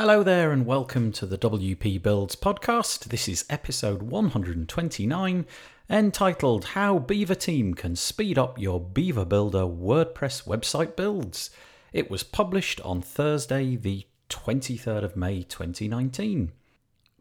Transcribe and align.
Hello 0.00 0.22
there, 0.22 0.50
and 0.50 0.64
welcome 0.64 1.12
to 1.12 1.26
the 1.26 1.36
WP 1.36 2.02
Builds 2.02 2.34
podcast. 2.34 3.10
This 3.10 3.28
is 3.28 3.44
episode 3.50 4.00
129, 4.00 5.46
entitled 5.90 6.64
How 6.64 6.98
Beaver 6.98 7.34
Team 7.34 7.74
Can 7.74 7.94
Speed 7.96 8.38
Up 8.38 8.58
Your 8.58 8.80
Beaver 8.80 9.26
Builder 9.26 9.64
WordPress 9.64 10.46
Website 10.46 10.96
Builds. 10.96 11.50
It 11.92 12.10
was 12.10 12.22
published 12.22 12.80
on 12.80 13.02
Thursday, 13.02 13.76
the 13.76 14.06
23rd 14.30 15.04
of 15.04 15.16
May 15.18 15.42
2019. 15.42 16.52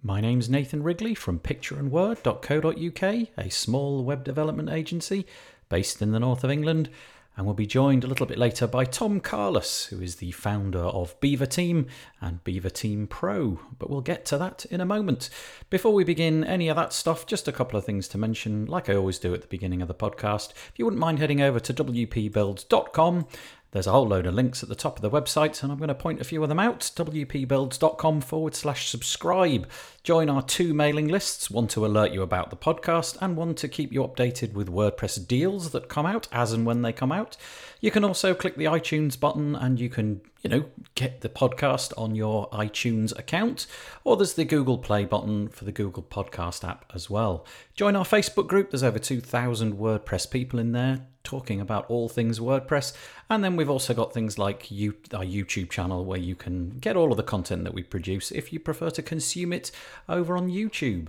My 0.02 0.22
name's 0.22 0.50
Nathan 0.50 0.82
Wrigley 0.82 1.16
from 1.16 1.40
pictureandword.co.uk, 1.40 3.28
a 3.38 3.50
small 3.50 4.06
web 4.06 4.24
development 4.24 4.70
agency 4.70 5.26
based 5.68 6.02
in 6.02 6.14
the 6.14 6.20
north 6.22 6.46
of 6.46 6.50
England 6.50 6.90
and 7.38 7.46
we'll 7.46 7.56
be 7.56 7.66
joined 7.66 8.04
a 8.04 8.08
little 8.08 8.26
bit 8.26 8.38
later 8.38 8.68
by 8.68 8.84
Tom 8.84 9.20
Carless, 9.20 9.86
who 9.86 10.02
is 10.02 10.18
the 10.18 10.32
founder 10.32 10.80
of 10.80 11.20
Beaver 11.22 11.46
Team 11.46 11.88
and 12.20 12.44
Beaver 12.44 12.70
Team 12.70 13.08
Pro. 13.08 13.60
But 13.78 13.90
we'll 13.90 14.02
get 14.02 14.26
to 14.26 14.38
that 14.38 14.66
in 14.66 14.82
a 14.82 14.86
moment. 14.86 15.30
Before 15.70 15.94
we 15.94 16.04
begin 16.04 16.44
any 16.44 16.68
of 16.68 16.76
that 16.76 16.92
stuff, 16.92 17.26
just 17.26 17.48
a 17.48 17.54
couple 17.54 17.80
of 17.80 17.86
things 17.86 18.08
to 18.10 18.18
mention, 18.18 18.66
like 18.66 18.90
I 18.90 18.96
always 18.96 19.20
do 19.20 19.34
at 19.34 19.42
the 19.42 19.48
beginning 19.48 19.82
of 19.82 19.88
the 19.88 19.94
podcast. 19.94 20.52
If 20.52 20.74
you 20.76 20.86
wouldn't 20.86 21.00
mind 21.00 21.20
heading 21.20 21.42
over 21.42 21.60
to 21.60 21.74
wpbuilds.com 21.74 23.28
there's 23.72 23.86
a 23.86 23.92
whole 23.92 24.08
load 24.08 24.26
of 24.26 24.34
links 24.34 24.64
at 24.64 24.70
the 24.70 24.76
top 24.76 24.96
of 24.96 25.02
the 25.04 25.12
website, 25.12 25.62
and 25.62 25.72
I'm 25.72 25.78
going 25.78 25.90
to 25.90 25.96
point 25.96 26.20
a 26.20 26.24
few 26.24 26.42
of 26.42 26.50
them 26.50 26.60
out. 26.60 26.80
wpbuilds.com 26.96 28.22
forward 28.22 28.56
slash 28.56 28.90
subscribe. 28.90 29.70
Join 30.02 30.28
our 30.28 30.42
two 30.42 30.74
mailing 30.74 31.08
lists 31.08 31.52
one 31.52 31.68
to 31.70 31.86
alert 31.86 32.12
you 32.12 32.24
about 32.24 32.50
the 32.50 32.58
podcast, 32.58 33.18
and 33.22 33.38
one 33.38 33.54
to 33.56 33.68
keep 33.68 33.94
you 33.94 34.02
updated 34.04 34.54
with 34.54 34.70
WordPress 34.70 35.28
deals 35.28 35.70
that 35.70 35.88
come 35.88 36.08
out 36.08 36.28
as 36.32 36.52
and 36.52 36.66
when 36.66 36.82
they 36.82 36.92
come 36.92 37.12
out. 37.12 37.38
You 37.82 37.92
can 37.92 38.04
also 38.04 38.34
click 38.34 38.56
the 38.56 38.66
iTunes 38.66 39.18
button 39.18 39.56
and 39.56 39.80
you 39.80 39.90
can, 39.90 40.22
you 40.42 40.50
know, 40.50 40.66
get 40.96 41.22
the 41.22 41.30
podcast 41.30 41.94
on 41.98 42.14
your 42.14 42.50
iTunes 42.50 43.18
account. 43.18 43.68
Or 44.04 44.18
there's 44.18 44.34
the 44.34 44.44
Google 44.44 44.78
Play 44.78 45.06
button 45.06 45.48
for 45.48 45.64
the 45.64 45.72
Google 45.72 46.04
Podcast 46.04 46.68
app 46.68 46.92
as 46.94 47.10
well. 47.10 47.46
Join 47.76 47.96
our 47.96 48.04
Facebook 48.04 48.48
group, 48.48 48.72
there's 48.72 48.84
over 48.84 49.00
2,000 49.00 49.78
WordPress 49.78 50.30
people 50.30 50.60
in 50.60 50.74
there 50.74 51.06
talking 51.24 51.62
about 51.62 51.86
all 51.90 52.10
things 52.10 52.40
WordPress. 52.40 52.94
And 53.30 53.44
then 53.44 53.56
we've 53.56 53.70
also 53.70 53.94
got 53.94 54.14
things 54.14 54.38
like 54.38 54.72
you, 54.72 54.96
our 55.14 55.24
YouTube 55.24 55.70
channel 55.70 56.04
where 56.04 56.20
you 56.20 56.36
can 56.36 56.72
get 56.80 56.98
all 56.98 57.12
of 57.12 57.18
the 57.18 57.24
content 57.24 57.64
that 57.64 57.74
we 57.74 57.84
produce 57.84 58.32
if 58.32 58.52
you 58.52 58.60
prefer 58.60 58.90
to 58.90 59.02
consume 59.02 59.54
it 59.54 59.72
over 60.08 60.36
on 60.36 60.50
YouTube. 60.50 61.08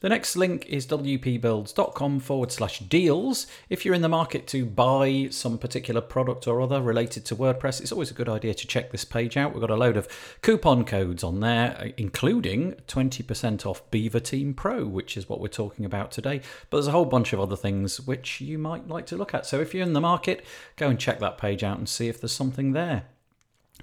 The 0.00 0.08
next 0.08 0.36
link 0.36 0.64
is 0.66 0.86
wpbuilds.com 0.86 2.20
forward 2.20 2.52
slash 2.52 2.78
deals. 2.78 3.48
If 3.68 3.84
you're 3.84 3.96
in 3.96 4.02
the 4.02 4.08
market 4.08 4.46
to 4.48 4.64
buy 4.64 5.26
some 5.32 5.58
particular 5.58 6.00
product 6.00 6.46
or 6.46 6.60
other 6.60 6.80
related 6.80 7.24
to 7.26 7.36
WordPress, 7.36 7.80
it's 7.80 7.90
always 7.90 8.12
a 8.12 8.14
good 8.14 8.28
idea 8.28 8.54
to 8.54 8.66
check 8.68 8.92
this 8.92 9.04
page 9.04 9.36
out. 9.36 9.52
We've 9.52 9.60
got 9.60 9.70
a 9.70 9.76
load 9.76 9.96
of 9.96 10.06
coupon 10.40 10.84
codes 10.84 11.24
on 11.24 11.40
there, 11.40 11.92
including 11.96 12.74
20% 12.86 13.66
off 13.66 13.90
Beaver 13.90 14.20
Team 14.20 14.54
Pro, 14.54 14.86
which 14.86 15.16
is 15.16 15.28
what 15.28 15.40
we're 15.40 15.48
talking 15.48 15.84
about 15.84 16.12
today. 16.12 16.42
But 16.70 16.76
there's 16.76 16.86
a 16.86 16.92
whole 16.92 17.04
bunch 17.04 17.32
of 17.32 17.40
other 17.40 17.56
things 17.56 18.00
which 18.00 18.40
you 18.40 18.56
might 18.56 18.86
like 18.86 19.06
to 19.06 19.16
look 19.16 19.34
at. 19.34 19.46
So 19.46 19.60
if 19.60 19.74
you're 19.74 19.82
in 19.82 19.94
the 19.94 20.00
market, 20.00 20.44
go 20.76 20.88
and 20.88 21.00
check 21.00 21.18
that 21.18 21.38
page 21.38 21.64
out 21.64 21.78
and 21.78 21.88
see 21.88 22.06
if 22.06 22.20
there's 22.20 22.30
something 22.30 22.70
there 22.70 23.06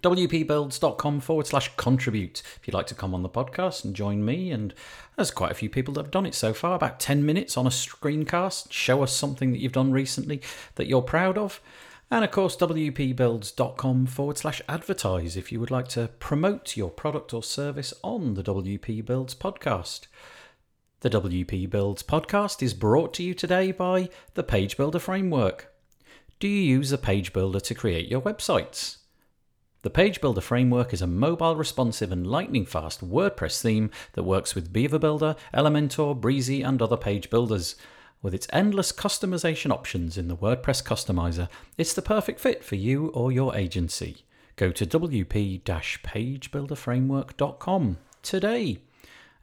wpbuilds.com 0.06 1.20
forward 1.20 1.48
slash 1.48 1.75
contribute 1.78 2.44
if 2.58 2.67
you'd 2.67 2.75
like 2.75 2.86
to 2.88 2.95
come 2.95 3.16
on 3.16 3.23
the 3.23 3.30
podcast 3.30 3.84
and 3.84 3.96
join 3.96 4.24
me. 4.24 4.52
And 4.52 4.74
there's 5.16 5.31
quite 5.31 5.52
a 5.52 5.56
few 5.56 5.69
people 5.69 5.96
that 5.96 6.03
have 6.03 6.12
done 6.12 6.28
it 6.28 6.35
so 6.35 6.53
far, 6.53 6.75
about 6.75 7.00
10 7.00 7.25
minutes 7.25 7.57
on 7.57 7.66
a 7.66 7.72
screencast. 7.72 8.72
Show 8.72 9.02
us 9.02 9.12
something 9.12 9.52
that 9.52 9.59
you've 9.59 9.72
done 9.72 9.91
recently 9.91 10.41
that 10.75 10.88
you're 10.88 11.02
proud 11.02 11.38
of. 11.38 11.59
And 12.12 12.24
of 12.24 12.30
course, 12.30 12.56
wpbuilds.com 12.56 14.06
forward 14.06 14.38
slash 14.38 14.62
advertise 14.69 15.35
if 15.35 15.52
you 15.52 15.59
would 15.59 15.72
like 15.72 15.88
to 15.90 16.09
promote 16.19 16.78
your 16.78 16.91
product 16.91 17.34
or 17.34 17.41
service 17.41 17.91
on 18.03 18.35
the 18.35 18.44
WP 18.44 19.03
Builds 19.03 19.34
podcast. 19.34 20.01
The 21.00 21.09
WP 21.09 21.68
Builds 21.69 22.03
podcast 22.03 22.62
is 22.62 22.75
brought 22.75 23.13
to 23.16 23.24
you 23.24 23.34
today 23.34 23.72
by 23.72 24.09
the 24.35 24.44
Page 24.44 24.78
Builder 24.78 25.00
Framework. 25.00 25.74
Do 26.40 26.47
you 26.47 26.62
use 26.62 26.91
a 26.91 26.97
page 27.00 27.34
builder 27.34 27.59
to 27.59 27.74
create 27.74 28.07
your 28.07 28.22
websites? 28.22 28.97
The 29.85 29.91
Page 29.91 30.19
Builder 30.19 30.41
framework 30.41 30.91
is 30.94 31.03
a 31.03 31.06
mobile 31.06 31.56
responsive 31.56 32.12
and 32.12 32.25
lightning 32.25 32.66
fast 32.66 33.07
WordPress 33.07 33.62
theme 33.62 33.91
that 34.13 34.23
works 34.23 34.56
with 34.56 34.73
Beaver 34.73 34.97
Builder, 34.97 35.35
Elementor, 35.53 36.19
Brizy, 36.19 36.68
and 36.68 36.81
other 36.81 36.97
page 36.97 37.29
builders. 37.29 37.75
With 38.24 38.34
its 38.34 38.47
endless 38.51 38.91
customization 38.91 39.69
options 39.69 40.18
in 40.18 40.28
the 40.28 40.35
WordPress 40.35 40.84
customizer, 40.84 41.50
it's 41.78 41.94
the 41.94 42.01
perfect 42.01 42.40
fit 42.40 42.63
for 42.63 42.74
you 42.74 43.09
or 43.09 43.31
your 43.31 43.56
agency. 43.56 44.24
Go 44.56 44.72
to 44.72 44.88
wp 44.88 45.62
pagebuilderframework.com 45.62 47.97
today. 48.24 48.79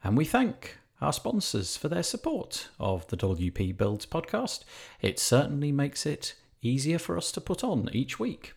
And 0.03 0.17
we 0.17 0.25
thank 0.25 0.77
our 0.99 1.13
sponsors 1.13 1.77
for 1.77 1.87
their 1.87 2.03
support 2.03 2.67
of 2.81 3.07
the 3.07 3.15
WP 3.15 3.77
Builds 3.77 4.05
podcast. 4.05 4.65
It 4.99 5.19
certainly 5.19 5.71
makes 5.71 6.05
it 6.05 6.35
easier 6.61 6.99
for 6.99 7.15
us 7.15 7.31
to 7.31 7.39
put 7.39 7.63
on 7.63 7.89
each 7.93 8.19
week. 8.19 8.55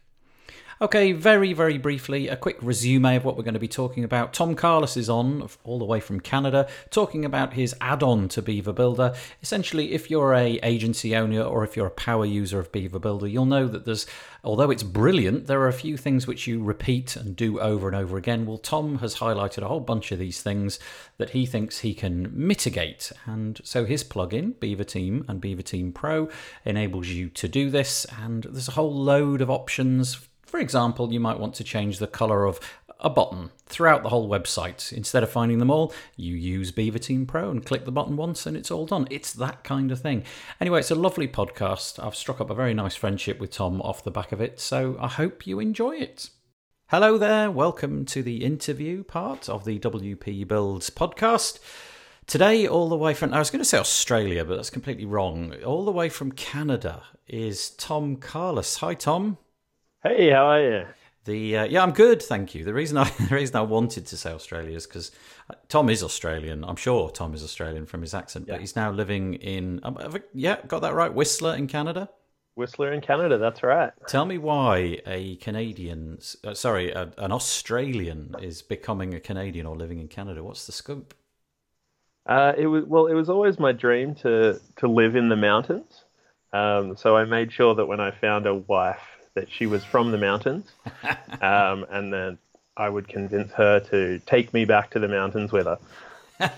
Okay, 0.79 1.13
very, 1.13 1.55
very 1.55 1.79
briefly, 1.79 2.29
a 2.29 2.37
quick 2.37 2.59
resume 2.61 3.17
of 3.17 3.25
what 3.25 3.35
we're 3.35 3.45
going 3.45 3.55
to 3.55 3.61
be 3.61 3.67
talking 3.67 4.05
about. 4.05 4.35
Tom 4.35 4.55
Carless 4.55 4.99
is 4.99 5.09
on, 5.09 5.49
all 5.65 5.79
the 5.79 5.87
way 5.87 6.01
from 6.01 6.21
Canada, 6.21 6.69
talking 6.91 7.25
about 7.25 7.55
his 7.55 7.75
add-on 7.81 8.29
to 8.29 8.43
Beaver 8.43 8.75
Builder. 8.75 9.15
Essentially, 9.41 9.95
if 9.95 10.11
you're 10.11 10.35
a 10.35 10.61
agency 10.63 11.17
owner 11.17 11.41
or 11.41 11.65
if 11.65 11.79
you're 11.79 11.87
a 11.87 11.91
power 11.91 12.27
user 12.27 12.61
of 12.61 12.71
Beaver 12.73 12.99
Builder, 12.99 13.27
you'll 13.27 13.47
know 13.47 13.67
that 13.67 13.87
there's, 13.87 14.05
although 14.45 14.71
it's 14.71 14.83
brilliant, 14.83 15.47
there 15.47 15.63
are 15.63 15.69
a 15.69 15.73
few 15.73 15.97
things 15.97 16.27
which 16.27 16.47
you 16.47 16.63
repeat 16.63 17.17
and 17.17 17.35
do 17.35 17.59
over 17.59 17.89
and 17.89 17.97
over 17.97 18.19
again. 18.19 18.45
Well, 18.45 18.59
Tom 18.59 18.99
has 18.99 19.17
highlighted 19.17 19.63
a 19.63 19.69
whole 19.69 19.81
bunch 19.81 20.13
of 20.13 20.19
these 20.19 20.43
things 20.43 20.79
that 21.17 21.31
he 21.31 21.47
thinks 21.47 21.79
he 21.79 21.95
can 21.95 22.31
mitigate. 22.35 23.13
And 23.25 23.63
so 23.65 23.87
his 23.87 24.05
plugin, 24.05 24.61
Beaver 24.61 24.85
Team 24.85 25.25
and 25.27 25.41
Beaver 25.41 25.63
Team 25.63 25.91
Pro, 25.91 26.29
enables 26.67 27.09
you 27.09 27.31
to 27.31 27.49
do 27.49 27.71
this. 27.71 28.05
And 28.21 28.43
there's 28.43 28.69
a 28.69 28.73
whole 28.73 28.95
load 28.95 29.41
of 29.41 29.49
options 29.49 30.29
for 30.47 30.59
example, 30.59 31.13
you 31.13 31.21
might 31.21 31.39
want 31.39 31.55
to 31.57 31.65
change 31.65 31.99
the 31.99 32.07
color 32.07 32.45
of 32.45 32.61
a 33.01 33.11
button 33.11 33.51
throughout 33.67 34.03
the 34.03 34.09
whole 34.09 34.29
website. 34.29 34.93
Instead 34.93 35.23
of 35.23 35.31
finding 35.31 35.59
them 35.59 35.71
all, 35.71 35.93
you 36.17 36.35
use 36.35 36.73
Beaver 36.73 36.99
Team 36.99 37.27
Pro 37.27 37.51
and 37.51 37.65
click 37.65 37.85
the 37.85 37.93
button 37.93 38.17
once 38.17 38.47
and 38.47 38.57
it's 38.57 38.71
all 38.71 38.87
done. 38.87 39.07
It's 39.11 39.33
that 39.35 39.65
kind 39.65 39.93
of 39.93 40.01
thing. 40.01 40.25
Anyway, 40.61 40.81
it's 40.81 40.91
a 40.91 40.95
lovely 40.95 41.29
podcast. 41.29 42.03
I've 42.03 42.17
struck 42.17 42.41
up 42.41 42.51
a 42.51 42.55
very 42.55 42.75
nice 42.75 42.95
friendship 42.95 43.39
with 43.39 43.51
Tom 43.51 43.83
off 43.83 44.05
the 44.05 44.11
back 44.11 44.33
of 44.33 44.41
it, 44.41 44.59
so 44.61 44.97
I 45.01 45.09
hope 45.09 45.47
you 45.47 45.61
enjoy 45.61 45.97
it. 45.97 46.31
Hello 46.89 47.19
there, 47.19 47.51
welcome 47.51 48.05
to 48.07 48.23
the 48.23 48.45
interview 48.45 49.03
part 49.03 49.49
of 49.49 49.65
the 49.65 49.79
WP 49.79 50.47
Builds 50.47 50.89
podcast. 50.89 51.59
Today, 52.27 52.67
all 52.67 52.89
the 52.89 52.97
way 52.97 53.13
from, 53.13 53.35
I 53.35 53.39
was 53.39 53.51
going 53.51 53.61
to 53.61 53.65
say 53.65 53.79
Australia, 53.79 54.45
but 54.45 54.57
that's 54.57 54.71
completely 54.71 55.05
wrong. 55.05 55.55
All 55.65 55.85
the 55.85 55.93
way 55.93 56.09
from 56.09 56.33
Canada 56.33 57.03
is 57.29 57.71
Tom 57.71 58.17
Carless. 58.17 58.79
Hi, 58.79 58.95
Tom. 58.95 59.39
Hey, 60.07 60.31
how 60.31 60.47
are 60.47 60.63
you? 60.63 60.87
The 61.25 61.57
uh, 61.57 61.65
yeah, 61.65 61.83
I'm 61.83 61.91
good, 61.91 62.23
thank 62.23 62.55
you. 62.55 62.63
The 62.63 62.73
reason 62.73 62.97
I 62.97 63.11
the 63.29 63.35
reason 63.35 63.57
I 63.57 63.63
wanted 63.63 64.07
to 64.07 64.17
say 64.17 64.31
Australia 64.31 64.77
is 64.77 64.87
because 64.87 65.11
uh, 65.51 65.55
Tom 65.69 65.91
is 65.91 66.05
Australian. 66.05 66.65
I'm 66.65 66.77
sure 66.77 67.11
Tom 67.11 67.35
is 67.35 67.43
Australian 67.43 67.87
from 67.87 68.03
his 68.03 68.15
accent, 68.15 68.47
yeah. 68.47 68.55
but 68.55 68.61
he's 68.61 68.77
now 68.77 68.93
living 68.93 69.35
in 69.35 69.81
um, 69.83 69.99
yeah, 70.33 70.59
got 70.69 70.83
that 70.83 70.95
right, 70.95 71.13
Whistler 71.13 71.57
in 71.57 71.67
Canada. 71.67 72.09
Whistler 72.55 72.93
in 72.93 73.01
Canada, 73.01 73.37
that's 73.37 73.65
right. 73.65 73.91
Tell 74.07 74.25
me 74.25 74.39
why 74.39 75.01
a 75.07 75.37
Canadian, 75.37 76.19
uh, 76.45 76.55
sorry, 76.55 76.91
a, 76.93 77.13
an 77.19 77.33
Australian 77.33 78.35
is 78.41 78.63
becoming 78.63 79.13
a 79.13 79.21
Canadian 79.21 79.67
or 79.67 79.77
living 79.77 79.99
in 79.99 80.09
Canada. 80.09 80.43
What's 80.43 80.67
the 80.67 80.73
scope? 80.73 81.15
Uh, 82.27 82.53
it 82.57 82.69
was 82.69 82.85
well, 82.85 83.07
it 83.07 83.15
was 83.15 83.29
always 83.29 83.59
my 83.59 83.73
dream 83.73 84.15
to 84.17 84.61
to 84.77 84.87
live 84.87 85.17
in 85.17 85.29
the 85.29 85.37
mountains. 85.37 86.05
Um, 86.53 86.97
so 86.97 87.17
I 87.17 87.25
made 87.25 87.53
sure 87.53 87.75
that 87.75 87.87
when 87.87 87.99
I 87.99 88.13
found 88.13 88.47
a 88.47 88.55
wife 88.55 89.16
that 89.37 89.49
she 89.51 89.67
was 89.67 89.85
from 89.85 90.11
the 90.11 90.19
mountains, 90.19 90.67
um, 91.41 91.87
and 91.91 92.13
then 92.13 92.39
I 92.77 92.89
would 92.89 93.07
convince 93.07 93.53
her 93.53 93.79
to 93.91 94.19
take 94.27 94.53
me 94.53 94.65
back 94.65 94.91
to 94.91 94.99
the 94.99 95.09
mountains 95.09 95.53
with 95.53 95.67
her. 95.67 95.79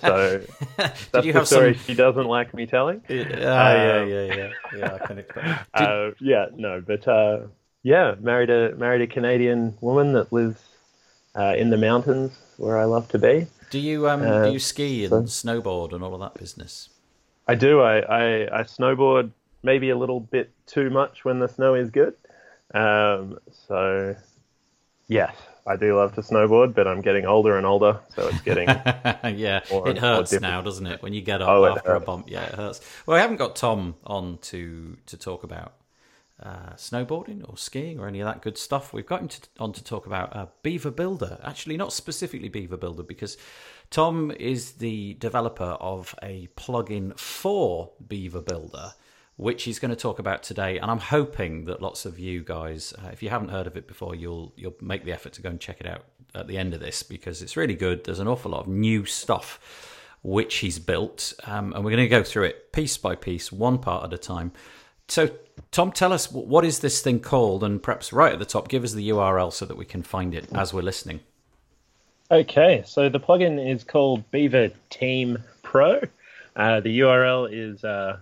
So 0.00 0.42
that's 0.76 1.10
the 1.10 1.44
story 1.44 1.74
some... 1.74 1.84
she 1.84 1.94
doesn't 1.94 2.26
like 2.26 2.54
me 2.54 2.66
telling. 2.66 3.02
Yeah, 3.08 3.20
uh, 3.20 3.24
yeah, 3.24 4.04
yeah, 4.04 4.34
yeah, 4.34 4.50
yeah. 4.76 4.94
I 4.94 5.06
can. 5.06 5.24
Uh, 5.74 6.10
yeah, 6.20 6.46
no, 6.56 6.80
but 6.80 7.06
uh, 7.06 7.40
yeah, 7.82 8.14
married 8.20 8.50
a 8.50 8.74
married 8.76 9.02
a 9.02 9.06
Canadian 9.06 9.76
woman 9.80 10.14
that 10.14 10.32
lives 10.32 10.60
uh, 11.36 11.54
in 11.56 11.70
the 11.70 11.76
mountains 11.76 12.36
where 12.56 12.78
I 12.78 12.84
love 12.84 13.08
to 13.08 13.18
be. 13.18 13.46
Do 13.70 13.78
you 13.78 14.08
um 14.08 14.22
do 14.22 14.50
you 14.50 14.58
ski 14.58 15.04
and 15.04 15.28
so... 15.28 15.46
snowboard 15.46 15.92
and 15.92 16.02
all 16.02 16.14
of 16.14 16.20
that 16.20 16.34
business? 16.34 16.88
I 17.46 17.54
do. 17.54 17.80
I, 17.80 17.98
I 18.00 18.60
I 18.60 18.62
snowboard 18.62 19.30
maybe 19.62 19.90
a 19.90 19.96
little 19.96 20.20
bit 20.20 20.50
too 20.66 20.90
much 20.90 21.24
when 21.24 21.38
the 21.38 21.48
snow 21.48 21.74
is 21.74 21.90
good. 21.90 22.14
Um, 22.74 23.38
so, 23.66 24.16
yes, 25.08 25.34
I 25.66 25.76
do 25.76 25.96
love 25.96 26.14
to 26.14 26.22
snowboard, 26.22 26.74
but 26.74 26.86
I'm 26.86 27.00
getting 27.00 27.26
older 27.26 27.56
and 27.56 27.66
older, 27.66 28.00
so 28.14 28.28
it's 28.28 28.40
getting 28.42 28.68
yeah. 29.38 29.60
more 29.70 29.88
It 29.88 29.98
hurts 29.98 30.32
now, 30.40 30.60
doesn't 30.60 30.86
it? 30.86 31.02
When 31.02 31.12
you 31.12 31.20
get 31.20 31.42
up 31.42 31.48
Oh, 31.48 31.64
after 31.66 31.94
a 31.94 32.00
bump, 32.00 32.30
yeah, 32.30 32.44
it 32.44 32.54
hurts. 32.54 32.80
Well, 33.06 33.16
we 33.16 33.20
haven't 33.20 33.36
got 33.36 33.56
Tom 33.56 33.96
on 34.04 34.38
to 34.42 34.96
to 35.06 35.16
talk 35.16 35.44
about 35.44 35.74
uh, 36.42 36.74
snowboarding 36.76 37.48
or 37.48 37.56
skiing 37.56 37.98
or 37.98 38.06
any 38.06 38.20
of 38.20 38.26
that 38.26 38.42
good 38.42 38.56
stuff. 38.56 38.92
We've 38.92 39.06
got 39.06 39.22
him 39.22 39.28
to, 39.28 39.40
on 39.58 39.72
to 39.72 39.82
talk 39.84 40.06
about 40.06 40.34
uh, 40.36 40.46
Beaver 40.62 40.90
Builder. 40.90 41.38
Actually, 41.42 41.76
not 41.76 41.92
specifically 41.92 42.48
Beaver 42.48 42.76
Builder 42.76 43.02
because 43.02 43.36
Tom 43.90 44.30
is 44.30 44.72
the 44.72 45.14
developer 45.14 45.76
of 45.80 46.14
a 46.22 46.48
plugin 46.56 47.18
for 47.18 47.90
Beaver 48.06 48.42
Builder. 48.42 48.92
Which 49.38 49.62
he's 49.62 49.78
going 49.78 49.90
to 49.90 49.96
talk 49.96 50.18
about 50.18 50.42
today, 50.42 50.78
and 50.78 50.90
I'm 50.90 50.98
hoping 50.98 51.64
that 51.66 51.80
lots 51.80 52.04
of 52.04 52.18
you 52.18 52.42
guys, 52.42 52.92
uh, 52.92 53.08
if 53.12 53.22
you 53.22 53.30
haven't 53.30 53.48
heard 53.48 53.66
of 53.66 53.76
it 53.76 53.86
before, 53.86 54.14
you'll 54.14 54.52
you'll 54.56 54.74
make 54.80 55.04
the 55.04 55.12
effort 55.12 55.32
to 55.34 55.42
go 55.42 55.48
and 55.48 55.60
check 55.60 55.80
it 55.80 55.86
out 55.86 56.04
at 56.34 56.48
the 56.48 56.58
end 56.58 56.74
of 56.74 56.80
this 56.80 57.02
because 57.02 57.40
it's 57.40 57.56
really 57.56 57.74
good. 57.74 58.04
There's 58.04 58.18
an 58.18 58.28
awful 58.28 58.50
lot 58.50 58.62
of 58.62 58.68
new 58.68 59.04
stuff 59.04 59.94
which 60.22 60.56
he's 60.56 60.78
built, 60.78 61.32
um, 61.46 61.72
and 61.72 61.84
we're 61.84 61.92
going 61.92 62.02
to 62.02 62.08
go 62.08 62.22
through 62.22 62.44
it 62.44 62.72
piece 62.72 62.96
by 62.96 63.14
piece, 63.14 63.52
one 63.52 63.78
part 63.78 64.04
at 64.04 64.12
a 64.12 64.18
time. 64.18 64.52
So, 65.06 65.30
Tom, 65.70 65.92
tell 65.92 66.12
us 66.12 66.30
what 66.30 66.64
is 66.64 66.80
this 66.80 67.00
thing 67.00 67.20
called, 67.20 67.64
and 67.64 67.82
perhaps 67.82 68.12
right 68.12 68.32
at 68.32 68.38
the 68.38 68.44
top, 68.44 68.68
give 68.68 68.84
us 68.84 68.92
the 68.92 69.08
URL 69.08 69.52
so 69.52 69.64
that 69.64 69.76
we 69.76 69.84
can 69.84 70.02
find 70.02 70.34
it 70.34 70.46
as 70.52 70.74
we're 70.74 70.82
listening. 70.82 71.20
Okay, 72.30 72.82
so 72.84 73.08
the 73.08 73.20
plugin 73.20 73.72
is 73.72 73.84
called 73.84 74.30
Beaver 74.30 74.70
Team 74.90 75.38
Pro. 75.62 76.02
Uh, 76.56 76.80
the 76.80 77.00
URL 77.00 77.48
is 77.50 77.84
uh, 77.84 78.18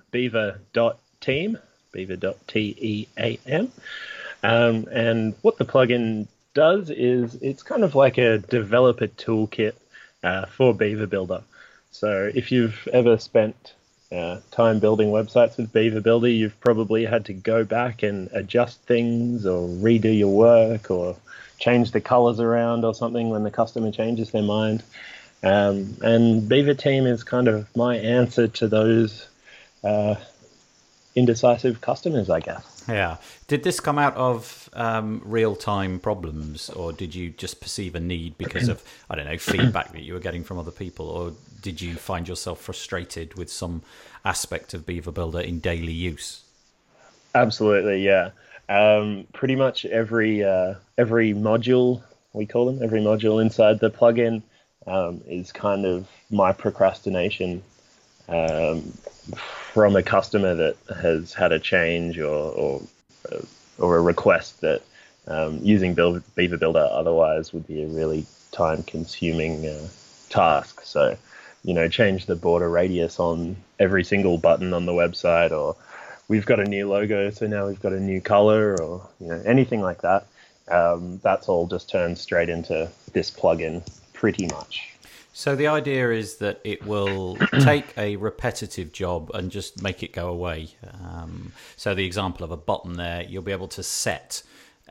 beaver.team, 1.24 1.58
beaver.team. 1.92 3.72
Um, 4.42 4.86
and 4.90 5.34
what 5.42 5.58
the 5.58 5.64
plugin 5.64 6.26
does 6.54 6.90
is 6.90 7.34
it's 7.36 7.62
kind 7.62 7.84
of 7.84 7.94
like 7.94 8.18
a 8.18 8.38
developer 8.38 9.06
toolkit 9.06 9.74
uh, 10.22 10.46
for 10.46 10.74
Beaver 10.74 11.06
Builder. 11.06 11.42
So 11.90 12.30
if 12.34 12.52
you've 12.52 12.88
ever 12.92 13.18
spent 13.18 13.74
uh, 14.12 14.40
time 14.50 14.78
building 14.78 15.08
websites 15.08 15.56
with 15.56 15.72
Beaver 15.72 16.00
Builder, 16.00 16.28
you've 16.28 16.58
probably 16.60 17.04
had 17.04 17.24
to 17.26 17.32
go 17.32 17.64
back 17.64 18.02
and 18.02 18.28
adjust 18.32 18.82
things 18.82 19.46
or 19.46 19.69
redo 19.69 20.16
your 20.16 20.34
work 20.34 20.90
or 20.90 21.16
change 21.58 21.92
the 21.92 22.00
colors 22.00 22.38
around 22.38 22.84
or 22.84 22.94
something 22.94 23.30
when 23.30 23.42
the 23.42 23.50
customer 23.50 23.90
changes 23.90 24.30
their 24.30 24.42
mind. 24.42 24.82
Um, 25.42 25.96
and 26.02 26.48
Beaver 26.48 26.74
Team 26.74 27.06
is 27.06 27.24
kind 27.24 27.48
of 27.48 27.74
my 27.76 27.96
answer 27.96 28.48
to 28.48 28.69
those 28.69 29.28
uh, 29.84 30.16
indecisive 31.16 31.80
customers, 31.80 32.30
I 32.30 32.40
guess. 32.40 32.84
Yeah. 32.88 33.16
Did 33.48 33.64
this 33.64 33.80
come 33.80 33.98
out 33.98 34.14
of 34.14 34.70
um, 34.74 35.22
real 35.24 35.56
time 35.56 35.98
problems, 35.98 36.70
or 36.70 36.92
did 36.92 37.14
you 37.14 37.30
just 37.30 37.60
perceive 37.60 37.94
a 37.94 38.00
need 38.00 38.38
because 38.38 38.68
of, 38.68 38.84
I 39.10 39.16
don't 39.16 39.26
know, 39.26 39.38
feedback 39.38 39.92
that 39.92 40.02
you 40.02 40.14
were 40.14 40.20
getting 40.20 40.44
from 40.44 40.58
other 40.58 40.70
people, 40.70 41.08
or 41.08 41.32
did 41.62 41.80
you 41.80 41.94
find 41.94 42.28
yourself 42.28 42.60
frustrated 42.60 43.34
with 43.34 43.50
some 43.50 43.82
aspect 44.24 44.74
of 44.74 44.86
Beaver 44.86 45.10
Builder 45.10 45.40
in 45.40 45.58
daily 45.58 45.92
use? 45.92 46.44
Absolutely, 47.34 48.04
yeah. 48.04 48.30
Um, 48.69 49.26
pretty 49.32 49.56
much 49.56 49.86
every 49.86 50.44
uh, 50.44 50.74
every 50.98 51.32
module 51.32 52.02
we 52.32 52.46
call 52.46 52.66
them, 52.66 52.82
every 52.82 53.00
module 53.00 53.40
inside 53.40 53.80
the 53.80 53.90
plugin 53.90 54.42
um, 54.86 55.22
is 55.26 55.52
kind 55.52 55.86
of 55.86 56.08
my 56.30 56.52
procrastination 56.52 57.62
um, 58.28 58.92
from 59.76 59.94
a 59.94 60.02
customer 60.02 60.55
that 60.55 60.75
has 61.02 61.34
had 61.34 61.52
a 61.52 61.58
change 61.58 62.19
or 62.19 62.32
or, 62.32 62.82
or 63.76 63.96
a 63.99 64.00
request 64.00 64.62
that 64.62 64.81
um, 65.26 65.58
using 65.62 65.93
Build, 65.93 66.23
Beaver 66.34 66.56
Builder 66.56 66.88
otherwise 66.90 67.52
would 67.52 67.67
be 67.67 67.82
a 67.82 67.87
really 67.87 68.25
time 68.52 68.82
consuming 68.84 69.67
uh, 69.67 69.87
task. 70.31 70.81
So, 70.82 71.19
you 71.62 71.75
know, 71.75 71.88
change 71.88 72.25
the 72.25 72.37
border 72.37 72.70
radius 72.70 73.20
on 73.20 73.55
every 73.78 74.02
single 74.02 74.38
button 74.38 74.73
on 74.73 74.87
the 74.87 74.93
website 74.93 75.50
or 75.50 75.76
we've 76.29 76.46
got 76.46 76.58
a 76.58 76.64
new 76.64 76.88
logo, 76.88 77.29
so 77.29 77.46
now 77.46 77.67
we've 77.67 77.82
got 77.82 77.93
a 77.93 78.00
new 78.00 78.22
color, 78.22 78.81
or 78.81 79.06
you 79.20 79.29
know 79.29 79.43
anything 79.44 79.82
like 79.82 80.00
that. 80.00 80.26
Um, 80.69 81.20
that's 81.22 81.50
all 81.50 81.67
just 81.67 81.90
turned 81.90 82.17
straight 82.17 82.49
into 82.49 82.88
this 83.12 83.31
plugin, 83.31 83.87
pretty 84.14 84.46
much. 84.46 84.95
So 85.36 85.54
the 85.54 85.66
idea 85.66 86.12
is 86.12 86.36
that 86.36 86.62
it 86.64 86.86
will 86.86 87.36
take 87.60 87.92
a 87.98 88.16
repetitive 88.16 88.90
job 88.90 89.30
and 89.34 89.50
just 89.50 89.82
make 89.82 90.02
it 90.02 90.14
go 90.14 90.30
away. 90.30 90.68
Um, 90.98 91.52
so 91.76 91.94
the 91.94 92.06
example 92.06 92.42
of 92.42 92.52
a 92.52 92.56
button 92.56 92.94
there, 92.94 93.20
you'll 93.20 93.42
be 93.42 93.52
able 93.52 93.68
to 93.68 93.82
set 93.82 94.42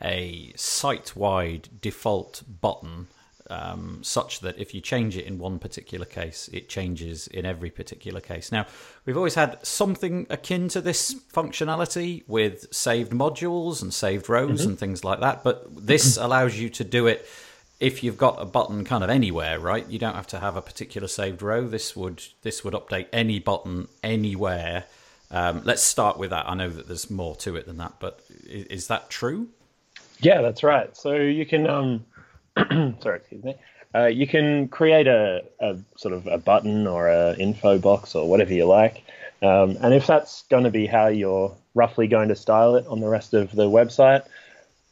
a 0.03 0.53
site-wide 0.56 1.69
default 1.81 2.44
button 2.62 3.07
um, 3.50 4.03
such 4.03 4.42
that 4.42 4.59
if 4.59 4.75
you 4.75 4.81
change 4.81 5.18
it 5.18 5.25
in 5.25 5.39
one 5.39 5.57
particular 5.57 6.06
case, 6.06 6.47
it 6.53 6.69
changes 6.69 7.25
in 7.25 7.44
every 7.44 7.71
particular 7.71 8.21
case. 8.21 8.51
Now, 8.51 8.68
we've 9.06 9.18
always 9.18 9.36
had 9.36 9.65
something 9.65 10.27
akin 10.30 10.68
to 10.69 10.81
this 10.81 11.15
functionality 11.33 12.24
with 12.27 12.71
saved 12.71 13.12
modules 13.13 13.81
and 13.81 13.92
saved 13.92 14.30
rows 14.30 14.63
and 14.63 14.77
things 14.77 15.03
like 15.03 15.21
that, 15.21 15.44
but 15.44 15.88
this 15.88 16.18
allows 16.21 16.59
you 16.59 16.69
to 16.69 16.83
do 16.83 17.07
it 17.07 17.27
if 17.80 18.04
you've 18.04 18.18
got 18.18 18.42
a 18.42 18.45
button 18.45 18.86
kind 18.86 19.04
of 19.04 19.10
anywhere, 19.10 19.60
right? 19.60 19.88
You 19.88 20.00
don't 20.00 20.16
have 20.16 20.27
to 20.27 20.39
have 20.39 20.56
a 20.56 20.62
particular 20.62 21.07
saved 21.07 21.42
row. 21.42 21.68
This 21.68 21.95
would 21.95 22.24
this 22.42 22.63
would 22.63 22.74
update 22.74 23.07
any 23.12 23.39
button 23.39 23.88
anywhere. 24.04 24.86
Um, 25.31 25.62
let's 25.66 25.81
start 25.81 26.18
with 26.18 26.30
that. 26.30 26.48
I 26.48 26.56
know 26.56 26.69
that 26.69 26.88
there's 26.88 27.10
more 27.10 27.36
to 27.38 27.56
it 27.56 27.66
than 27.66 27.77
that, 27.77 27.94
but 28.00 28.22
is, 28.45 28.66
is 28.68 28.88
that 28.88 29.10
true? 29.10 29.50
Yeah, 30.19 30.42
that's 30.42 30.63
right. 30.63 30.95
So 30.95 31.16
you 31.16 31.45
can, 31.45 31.68
um, 31.68 32.06
sorry, 33.01 33.18
excuse 33.18 33.44
me. 33.44 33.56
Uh, 33.94 34.06
you 34.06 34.28
can 34.28 34.68
create 34.68 35.07
a, 35.07 35.44
a 35.60 35.78
sort 35.98 36.13
of 36.13 36.28
a 36.28 36.38
button 36.38 36.86
or 36.86 37.07
a 37.07 37.36
info 37.38 37.80
box 37.80 38.13
or 38.13 38.30
whatever 38.30 38.54
you 38.54 38.66
like, 38.66 39.04
um, 39.42 39.78
and 39.81 39.94
if 39.94 40.06
that's 40.07 40.44
going 40.44 40.63
to 40.63 40.71
be 40.71 40.86
how 40.86 41.07
you're 41.07 41.56
roughly 41.74 42.07
going 42.07 42.30
to 42.30 42.36
style 42.36 42.75
it 42.75 42.86
on 42.88 43.00
the 43.00 43.07
rest 43.07 43.33
of 43.33 43.51
the 43.51 43.69
website, 43.69 44.25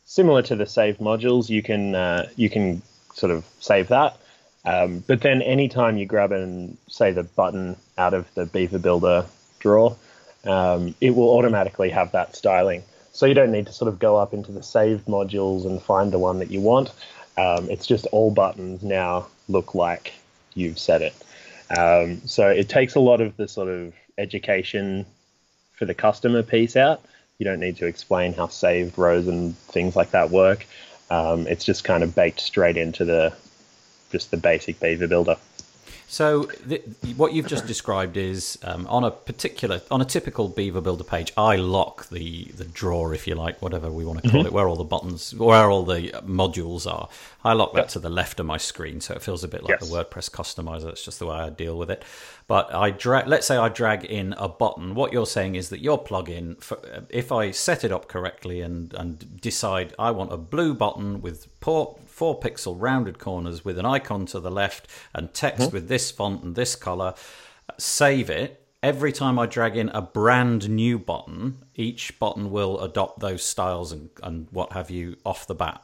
similar 0.05 0.41
to 0.43 0.55
the 0.55 0.65
saved 0.65 0.99
modules, 0.99 1.49
you 1.49 1.61
can 1.63 1.95
uh, 1.95 2.29
you 2.35 2.49
can 2.49 2.81
sort 3.13 3.31
of 3.31 3.45
save 3.59 3.87
that. 3.89 4.17
Um, 4.65 5.03
but 5.07 5.21
then 5.21 5.41
anytime 5.41 5.97
you 5.97 6.05
grab 6.05 6.31
and 6.31 6.77
say 6.87 7.11
the 7.11 7.23
button 7.23 7.75
out 7.97 8.13
of 8.13 8.33
the 8.33 8.45
Beaver 8.45 8.79
Builder 8.79 9.25
drawer, 9.59 9.97
um, 10.45 10.95
it 11.01 11.15
will 11.15 11.29
automatically 11.29 11.89
have 11.89 12.11
that 12.13 12.35
styling. 12.35 12.83
So 13.11 13.25
you 13.25 13.33
don't 13.33 13.51
need 13.51 13.67
to 13.67 13.73
sort 13.73 13.89
of 13.89 13.99
go 13.99 14.17
up 14.17 14.33
into 14.33 14.51
the 14.51 14.63
saved 14.63 15.05
modules 15.05 15.65
and 15.65 15.81
find 15.81 16.11
the 16.11 16.19
one 16.19 16.39
that 16.39 16.49
you 16.49 16.61
want. 16.61 16.91
Um, 17.37 17.69
it's 17.69 17.85
just 17.85 18.05
all 18.07 18.31
buttons 18.31 18.83
now 18.83 19.27
look 19.49 19.75
like 19.75 20.13
you've 20.53 20.79
set 20.79 21.01
it. 21.01 21.13
Um, 21.77 22.21
so 22.25 22.47
it 22.47 22.69
takes 22.69 22.95
a 22.95 22.99
lot 22.99 23.21
of 23.21 23.35
the 23.37 23.47
sort 23.47 23.67
of 23.67 23.93
education 24.17 25.05
for 25.73 25.85
the 25.85 25.93
customer 25.93 26.43
piece 26.43 26.75
out. 26.75 27.03
You 27.43 27.49
don't 27.49 27.59
need 27.59 27.75
to 27.79 27.87
explain 27.87 28.31
how 28.31 28.47
saved 28.47 28.97
rows 28.97 29.27
and 29.27 29.57
things 29.57 29.97
like 29.97 30.11
that 30.11 30.31
work. 30.31 30.65
Um, 31.09 31.45
it's 31.45 31.65
just 31.65 31.83
kind 31.83 32.01
of 32.01 32.15
baked 32.15 32.39
straight 32.39 32.77
into 32.77 33.03
the 33.03 33.33
just 34.13 34.31
the 34.31 34.37
basic 34.37 34.79
Beaver 34.79 35.09
Builder. 35.09 35.35
So 36.13 36.43
th- 36.69 36.83
what 37.17 37.33
you've 37.33 37.47
just 37.47 37.65
described 37.65 38.17
is 38.17 38.59
um, 38.61 38.85
on 38.85 39.03
a 39.03 39.09
particular, 39.09 39.81
on 39.89 39.99
a 39.99 40.05
typical 40.05 40.47
Beaver 40.47 40.79
Builder 40.79 41.03
page, 41.03 41.33
I 41.35 41.55
lock 41.55 42.07
the 42.09 42.43
the 42.55 42.65
drawer, 42.65 43.15
if 43.15 43.25
you 43.25 43.33
like, 43.33 43.63
whatever 43.63 43.89
we 43.91 44.05
want 44.05 44.21
to 44.21 44.29
call 44.29 44.45
it, 44.45 44.53
where 44.53 44.67
all 44.67 44.75
the 44.75 44.83
buttons, 44.83 45.33
where 45.33 45.71
all 45.71 45.83
the 45.83 46.11
modules 46.23 46.85
are. 46.85 47.09
I 47.43 47.53
lock 47.53 47.73
that 47.73 47.89
to 47.89 47.99
the 47.99 48.11
left 48.11 48.39
of 48.39 48.45
my 48.45 48.57
screen, 48.57 49.01
so 49.01 49.15
it 49.15 49.23
feels 49.23 49.43
a 49.43 49.47
bit 49.47 49.63
like 49.63 49.79
Yes. 49.81 49.89
the 49.89 49.95
WordPress 49.95 50.29
customizer. 50.29 50.83
That's 50.83 51.03
just 51.03 51.17
the 51.17 51.25
way 51.25 51.35
I 51.35 51.49
deal 51.49 51.79
with 51.79 51.89
it. 51.89 52.03
But 52.47 52.71
I 52.71 52.91
drag, 52.91 53.25
let's 53.27 53.47
say 53.47 53.57
I 53.57 53.69
drag 53.69 54.05
in 54.05 54.33
a 54.37 54.47
button. 54.47 54.93
What 54.93 55.13
you're 55.13 55.25
saying 55.25 55.55
is 55.55 55.69
that 55.69 55.79
your 55.79 55.97
plugin, 55.97 56.61
for, 56.61 56.77
if 57.09 57.31
I 57.31 57.49
set 57.49 57.83
it 57.83 57.91
up 57.91 58.07
correctly 58.07 58.61
and 58.61 58.93
and 58.93 59.41
decide 59.41 59.95
I 59.97 60.11
want 60.11 60.31
a 60.31 60.37
blue 60.37 60.75
button 60.75 61.21
with 61.23 61.47
four, 61.59 61.97
four 62.13 62.39
pixel 62.39 62.75
rounded 62.77 63.17
corners 63.17 63.65
with 63.65 63.79
an 63.79 63.85
icon 63.85 64.27
to 64.27 64.39
the 64.39 64.51
left 64.51 64.87
and 65.15 65.33
text 65.33 65.69
hmm? 65.69 65.73
with 65.73 65.87
this 65.87 66.11
font 66.11 66.43
and 66.43 66.55
this 66.55 66.75
color, 66.75 67.15
save 67.79 68.29
it. 68.29 68.65
Every 68.83 69.11
time 69.11 69.39
I 69.39 69.47
drag 69.47 69.75
in 69.75 69.89
a 69.89 70.01
brand 70.01 70.69
new 70.69 70.99
button, 70.99 71.65
each 71.73 72.19
button 72.19 72.51
will 72.51 72.79
adopt 72.81 73.19
those 73.19 73.43
styles 73.43 73.91
and, 73.91 74.09
and 74.21 74.47
what 74.51 74.73
have 74.73 74.91
you 74.91 75.15
off 75.25 75.47
the 75.47 75.55
bat. 75.55 75.81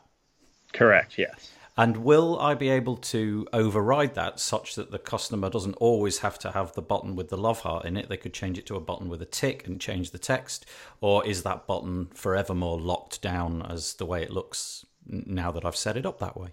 Correct. 0.72 1.18
Yes. 1.18 1.52
And 1.76 1.98
will 1.98 2.38
I 2.40 2.56
be 2.56 2.70
able 2.70 2.98
to 2.98 3.48
override 3.54 4.14
that 4.16 4.40
such 4.40 4.76
that 4.76 4.92
the 4.92 5.00
customer 5.00 5.50
doesn't 5.50 5.76
always 5.76 6.20
have 6.20 6.38
to 6.40 6.52
have 6.52 6.74
the 6.74 6.82
button 6.82 7.16
with 7.16 7.30
the 7.30 7.38
love 7.38 7.62
heart 7.62 7.86
in 7.86 7.96
it? 7.96 8.10
They 8.10 8.18
could 8.18 8.34
change 8.34 8.58
it 8.58 8.66
to 8.68 8.76
a 8.76 8.82
button 8.82 9.08
with 9.08 9.22
a 9.22 9.26
tick 9.26 9.66
and 9.66 9.80
change 9.80 10.12
the 10.12 10.20
text, 10.20 10.66
or 11.00 11.26
is 11.26 11.44
that 11.44 11.66
button 11.66 12.08
forevermore 12.14 12.80
locked 12.80 13.22
down 13.22 13.66
as 13.68 13.94
the 13.94 14.06
way 14.06 14.22
it 14.22 14.30
looks 14.30 14.86
now 15.10 15.52
that 15.52 15.66
I've 15.66 15.76
set 15.76 15.98
it 15.98 16.06
up 16.06 16.20
that 16.20 16.40
way? 16.40 16.50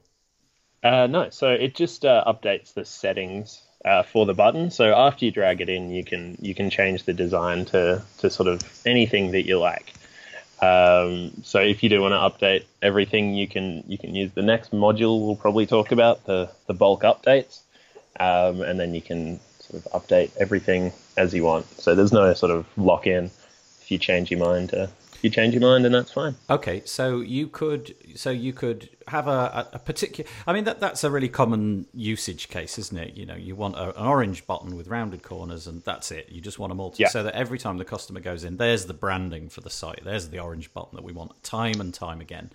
Uh, 0.82 1.06
no, 1.06 1.30
so 1.30 1.50
it 1.50 1.74
just 1.74 2.04
uh, 2.04 2.24
updates 2.26 2.74
the 2.74 2.84
settings 2.84 3.62
uh, 3.84 4.02
for 4.02 4.26
the 4.26 4.34
button. 4.34 4.70
So 4.70 4.94
after 4.94 5.24
you 5.24 5.30
drag 5.30 5.60
it 5.60 5.68
in, 5.68 5.90
you 5.90 6.04
can 6.04 6.36
you 6.40 6.54
can 6.54 6.70
change 6.70 7.04
the 7.04 7.12
design 7.12 7.64
to 7.66 8.02
to 8.18 8.30
sort 8.30 8.48
of 8.48 8.60
anything 8.86 9.32
that 9.32 9.46
you 9.46 9.58
like. 9.58 9.94
Um, 10.60 11.32
so 11.42 11.60
if 11.60 11.82
you 11.82 11.88
do 11.88 12.00
want 12.00 12.12
to 12.12 12.46
update 12.46 12.64
everything, 12.82 13.34
you 13.34 13.46
can 13.46 13.84
you 13.86 13.98
can 13.98 14.14
use 14.14 14.32
the 14.32 14.42
next 14.42 14.72
module 14.72 15.24
we'll 15.24 15.36
probably 15.36 15.66
talk 15.66 15.92
about 15.92 16.24
the 16.24 16.50
the 16.66 16.74
bulk 16.74 17.02
updates, 17.02 17.60
um, 18.18 18.60
and 18.62 18.78
then 18.78 18.94
you 18.94 19.02
can 19.02 19.40
sort 19.60 19.84
of 19.84 20.02
update 20.02 20.30
everything 20.36 20.92
as 21.16 21.34
you 21.34 21.44
want. 21.44 21.66
So 21.80 21.94
there's 21.94 22.12
no 22.12 22.32
sort 22.34 22.52
of 22.52 22.66
lock 22.76 23.06
in. 23.06 23.30
If 23.82 23.90
you 23.90 23.98
change 23.98 24.30
your 24.30 24.40
mind, 24.40 24.72
if 24.72 25.05
you 25.22 25.30
change 25.30 25.54
your 25.54 25.62
mind, 25.62 25.84
and 25.86 25.94
that's 25.94 26.12
fine. 26.12 26.36
Okay, 26.50 26.82
so 26.84 27.20
you 27.20 27.46
could 27.48 27.94
so 28.14 28.30
you 28.30 28.52
could 28.52 28.88
have 29.08 29.28
a, 29.28 29.68
a 29.72 29.78
particular. 29.78 30.28
I 30.46 30.52
mean 30.52 30.64
that 30.64 30.80
that's 30.80 31.04
a 31.04 31.10
really 31.10 31.28
common 31.28 31.86
usage 31.94 32.48
case, 32.48 32.78
isn't 32.78 32.96
it? 32.98 33.14
You 33.16 33.26
know, 33.26 33.36
you 33.36 33.54
want 33.56 33.76
a, 33.76 33.96
an 33.98 34.06
orange 34.06 34.46
button 34.46 34.76
with 34.76 34.88
rounded 34.88 35.22
corners, 35.22 35.66
and 35.66 35.82
that's 35.84 36.10
it. 36.10 36.28
You 36.30 36.40
just 36.40 36.58
want 36.58 36.70
them 36.70 36.80
all 36.80 36.90
to, 36.92 37.02
Yeah. 37.02 37.08
so 37.08 37.22
that 37.22 37.34
every 37.34 37.58
time 37.58 37.78
the 37.78 37.84
customer 37.84 38.20
goes 38.20 38.44
in, 38.44 38.56
there's 38.56 38.86
the 38.86 38.94
branding 38.94 39.48
for 39.48 39.60
the 39.60 39.70
site. 39.70 40.02
There's 40.04 40.28
the 40.28 40.38
orange 40.38 40.72
button 40.74 40.96
that 40.96 41.04
we 41.04 41.12
want 41.12 41.42
time 41.42 41.80
and 41.80 41.92
time 41.94 42.20
again. 42.20 42.50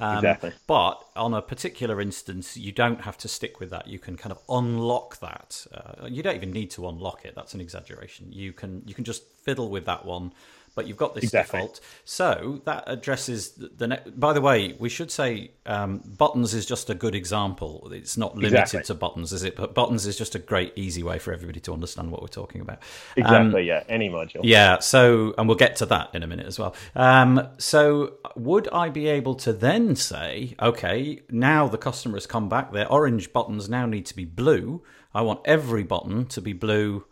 Um, 0.00 0.18
Exactly. 0.18 0.52
But 0.68 1.02
on 1.16 1.34
a 1.34 1.42
particular 1.42 2.00
instance, 2.00 2.56
you 2.56 2.70
don't 2.70 3.00
have 3.00 3.18
to 3.18 3.26
stick 3.26 3.58
with 3.58 3.70
that. 3.70 3.88
You 3.88 3.98
can 3.98 4.16
kind 4.16 4.30
of 4.30 4.38
unlock 4.48 5.18
that. 5.18 5.66
Uh, 5.74 6.06
you 6.06 6.22
don't 6.22 6.36
even 6.36 6.52
need 6.52 6.70
to 6.72 6.88
unlock 6.88 7.24
it. 7.24 7.34
That's 7.34 7.52
an 7.52 7.60
exaggeration. 7.60 8.30
You 8.30 8.52
can 8.52 8.82
you 8.86 8.94
can 8.94 9.02
just 9.02 9.24
fiddle 9.42 9.70
with 9.70 9.86
that 9.86 10.04
one. 10.04 10.32
But 10.78 10.86
you've 10.86 10.96
got 10.96 11.12
this 11.16 11.24
Exactly. 11.24 11.58
default, 11.60 11.80
so 12.04 12.60
that 12.64 12.84
addresses 12.86 13.50
the, 13.80 13.88
ne- 13.88 14.10
By 14.16 14.32
the 14.32 14.40
way, 14.40 14.76
we 14.78 14.88
should 14.88 15.10
say 15.10 15.50
um, 15.66 15.98
buttons 16.16 16.54
is 16.54 16.64
just 16.66 16.88
a 16.88 16.94
good 16.94 17.16
example. 17.16 17.90
It's 17.92 18.16
not 18.16 18.36
limited 18.36 18.60
Exactly. 18.60 18.84
to 18.84 18.94
buttons, 18.94 19.32
is 19.32 19.42
it? 19.42 19.56
But 19.56 19.74
buttons 19.74 20.06
is 20.06 20.16
just 20.16 20.36
a 20.36 20.38
great, 20.38 20.72
easy 20.76 21.02
way 21.02 21.18
for 21.18 21.32
everybody 21.32 21.58
to 21.60 21.72
understand 21.72 22.12
what 22.12 22.22
we're 22.22 22.28
talking 22.28 22.60
about. 22.60 22.78
Um, 22.78 23.24
Exactly. 23.24 23.64
yeah. 23.66 23.82
Any 23.88 24.08
module. 24.08 24.42
yeah, 24.44 24.78
so, 24.78 25.34
and 25.36 25.48
we'll 25.48 25.56
get 25.56 25.74
to 25.76 25.86
that 25.86 26.10
in 26.14 26.22
a 26.22 26.28
minute 26.28 26.46
as 26.46 26.60
well. 26.60 26.76
Um, 26.94 27.48
so, 27.58 28.14
would 28.36 28.68
I 28.68 28.88
be 28.88 29.08
able 29.08 29.34
to 29.46 29.52
then 29.52 29.96
say, 29.96 30.54
okay, 30.62 31.22
now 31.28 31.66
the 31.66 31.78
customer 31.78 32.14
has 32.16 32.26
come 32.28 32.48
back, 32.48 32.70
their 32.72 32.90
orange 32.90 33.32
buttons 33.32 33.68
now 33.68 33.84
need 33.86 34.06
to 34.06 34.14
be 34.14 34.24
blue. 34.24 34.84
I 35.12 35.22
want 35.22 35.40
every 35.44 35.82
button 35.82 36.26
to 36.26 36.40
be 36.40 36.52
blue 36.52 37.04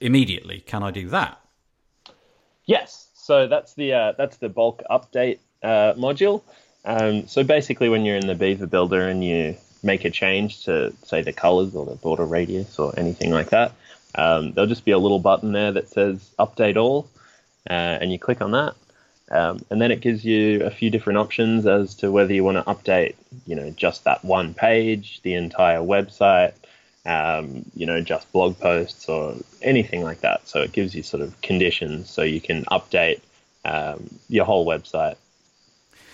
immediately. 0.00 0.60
Can 0.60 0.82
I 0.82 0.90
do 0.90 1.08
that? 1.10 1.39
Yes. 2.70 3.08
So 3.14 3.48
that's 3.48 3.74
the 3.74 3.92
uh, 3.92 4.12
that's 4.16 4.36
the 4.36 4.48
bulk 4.48 4.84
update 4.88 5.40
uh, 5.60 5.94
module. 5.94 6.40
Um, 6.84 7.26
so 7.26 7.42
basically, 7.42 7.88
when 7.88 8.04
you're 8.04 8.16
in 8.16 8.28
the 8.28 8.36
Beaver 8.36 8.68
Builder 8.68 9.08
and 9.08 9.24
you 9.24 9.56
make 9.82 10.04
a 10.04 10.10
change 10.10 10.66
to 10.66 10.94
say 11.02 11.20
the 11.20 11.32
colors 11.32 11.74
or 11.74 11.84
the 11.84 11.96
border 11.96 12.24
radius 12.24 12.78
or 12.78 12.96
anything 12.96 13.32
like 13.32 13.50
that, 13.50 13.72
um, 14.14 14.52
there'll 14.52 14.68
just 14.68 14.84
be 14.84 14.92
a 14.92 14.98
little 14.98 15.18
button 15.18 15.50
there 15.50 15.72
that 15.72 15.88
says 15.88 16.30
Update 16.38 16.76
All, 16.76 17.10
uh, 17.68 17.98
and 18.00 18.12
you 18.12 18.20
click 18.20 18.40
on 18.40 18.52
that, 18.52 18.74
um, 19.32 19.58
and 19.70 19.82
then 19.82 19.90
it 19.90 20.00
gives 20.00 20.24
you 20.24 20.62
a 20.62 20.70
few 20.70 20.90
different 20.90 21.18
options 21.18 21.66
as 21.66 21.96
to 21.96 22.12
whether 22.12 22.32
you 22.32 22.44
want 22.44 22.56
to 22.56 22.72
update, 22.72 23.16
you 23.46 23.56
know, 23.56 23.70
just 23.70 24.04
that 24.04 24.24
one 24.24 24.54
page, 24.54 25.20
the 25.22 25.34
entire 25.34 25.80
website, 25.80 26.52
um, 27.06 27.64
you 27.74 27.86
know, 27.86 28.00
just 28.00 28.30
blog 28.32 28.58
posts 28.58 29.08
or 29.08 29.36
anything 29.62 30.02
like 30.02 30.20
that. 30.20 30.46
So 30.46 30.60
it 30.60 30.72
gives 30.72 30.94
you 30.94 31.02
sort 31.02 31.22
of 31.22 31.40
conditions 31.40 32.10
so 32.10 32.22
you 32.22 32.40
can 32.40 32.64
update 32.66 33.20
um, 33.64 34.08
your 34.28 34.44
whole 34.44 34.66
website 34.66 35.16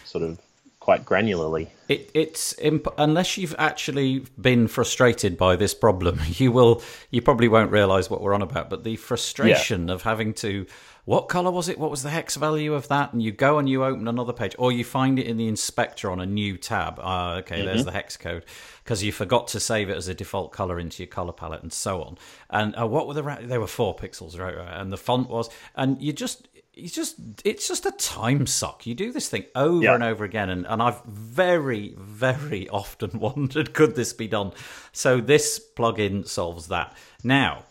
sort 0.05 0.25
of 0.25 0.41
quite 0.81 1.05
granularly. 1.05 1.69
It, 1.89 2.11
it's 2.15 2.57
imp- 2.61 2.95
unless 2.97 3.37
you've 3.37 3.57
actually 3.59 4.25
been 4.41 4.69
frustrated 4.69 5.37
by 5.37 5.57
this 5.57 5.75
problem, 5.75 6.21
you 6.29 6.53
will 6.53 6.83
you 7.11 7.21
probably 7.21 7.49
won't 7.49 7.73
realize 7.73 8.09
what 8.09 8.21
we're 8.21 8.35
on 8.35 8.43
about. 8.43 8.71
But 8.71 8.85
the 8.85 8.97
frustration 8.97 9.91
of 9.91 10.03
having 10.03 10.33
to 10.35 10.67
what 11.07 11.29
color 11.29 11.51
was 11.53 11.69
it? 11.69 11.79
What 11.79 11.91
was 11.91 12.03
the 12.03 12.11
hex 12.11 12.35
value 12.37 12.75
of 12.75 12.89
that? 12.89 13.13
And 13.13 13.23
you 13.23 13.31
go 13.33 13.59
and 13.59 13.69
you 13.69 13.85
open 13.85 14.07
another 14.09 14.33
page, 14.33 14.55
or 14.59 14.71
you 14.73 14.85
find 14.85 15.19
it 15.19 15.27
in 15.27 15.37
the 15.39 15.47
inspector 15.49 16.11
on 16.11 16.21
a 16.21 16.27
new 16.27 16.57
tab. 16.59 16.99
Ah, 17.01 17.37
okay, 17.37 17.65
there's 17.65 17.85
the 17.85 17.93
hex 17.93 18.17
code 18.17 18.45
because 18.83 19.03
you 19.05 19.13
forgot 19.13 19.47
to 19.49 19.61
save 19.61 19.89
it 19.89 19.97
as 19.97 20.09
a 20.09 20.15
default 20.15 20.53
color 20.53 20.79
into 20.81 21.03
your 21.03 21.09
color 21.09 21.33
palette 21.33 21.63
and 21.63 21.73
so 21.73 22.03
on. 22.03 22.19
And 22.51 22.75
uh, 22.79 22.87
what 22.87 23.07
were 23.07 23.15
the 23.15 23.23
ra- 23.23 23.39
they 23.41 23.57
were 23.57 23.67
four 23.69 23.95
pixels, 23.97 24.39
right? 24.39 24.57
right? 24.57 24.81
And 24.81 24.93
the 24.93 24.97
font 24.97 25.29
was, 25.31 25.49
and 25.77 26.03
you 26.03 26.13
just 26.13 26.49
you 26.75 26.89
just 26.89 27.15
it's 27.45 27.69
just 27.69 27.87
a 27.87 27.93
time 27.93 28.45
suck. 28.47 28.85
You 28.85 28.95
do 28.97 29.13
this 29.13 29.29
thing 29.29 29.45
over 29.55 29.85
Yeah. 29.85 29.95
and 29.95 30.03
over 30.03 30.25
again, 30.25 30.51
and, 30.51 30.67
and 30.67 30.83
I've 30.83 31.03
very, 31.05 31.95
very 31.97 32.69
often 32.83 33.19
wondered 33.21 33.75
could 33.75 33.95
this 33.95 34.13
be 34.13 34.27
done? 34.27 34.51
So 34.93 35.21
this 35.21 35.61
plugin 35.77 36.27
solves 36.27 36.67
that. 36.67 36.97
Now, 37.23 37.63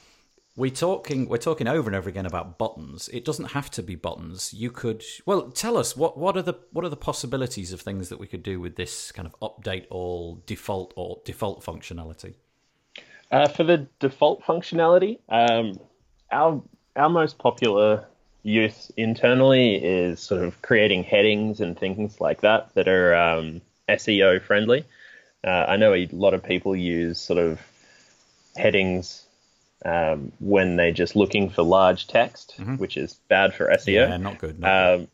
we 0.58 0.72
talking 0.72 1.28
we're 1.28 1.38
talking 1.38 1.68
over 1.68 1.90
and 1.90 1.96
over 1.96 2.08
again 2.08 2.26
about 2.26 2.58
buttons. 2.58 3.10
It 3.10 3.26
doesn't 3.26 3.52
have 3.52 3.70
to 3.72 3.84
be 3.84 3.96
buttons. 3.96 4.54
You 4.54 4.72
could 4.72 5.04
well 5.26 5.50
tell 5.52 5.78
us 5.78 5.98
what 5.98 6.18
what 6.18 6.38
are 6.38 6.42
the 6.42 6.56
what 6.72 6.86
are 6.86 6.90
the 6.90 6.96
possibilities 6.96 7.74
of 7.74 7.82
things 7.82 8.10
that 8.10 8.20
we 8.20 8.28
could 8.28 8.44
do 8.44 8.60
with 8.60 8.76
this 8.76 9.12
kind 9.12 9.28
of 9.28 9.38
update 9.42 9.86
all 9.90 10.42
default 10.46 10.94
or 10.96 11.20
default 11.26 11.64
functionality. 11.64 12.36
Uh, 13.32 13.48
for 13.48 13.64
the 13.64 13.88
default 14.00 14.44
functionality, 14.44 15.20
um, 15.30 15.80
our 16.32 16.62
our 16.96 17.10
most 17.10 17.38
popular 17.38 18.06
use 18.44 18.92
internally 18.96 19.76
is 19.76 20.20
sort 20.20 20.42
of 20.42 20.62
creating 20.62 21.04
headings 21.04 21.60
and 21.60 21.78
things 21.78 22.22
like 22.22 22.42
that 22.42 22.74
that 22.76 22.88
are 22.88 23.16
um, 23.16 23.60
SEO 23.90 24.42
friendly. 24.42 24.86
Uh, 25.44 25.66
I 25.68 25.76
know 25.78 25.94
a 25.94 26.08
lot 26.12 26.34
of 26.34 26.44
people 26.44 26.76
use 26.76 27.20
sort 27.20 27.40
of 27.40 27.60
headings 28.56 29.25
um, 29.86 30.32
when 30.40 30.76
they're 30.76 30.92
just 30.92 31.16
looking 31.16 31.50
for 31.50 31.62
large 31.62 32.08
text, 32.08 32.56
which 32.78 32.98
is 32.98 33.14
bad 33.30 33.54
for 33.54 33.68
SEO. 33.68 33.86
Yeah, 34.10 34.18
not 34.18 34.40
good. 34.40 34.60
Not 34.60 34.68
good. 34.68 35.02
Um, 35.02 35.08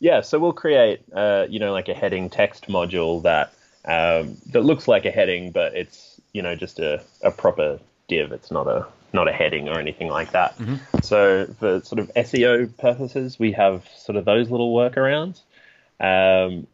yeah, 0.00 0.22
so 0.22 0.38
we'll 0.38 0.52
create, 0.52 1.00
uh, 1.12 1.46
you 1.48 1.58
know, 1.58 1.72
like 1.72 1.88
a 1.88 1.94
heading 1.94 2.30
text 2.30 2.68
module 2.68 3.22
that 3.24 3.52
um, 3.84 4.36
that 4.52 4.62
looks 4.62 4.88
like 4.88 5.04
a 5.04 5.10
heading, 5.10 5.50
but 5.52 5.74
it's 5.76 6.20
you 6.32 6.42
know 6.42 6.54
just 6.56 6.78
a, 6.78 7.02
a 7.22 7.30
proper 7.30 7.78
div. 8.08 8.32
It's 8.32 8.50
not 8.50 8.66
a 8.66 8.86
not 9.12 9.28
a 9.28 9.32
heading 9.32 9.68
or 9.68 9.78
anything 9.78 10.08
like 10.08 10.32
that. 10.32 10.56
So 11.02 11.46
for 11.58 11.80
sort 11.82 11.98
of 11.98 12.12
SEO 12.14 12.76
purposes, 12.78 13.38
we 13.38 13.52
have 13.52 13.86
sort 13.96 14.16
of 14.16 14.24
those 14.24 14.50
little 14.50 14.74
workarounds, 14.74 15.40
um, 16.00 16.66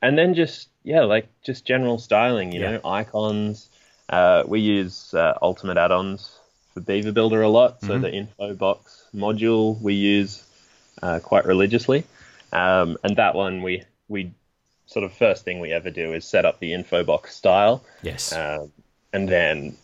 and 0.00 0.16
then 0.16 0.34
just 0.34 0.68
yeah, 0.82 1.02
like 1.02 1.28
just 1.42 1.66
general 1.66 1.98
styling. 1.98 2.52
You 2.52 2.60
Yeah. 2.60 2.70
know, 2.72 2.80
icons. 2.84 3.68
Uh, 4.08 4.42
we 4.46 4.58
use 4.60 5.14
uh, 5.14 5.38
Ultimate 5.40 5.76
add-ons 5.76 6.39
for 6.74 6.80
Beaver 6.80 7.12
Builder 7.12 7.42
a 7.42 7.48
lot. 7.48 7.80
So 7.80 7.98
the 7.98 8.12
info 8.12 8.54
box 8.54 9.06
module 9.14 9.80
we 9.80 9.94
use 9.94 10.44
uh, 11.02 11.20
quite 11.20 11.46
religiously. 11.46 12.04
Um, 12.52 12.96
and 13.04 13.16
that 13.16 13.34
one 13.34 13.62
we 13.62 13.84
we 14.08 14.32
sort 14.86 15.04
of 15.04 15.12
first 15.12 15.44
thing 15.44 15.60
we 15.60 15.72
ever 15.72 15.90
do 15.90 16.12
is 16.12 16.24
set 16.24 16.44
up 16.44 16.58
the 16.58 16.72
info 16.72 17.04
box 17.04 17.34
style, 17.34 17.84
yes. 18.02 18.32
um, 18.32 18.72
and 19.12 19.28
then 19.28 19.76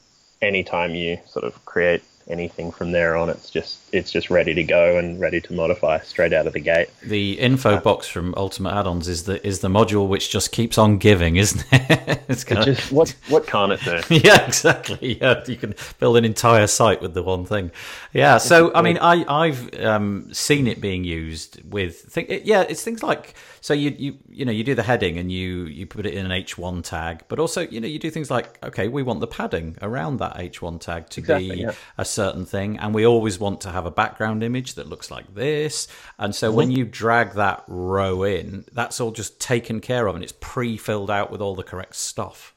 anytime 0.42 0.94
you 0.94 1.18
sort 1.26 1.44
of 1.44 1.64
create 1.64 2.02
anything 2.28 2.72
from 2.72 2.90
there 2.90 3.16
on, 3.16 3.30
it's 3.30 3.50
just 3.50 3.85
it's 3.96 4.10
just 4.10 4.30
ready 4.30 4.54
to 4.54 4.62
go 4.62 4.98
and 4.98 5.18
ready 5.20 5.40
to 5.40 5.52
modify 5.52 5.98
straight 6.00 6.32
out 6.32 6.46
of 6.46 6.52
the 6.52 6.60
gate. 6.60 6.88
The 7.02 7.38
info 7.38 7.80
box 7.80 8.06
from 8.06 8.34
Ultimate 8.36 8.72
Add-ons 8.74 9.08
is 9.08 9.24
the 9.24 9.44
is 9.46 9.60
the 9.60 9.68
module 9.68 10.08
which 10.08 10.30
just 10.30 10.52
keeps 10.52 10.78
on 10.78 10.98
giving, 10.98 11.36
isn't 11.36 11.64
it? 11.72 12.22
it's 12.28 12.44
kind 12.44 12.60
of, 12.68 12.76
Just 12.76 12.92
what 12.92 13.14
what 13.28 13.46
can't 13.46 13.72
it 13.72 13.80
do? 13.80 14.00
yeah, 14.14 14.46
exactly. 14.46 14.96
Yeah, 15.20 15.42
you 15.46 15.56
can 15.56 15.74
build 15.98 16.16
an 16.18 16.24
entire 16.24 16.66
site 16.66 17.00
with 17.00 17.14
the 17.14 17.22
one 17.22 17.46
thing. 17.46 17.70
Yeah. 18.12 18.38
So 18.38 18.72
I 18.74 18.82
mean, 18.82 18.98
I 19.00 19.24
I've 19.28 19.74
um, 19.82 20.32
seen 20.32 20.66
it 20.66 20.80
being 20.80 21.04
used 21.04 21.62
with 21.70 22.16
it- 22.18 22.44
Yeah, 22.44 22.62
it's 22.68 22.82
things 22.82 23.02
like 23.02 23.34
so 23.60 23.72
you 23.74 23.94
you 23.98 24.18
you 24.28 24.44
know 24.44 24.52
you 24.52 24.62
do 24.62 24.74
the 24.74 24.82
heading 24.82 25.18
and 25.18 25.32
you 25.32 25.64
you 25.64 25.86
put 25.86 26.06
it 26.06 26.14
in 26.14 26.24
an 26.26 26.32
H 26.32 26.58
one 26.58 26.82
tag, 26.82 27.22
but 27.28 27.38
also 27.38 27.62
you 27.62 27.80
know 27.80 27.88
you 27.88 27.98
do 27.98 28.10
things 28.10 28.30
like 28.30 28.62
okay, 28.64 28.88
we 28.88 29.02
want 29.02 29.20
the 29.20 29.26
padding 29.26 29.76
around 29.80 30.18
that 30.18 30.34
H 30.38 30.60
one 30.60 30.78
tag 30.78 31.08
to 31.10 31.20
Exactly, 31.20 31.56
be 31.56 31.60
yeah. 31.62 31.72
a 31.96 32.04
certain 32.04 32.44
thing, 32.44 32.78
and 32.78 32.94
we 32.94 33.06
always 33.06 33.38
want 33.38 33.60
to 33.62 33.70
have 33.70 33.85
a 33.86 33.90
background 33.90 34.42
image 34.42 34.74
that 34.74 34.88
looks 34.88 35.10
like 35.10 35.34
this. 35.34 35.88
And 36.18 36.34
so 36.34 36.50
when 36.52 36.70
you 36.70 36.84
drag 36.84 37.32
that 37.34 37.64
row 37.68 38.22
in, 38.24 38.64
that's 38.72 39.00
all 39.00 39.12
just 39.12 39.40
taken 39.40 39.80
care 39.80 40.06
of, 40.06 40.14
and 40.14 40.22
it's 40.24 40.34
pre-filled 40.40 41.10
out 41.10 41.30
with 41.30 41.40
all 41.40 41.54
the 41.54 41.62
correct 41.62 41.96
stuff. 41.96 42.54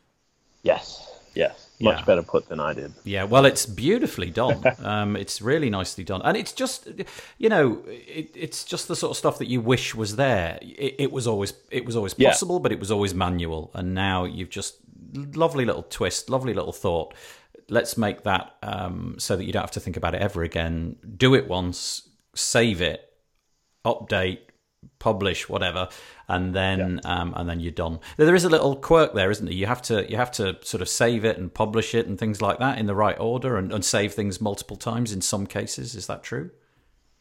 Yes, 0.63 1.07
yes, 1.35 1.69
much 1.79 1.99
Yeah. 1.99 2.05
better 2.05 2.23
put 2.23 2.49
than 2.49 2.59
I 2.59 2.73
did. 2.73 2.91
Yeah, 3.05 3.23
well, 3.23 3.45
it's 3.45 3.65
beautifully 3.65 4.29
done. 4.29 4.61
Um, 4.83 5.15
it's 5.15 5.41
really 5.41 5.69
nicely 5.69 6.03
done, 6.03 6.21
and 6.23 6.35
it's 6.35 6.51
just, 6.51 6.87
you 7.37 7.47
know, 7.49 7.81
it, 7.87 8.31
it's 8.35 8.63
just 8.63 8.87
the 8.87 8.95
sort 8.95 9.11
of 9.11 9.17
stuff 9.17 9.37
that 9.37 9.47
you 9.47 9.61
wish 9.61 9.93
was 9.95 10.15
there. 10.15 10.57
It, 10.61 10.95
it 10.99 11.11
was 11.11 11.27
always, 11.27 11.53
it 11.71 11.85
was 11.85 11.95
always 11.95 12.15
Yeah. 12.17 12.29
possible, 12.29 12.59
but 12.59 12.71
it 12.71 12.79
was 12.79 12.91
always 12.91 13.13
manual, 13.13 13.71
and 13.73 13.93
now 13.93 14.25
you've 14.25 14.49
just 14.49 14.75
lovely 15.13 15.65
little 15.65 15.83
twist, 15.83 16.29
lovely 16.29 16.53
little 16.53 16.73
thought. 16.73 17.13
Let's 17.69 17.97
make 17.97 18.23
that 18.23 18.55
um, 18.63 19.15
so 19.17 19.35
that 19.35 19.43
you 19.45 19.51
don't 19.51 19.63
have 19.63 19.71
to 19.71 19.79
think 19.79 19.97
about 19.97 20.15
it 20.15 20.21
ever 20.21 20.43
again. 20.43 20.95
Do 21.17 21.35
it 21.35 21.47
once, 21.47 22.09
save 22.35 22.81
it, 22.81 23.13
update, 23.85 24.39
publish, 24.99 25.49
whatever, 25.49 25.89
and 26.27 26.53
then 26.53 27.01
um, 27.03 27.33
and 27.35 27.49
then 27.49 27.59
you're 27.59 27.71
done. 27.71 27.99
There 28.17 28.35
is 28.35 28.45
a 28.45 28.49
little 28.49 28.75
quirk 28.75 29.13
there, 29.13 29.31
isn't 29.31 29.45
there? 29.45 29.53
You 29.53 29.65
have 29.65 29.81
to 29.83 30.09
you 30.09 30.17
have 30.17 30.31
to 30.33 30.57
sort 30.61 30.81
of 30.81 30.89
save 30.89 31.25
it 31.25 31.37
and 31.37 31.53
publish 31.53 31.95
it 31.95 32.07
and 32.07 32.17
things 32.17 32.41
like 32.41 32.59
that 32.59 32.77
in 32.77 32.85
the 32.85 32.95
right 32.95 33.19
order, 33.19 33.57
and, 33.57 33.73
and 33.73 33.83
save 33.83 34.13
things 34.13 34.39
multiple 34.41 34.77
times 34.77 35.11
in 35.11 35.21
some 35.21 35.45
cases. 35.45 35.95
Is 35.95 36.07
that 36.07 36.23
true? 36.23 36.51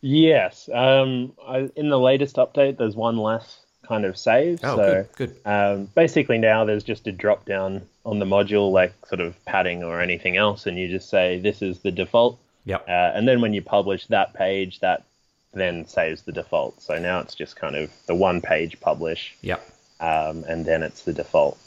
Yes. 0.01 0.69
Um, 0.73 1.33
I, 1.47 1.71
in 1.75 1.89
the 1.89 1.99
latest 1.99 2.37
update, 2.37 2.79
there's 2.79 2.95
one 2.95 3.17
less 3.17 3.61
kind 3.87 4.05
of 4.05 4.17
save. 4.17 4.61
Oh, 4.63 4.77
so 4.77 5.07
good, 5.17 5.35
good. 5.45 5.51
Um, 5.51 5.91
basically 5.95 6.39
now 6.39 6.65
there's 6.65 6.85
just 6.85 7.07
a 7.07 7.13
drop 7.13 7.45
down 7.47 7.83
on 8.09 8.19
the 8.19 8.25
module, 8.25 8.73
like 8.73 8.95
sort 9.07 9.21
of 9.21 9.33
padding 9.45 9.85
or 9.85 10.01
anything 10.01 10.37
else, 10.39 10.67
and 10.67 10.79
you 10.79 10.89
just 10.89 11.11
say 11.11 11.39
this 11.39 11.61
is 11.61 11.81
the 11.81 11.91
default. 11.91 12.39
Yep. 12.65 12.89
Uh, 12.89 13.13
and 13.15 13.29
then 13.29 13.41
when 13.43 13.53
you 13.53 13.61
publish 13.61 14.07
that 14.07 14.33
page, 14.35 14.81
that 14.81 15.05
then 15.53 15.87
saves 15.87 16.23
the 16.23 16.33
default. 16.33 16.81
So 16.81 16.99
now 16.99 17.21
it's 17.21 17.35
just 17.35 17.57
kind 17.57 17.77
of 17.77 17.91
the 18.07 18.15
one 18.15 18.41
page 18.41 18.81
publish, 18.81 19.37
Yep. 19.43 19.61
um, 20.01 20.45
and 20.49 20.65
then 20.65 20.83
it's 20.83 21.03
the 21.03 21.13
default. 21.13 21.59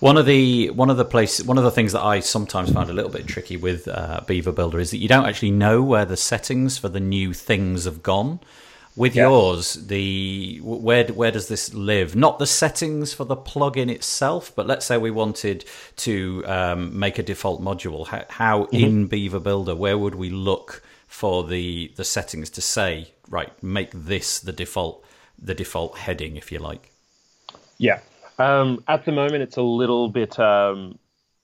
One 0.00 0.16
of 0.16 0.26
the 0.26 0.70
one 0.70 0.90
of 0.90 0.96
the 0.96 1.04
place 1.04 1.42
one 1.42 1.58
of 1.58 1.64
the 1.64 1.70
things 1.70 1.92
that 1.92 2.02
I 2.02 2.20
sometimes 2.20 2.70
find 2.72 2.88
a 2.90 2.92
little 2.92 3.10
bit 3.10 3.26
tricky 3.26 3.56
with 3.56 3.88
uh, 3.88 4.20
Beaver 4.26 4.52
Builder 4.52 4.78
is 4.78 4.90
that 4.90 4.98
you 4.98 5.08
don't 5.08 5.26
actually 5.26 5.52
know 5.52 5.82
where 5.82 6.04
the 6.04 6.16
settings 6.16 6.76
for 6.78 6.88
the 6.88 7.00
new 7.00 7.32
things 7.32 7.84
have 7.84 8.02
gone. 8.02 8.40
With 8.96 9.14
Yeah. 9.14 9.28
yours, 9.28 9.74
the 9.74 10.58
where 10.62 11.04
where 11.08 11.30
does 11.30 11.48
this 11.48 11.74
live? 11.74 12.16
Not 12.16 12.38
the 12.38 12.46
settings 12.46 13.12
for 13.12 13.24
the 13.24 13.36
plugin 13.36 13.90
itself, 13.90 14.52
but 14.56 14.66
let's 14.66 14.86
say 14.86 14.96
we 14.96 15.10
wanted 15.10 15.64
to 15.96 16.42
um, 16.46 16.98
make 16.98 17.18
a 17.18 17.22
default 17.22 17.62
module. 17.62 18.06
How, 18.06 18.24
how 18.30 18.64
in 18.72 19.06
Beaver 19.06 19.40
Builder, 19.40 19.74
where 19.76 19.98
would 19.98 20.14
we 20.14 20.30
look 20.30 20.82
for 21.06 21.44
the 21.44 21.92
the 21.96 22.04
settings 22.04 22.48
to 22.50 22.60
say 22.62 23.12
right? 23.28 23.50
Make 23.62 23.90
this 23.92 24.38
the 24.40 24.52
default 24.52 25.04
the 25.38 25.54
default 25.54 25.98
heading, 25.98 26.36
if 26.36 26.50
you 26.50 26.58
like. 26.58 26.90
Yeah. 27.78 28.00
Um, 28.38 28.82
at 28.88 29.04
the 29.04 29.12
moment, 29.12 29.42
it's 29.42 29.56
a 29.56 29.62
little 29.62 30.08
bit 30.08 30.38
um, 30.38 30.98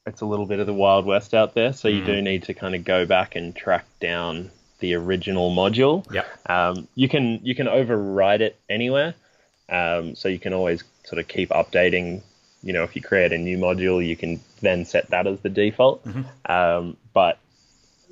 it's 0.07 0.21
a 0.21 0.27
little 0.27 0.47
bit 0.47 0.59
of 0.61 0.67
the 0.67 0.75
wild 0.75 1.07
west 1.07 1.35
out 1.35 1.55
there. 1.55 1.73
So 1.73 1.89
you 1.89 2.05
do 2.05 2.21
need 2.23 2.45
to 2.45 2.55
kind 2.55 2.75
of 2.75 2.85
go 2.85 3.07
back 3.07 3.37
and 3.37 3.55
track 3.55 3.87
down 4.01 4.51
the 4.83 4.95
original 4.95 5.51
module. 5.51 6.05
Yeah. 6.13 6.25
Um, 6.47 6.87
you 6.95 7.09
can 7.09 7.41
you 7.43 7.55
can 7.55 7.67
override 7.69 8.43
it 8.43 8.57
anywhere. 8.69 9.15
Um, 9.71 10.15
so 10.15 10.29
you 10.29 10.39
can 10.39 10.53
always 10.53 10.85
sort 11.05 11.19
of 11.19 11.27
keep 11.29 11.49
updating. 11.49 12.21
You 12.63 12.75
know, 12.75 12.83
if 12.85 12.95
you 12.95 13.01
create 13.03 13.33
a 13.33 13.39
new 13.39 13.57
module, 13.57 14.07
you 14.07 14.15
can 14.17 14.41
then 14.61 14.85
set 14.85 15.09
that 15.11 15.27
as 15.27 15.41
the 15.41 15.49
default. 15.49 16.07
Um, 16.47 16.97
but 17.15 17.39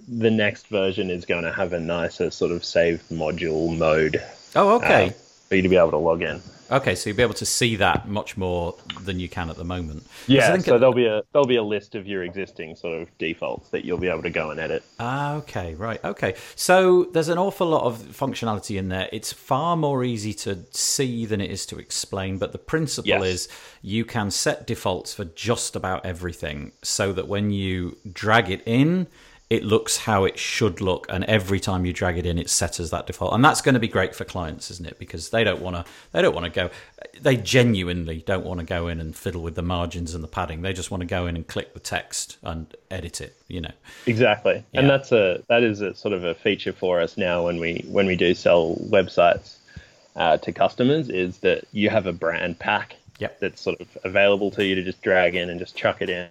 the 0.08 0.30
next 0.30 0.66
version 0.68 1.10
is 1.10 1.24
going 1.26 1.44
to 1.44 1.52
have 1.52 1.72
a 1.72 1.78
nicer 1.78 2.30
sort 2.30 2.50
of 2.50 2.64
save 2.64 3.02
module 3.10 3.76
mode 3.76 4.20
Oh, 4.56 4.76
okay. 4.76 5.08
um, 5.08 5.14
for 5.48 5.54
you 5.56 5.62
to 5.62 5.68
be 5.68 5.76
able 5.76 5.90
to 5.92 5.98
log 5.98 6.22
in. 6.22 6.40
Okay, 6.70 6.94
so 6.94 7.10
you'll 7.10 7.16
be 7.16 7.22
able 7.22 7.34
to 7.34 7.46
see 7.46 7.76
that 7.76 8.08
much 8.08 8.36
more 8.36 8.76
than 9.02 9.18
you 9.18 9.28
can 9.28 9.50
at 9.50 9.56
the 9.56 9.64
moment. 9.64 10.06
Yeah, 10.26 10.56
so 10.58 10.78
there'll 10.78 10.94
be 10.94 11.06
a 11.06 11.22
there'll 11.32 11.46
be 11.46 11.56
a 11.56 11.62
list 11.62 11.94
of 11.94 12.06
your 12.06 12.22
existing 12.22 12.76
sort 12.76 13.02
of 13.02 13.18
defaults 13.18 13.70
that 13.70 13.84
you'll 13.84 13.98
be 13.98 14.08
able 14.08 14.22
to 14.22 14.30
go 14.30 14.50
and 14.50 14.60
edit. 14.60 14.84
Ah, 14.98 15.34
okay, 15.34 15.74
right, 15.74 16.02
okay. 16.04 16.34
So 16.54 17.04
there's 17.12 17.28
an 17.28 17.38
awful 17.38 17.66
lot 17.66 17.84
of 17.84 17.98
functionality 17.98 18.78
in 18.78 18.88
there. 18.88 19.08
It's 19.12 19.32
far 19.32 19.76
more 19.76 20.04
easy 20.04 20.32
to 20.34 20.60
see 20.70 21.26
than 21.26 21.40
it 21.40 21.50
is 21.50 21.66
to 21.66 21.78
explain, 21.78 22.38
but 22.38 22.52
the 22.52 22.58
principle 22.58 23.08
Yes. 23.08 23.24
is 23.24 23.48
you 23.82 24.04
can 24.04 24.30
set 24.30 24.66
defaults 24.66 25.12
for 25.14 25.24
just 25.24 25.74
about 25.74 26.04
everything 26.06 26.72
so 26.82 27.12
that 27.12 27.26
when 27.26 27.50
you 27.50 27.96
drag 28.12 28.50
it 28.50 28.62
in, 28.66 29.06
it 29.50 29.64
looks 29.64 29.96
how 29.96 30.24
it 30.24 30.38
should 30.38 30.80
look, 30.80 31.06
and 31.08 31.24
every 31.24 31.58
time 31.58 31.84
you 31.84 31.92
drag 31.92 32.16
it 32.16 32.24
in, 32.24 32.38
it 32.38 32.48
set 32.48 32.78
as 32.78 32.90
that 32.90 33.08
default, 33.08 33.34
and 33.34 33.44
that's 33.44 33.60
going 33.60 33.74
to 33.74 33.80
be 33.80 33.88
great 33.88 34.14
for 34.14 34.24
clients, 34.24 34.70
isn't 34.70 34.86
it? 34.86 34.96
Because 34.98 35.30
they 35.30 35.42
don't 35.42 35.60
want 35.60 35.74
to, 35.74 35.84
they 36.12 36.22
don't 36.22 36.34
want 36.34 36.44
to 36.44 36.50
go, 36.50 36.70
they 37.20 37.36
genuinely 37.36 38.22
don't 38.26 38.44
want 38.44 38.60
to 38.60 38.66
go 38.66 38.86
in 38.86 39.00
and 39.00 39.14
fiddle 39.16 39.42
with 39.42 39.56
the 39.56 39.62
margins 39.62 40.14
and 40.14 40.22
the 40.22 40.28
padding. 40.28 40.62
They 40.62 40.72
just 40.72 40.92
want 40.92 41.00
to 41.00 41.06
go 41.06 41.26
in 41.26 41.34
and 41.34 41.44
click 41.46 41.74
the 41.74 41.80
text 41.80 42.38
and 42.42 42.72
edit 42.92 43.20
it. 43.20 43.36
You 43.48 43.62
know, 43.62 43.72
Exactly, 44.06 44.64
Yeah. 44.72 44.80
and 44.80 44.88
that's 44.90 45.10
a 45.10 45.42
that 45.48 45.64
is 45.64 45.80
a 45.80 45.94
sort 45.94 46.14
of 46.14 46.22
a 46.24 46.34
feature 46.34 46.72
for 46.72 47.00
us 47.00 47.16
now 47.16 47.44
when 47.46 47.58
we 47.58 47.84
when 47.88 48.06
we 48.06 48.14
do 48.14 48.34
sell 48.34 48.76
websites 48.88 49.56
uh, 50.14 50.36
to 50.38 50.52
customers 50.52 51.08
is 51.08 51.38
that 51.38 51.64
you 51.72 51.90
have 51.90 52.06
a 52.06 52.12
brand 52.12 52.58
pack 52.60 52.96
Yep. 53.18 53.40
that's 53.40 53.60
sort 53.60 53.80
of 53.80 53.88
available 54.04 54.50
to 54.52 54.64
you 54.64 54.76
to 54.76 54.82
just 54.84 55.02
drag 55.02 55.34
in 55.34 55.50
and 55.50 55.58
just 55.58 55.76
chuck 55.76 56.00
it 56.02 56.08
in. 56.08 56.28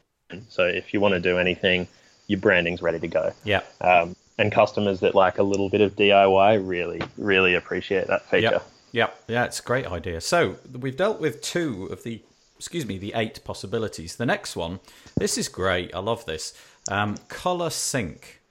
So 0.47 0.63
if 0.65 0.93
you 0.93 0.99
want 1.01 1.13
to 1.15 1.19
do 1.19 1.37
anything, 1.37 1.87
your 2.29 2.39
branding's 2.39 2.81
ready 2.81 2.99
to 2.99 3.07
go. 3.07 3.33
yeah. 3.43 3.61
Um, 3.81 4.15
and 4.37 4.53
customers 4.53 5.01
that 5.01 5.15
like 5.15 5.37
a 5.37 5.43
little 5.43 5.69
bit 5.69 5.81
of 5.81 5.97
DIY 5.97 6.65
really 6.65 7.01
really 7.17 7.55
appreciate 7.55 8.07
that 8.07 8.25
feature. 8.29 8.51
Yep. 8.51 8.71
Yep. 8.93 9.23
Yeah, 9.27 9.43
it's 9.45 9.59
a 9.59 9.63
great 9.63 9.85
idea. 9.85 10.21
So 10.21 10.55
we've 10.71 10.95
dealt 10.95 11.19
with 11.19 11.41
two 11.41 11.87
of 11.91 12.03
the, 12.03 12.21
excuse 12.55 12.85
me, 12.85 12.97
the 12.97 13.13
eight 13.15 13.43
possibilities. 13.43 14.15
The 14.15 14.25
next 14.25 14.55
one, 14.55 14.79
this 15.17 15.37
is 15.37 15.47
great. 15.49 15.93
I 15.93 15.99
love 15.99 16.25
this. 16.25 16.53
Um, 16.89 17.17
color 17.27 17.69
sync. 17.69 18.41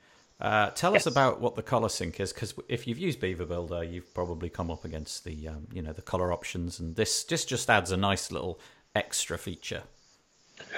Uh, 0.41 0.71
tell 0.71 0.95
us 0.95 1.07
about 1.07 1.41
what 1.41 1.57
the 1.57 1.62
color 1.62 1.88
sync 1.88 2.21
is, 2.21 2.33
because 2.33 2.55
if 2.69 2.87
you've 2.87 2.99
used 2.99 3.19
Beaver 3.21 3.47
Builder, 3.47 3.83
you've 3.83 4.14
probably 4.14 4.49
come 4.49 4.71
up 4.71 4.85
against 4.85 5.25
the, 5.25 5.49
um, 5.49 5.67
you 5.73 5.83
know, 5.83 5.93
the 5.93 6.03
color 6.03 6.33
options, 6.33 6.79
and 6.79 6.95
this 6.95 7.25
just 7.25 7.49
just 7.49 7.69
adds 7.69 7.91
a 7.91 7.97
nice 7.97 8.31
little 8.31 8.61
extra 8.95 9.37
feature. 9.38 9.83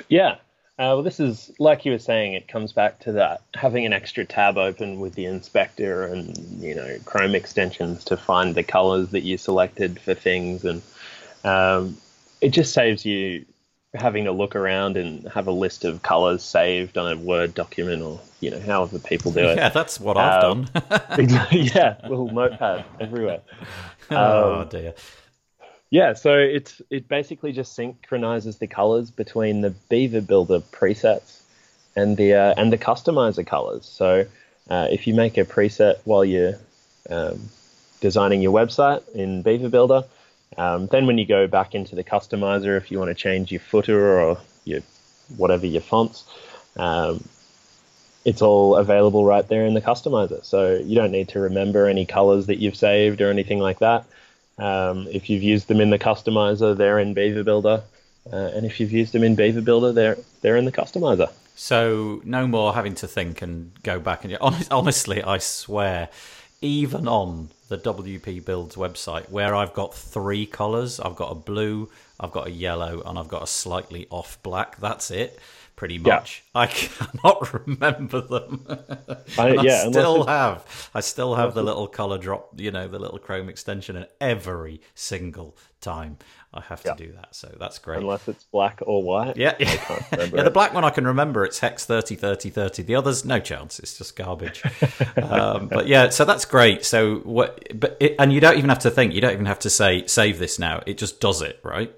Yeah. 0.09 0.37
Uh, 0.81 0.97
well, 0.97 1.03
this 1.03 1.21
is 1.21 1.51
like 1.59 1.85
you 1.85 1.93
were 1.93 1.99
saying. 1.99 2.33
It 2.33 2.49
comes 2.49 2.73
back 2.73 3.01
to 3.01 3.13
that 3.13 3.43
having 3.53 3.85
an 3.85 3.93
extra 3.93 4.25
tab 4.25 4.57
open 4.57 4.99
with 4.99 5.15
the 5.15 5.27
inspector 5.27 6.07
and 6.07 6.35
you 6.59 6.75
know 6.75 6.97
Chrome 7.05 7.35
extensions 7.35 8.03
to 8.07 8.17
find 8.17 8.55
the 8.55 8.63
colors 8.63 9.11
that 9.11 9.21
you 9.21 9.37
selected 9.37 10.01
for 10.01 10.15
things, 10.15 10.65
and 10.65 10.81
um, 11.45 11.99
it 12.41 12.55
just 12.55 12.73
saves 12.73 13.05
you 13.05 13.45
having 13.93 14.25
to 14.25 14.33
look 14.33 14.57
around 14.57 14.97
and 14.97 15.29
have 15.29 15.49
a 15.49 15.53
list 15.53 15.85
of 15.85 16.01
colors 16.01 16.43
saved 16.43 16.97
on 16.97 17.13
a 17.13 17.17
Word 17.19 17.53
document 17.53 18.01
or 18.01 18.19
you 18.41 18.51
know 18.51 18.61
however 18.61 18.99
people 18.99 19.33
do 19.33 19.41
it. 19.41 19.59
Yeah, 19.59 19.69
that's 19.69 20.01
what 20.01 20.17
I've 20.17 20.43
Um, 20.45 20.65
done. 20.73 21.29
yeah, 21.53 21.97
little 22.05 22.33
notepad 22.33 22.87
everywhere. 22.99 23.43
oh 24.11 24.65
dear. 24.65 24.95
Yeah, 25.91 26.13
so 26.15 26.39
it's 26.39 26.81
it 26.89 27.09
basically 27.09 27.53
just 27.53 27.75
synchronizes 27.75 28.59
the 28.59 28.69
colors 28.69 29.11
between 29.11 29.61
the 29.61 29.71
Beaver 29.71 30.21
Builder 30.21 30.61
presets 30.61 31.41
and 31.97 32.17
the 32.17 32.35
uh, 32.35 32.55
and 32.57 32.73
the 32.73 32.79
customizer 32.79 33.45
colors. 33.45 33.87
So 33.87 34.27
uh, 34.69 34.87
if 34.91 35.09
you 35.09 35.15
make 35.15 35.37
a 35.37 35.45
preset 35.45 35.97
while 36.05 36.25
you're 36.25 36.55
um, 37.09 37.41
designing 38.01 38.41
your 38.41 38.53
website 38.53 39.03
in 39.17 39.43
Beaver 39.43 39.69
Builder, 39.69 40.05
um, 40.57 40.87
then 40.87 41.07
when 41.09 41.19
you 41.19 41.27
go 41.27 41.49
back 41.49 41.75
into 41.75 41.97
the 41.97 42.05
customizer, 42.05 42.77
if 42.77 42.93
you 42.93 43.01
want 43.01 43.09
to 43.09 43.15
change 43.15 43.51
your 43.51 43.61
footer 43.61 44.21
or 44.21 44.39
your 44.65 44.83
whatever 45.37 45.67
your 45.67 45.83
fonts, 45.83 46.25
um, 46.77 47.25
it's 48.25 48.43
all 48.43 48.77
available 48.77 49.25
right 49.25 49.49
there 49.49 49.67
in 49.67 49.75
the 49.75 49.81
customizer. 49.81 50.45
So 50.45 50.77
you 50.77 50.95
don't 50.95 51.11
need 51.11 51.31
to 51.31 51.41
remember 51.41 51.87
any 51.87 52.07
colors 52.07 52.47
that 52.47 52.59
you've 52.59 52.77
saved 52.77 53.21
or 53.21 53.31
anything 53.31 53.59
like 53.59 53.81
that. 53.81 54.05
Um, 54.61 55.07
if 55.11 55.31
you've 55.31 55.43
used 55.43 55.69
them 55.69 55.81
in 55.81 55.91
the 55.91 55.99
customizer, 55.99 56.77
they're 56.77 56.99
in 56.99 57.15
Beaver 57.15 57.43
Builder, 57.43 57.83
uh, 58.33 58.37
and 58.55 58.67
if 58.67 58.79
you've 58.79 58.93
used 58.93 59.13
them 59.13 59.25
in 59.25 59.35
Beaver 59.35 59.63
Builder, 59.63 59.93
they're 59.93 60.19
they're 60.43 60.57
in 60.57 60.67
the 60.67 60.73
customizer. 60.73 61.31
So 61.55 62.21
no 62.25 62.47
more 62.47 62.75
having 62.75 62.95
to 62.97 63.07
think 63.07 63.43
and 63.43 63.73
go 63.83 64.01
back 64.01 64.25
and 64.25 64.35
hon- 64.35 64.67
honestly, 64.71 65.23
I 65.23 65.39
swear, 65.39 66.09
even 66.61 67.09
on 67.09 67.51
the 67.69 67.79
WP 67.79 68.45
Builds 68.45 68.77
website 68.77 69.31
where 69.31 69.55
I've 69.55 69.73
got 69.75 69.95
three 69.95 70.47
colours, 70.47 71.01
I've 71.01 71.17
got 71.17 71.31
a 71.31 71.35
blue, 71.35 71.89
I've 72.19 72.33
got 72.33 72.47
a 72.47 72.51
yellow, 72.51 73.03
and 73.05 73.19
I've 73.19 73.29
got 73.29 73.43
a 73.43 73.47
slightly 73.47 74.07
off 74.11 74.43
black. 74.43 74.79
That's 74.81 75.11
it, 75.11 75.39
pretty 75.81 75.95
Yeah. 75.95 76.17
much. 76.17 76.43
I 76.55 76.67
cannot 76.81 77.67
remember 77.67 78.21
them. 78.21 78.67
I, 79.39 79.49
And 79.49 79.61
I 79.61 79.91
still 79.91 80.27
have. 80.27 80.91
I 80.95 81.01
still 81.01 81.37
have 81.37 81.55
the 81.55 81.63
little 81.63 81.87
color 81.89 82.19
drop, 82.19 82.53
you 82.61 82.71
know, 82.71 82.87
the 82.87 82.99
little 82.99 83.19
Chrome 83.19 83.49
extension, 83.49 83.97
and 83.97 84.07
every 84.21 84.83
single 84.95 85.57
time 85.81 86.19
I 86.53 86.61
have 86.61 86.83
to 86.83 86.91
Yeah. 86.91 87.07
do 87.07 87.13
that. 87.13 87.35
So 87.35 87.57
that's 87.59 87.79
great. 87.79 87.99
unless 88.01 88.29
it's 88.29 88.45
black 88.45 88.81
or 88.87 89.03
white. 89.03 89.39
Yeah, 89.39 89.55
yeah. 89.59 89.69
yeah. 90.13 90.27
The 90.27 90.47
it. 90.49 90.53
black 90.53 90.75
one 90.75 90.85
I 90.85 90.91
can 90.91 91.07
remember. 91.07 91.45
It's 91.47 91.61
hex 91.61 91.87
30, 91.87 92.15
30, 92.15 92.51
30. 92.51 92.83
The 92.83 92.95
others, 92.97 93.25
no 93.25 93.39
chance. 93.41 93.79
It's 93.79 93.97
just 93.97 94.15
garbage. 94.17 94.63
um, 95.17 95.69
but 95.69 95.87
yeah, 95.89 96.11
so 96.11 96.27
that's 96.27 96.45
great. 96.45 96.85
So 96.85 97.21
what? 97.21 97.81
But 97.81 97.97
it, 98.01 98.17
and 98.19 98.35
you 98.35 98.41
don't 98.41 98.59
even 98.59 98.69
have 98.69 98.81
to 98.81 98.91
think. 98.91 99.15
You 99.15 99.23
don't 99.23 99.33
even 99.33 99.47
have 99.47 99.61
to 99.61 99.71
say 99.71 100.07
save 100.07 100.39
this 100.39 100.59
now. 100.59 100.83
It 100.87 100.99
just 100.99 101.21
does 101.21 101.41
it, 101.41 101.59
right? 101.63 101.91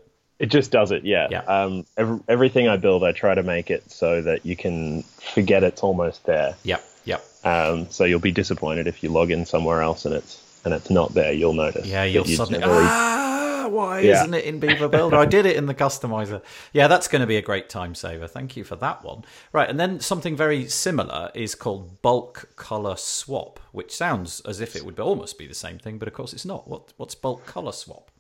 It 0.43 0.51
just 0.51 0.73
does 0.73 0.91
it. 0.91 1.05
Yeah. 1.05 1.29
Yeah. 1.31 1.43
Um, 1.45 1.87
ev 1.97 2.21
everything 2.29 2.67
I 2.69 2.77
build, 2.77 3.05
I 3.05 3.13
try 3.13 3.35
to 3.35 3.43
make 3.45 3.71
it 3.71 3.89
so 3.91 4.21
that 4.23 4.45
you 4.45 4.57
can 4.57 5.03
forget 5.35 5.63
it's 5.63 5.83
almost 5.83 6.27
there. 6.27 6.57
Yep, 6.65 6.85
yep. 7.05 7.25
Um, 7.45 7.89
so 7.91 8.05
you'll 8.05 8.19
be 8.19 8.33
disappointed 8.33 8.87
if 8.89 9.03
you 9.05 9.09
log 9.09 9.31
in 9.31 9.47
somewhere 9.47 9.81
else 9.83 10.05
and 10.05 10.15
it's 10.15 10.43
and 10.65 10.75
it's 10.75 10.91
not 10.91 11.15
there. 11.15 11.33
You'll 11.33 11.55
notice. 11.55 11.87
Yeah, 11.87 12.05
you'll 12.05 12.25
suddenly 12.25 12.61
never- 12.61 12.73
ah, 12.75 13.67
why 13.69 14.01
Yeah. 14.01 14.21
isn't 14.21 14.35
it 14.35 14.45
in 14.45 14.61
Beaver 14.61 14.87
Builder? 14.89 15.17
I 15.17 15.25
did 15.27 15.45
it 15.47 15.57
in 15.57 15.67
the 15.67 15.75
customizer. 15.75 16.41
Yeah, 16.73 16.87
that's 16.89 17.09
going 17.09 17.21
to 17.21 17.27
be 17.27 17.37
a 17.37 17.43
great 17.43 17.69
time 17.69 17.95
saver. 17.97 18.27
Thank 18.29 18.57
you 18.57 18.63
for 18.65 18.77
that 18.77 19.03
one. 19.05 19.25
Right, 19.53 19.69
and 19.69 19.79
then 19.81 19.99
something 20.01 20.37
very 20.37 20.69
similar 20.69 21.31
is 21.35 21.55
called 21.57 22.01
bulk 22.03 22.51
color 22.55 22.97
swap, 22.97 23.59
which 23.73 23.91
sounds 23.95 24.41
as 24.41 24.61
if 24.61 24.77
it 24.77 24.85
would 24.85 25.01
almost 25.01 25.37
be 25.39 25.47
the 25.49 25.55
same 25.55 25.79
thing, 25.79 25.99
but 25.99 26.07
of 26.09 26.15
course 26.15 26.33
it's 26.33 26.45
not. 26.45 26.69
What 26.69 26.93
what's 26.97 27.15
bulk 27.17 27.45
color 27.47 27.73
swap? 27.73 28.11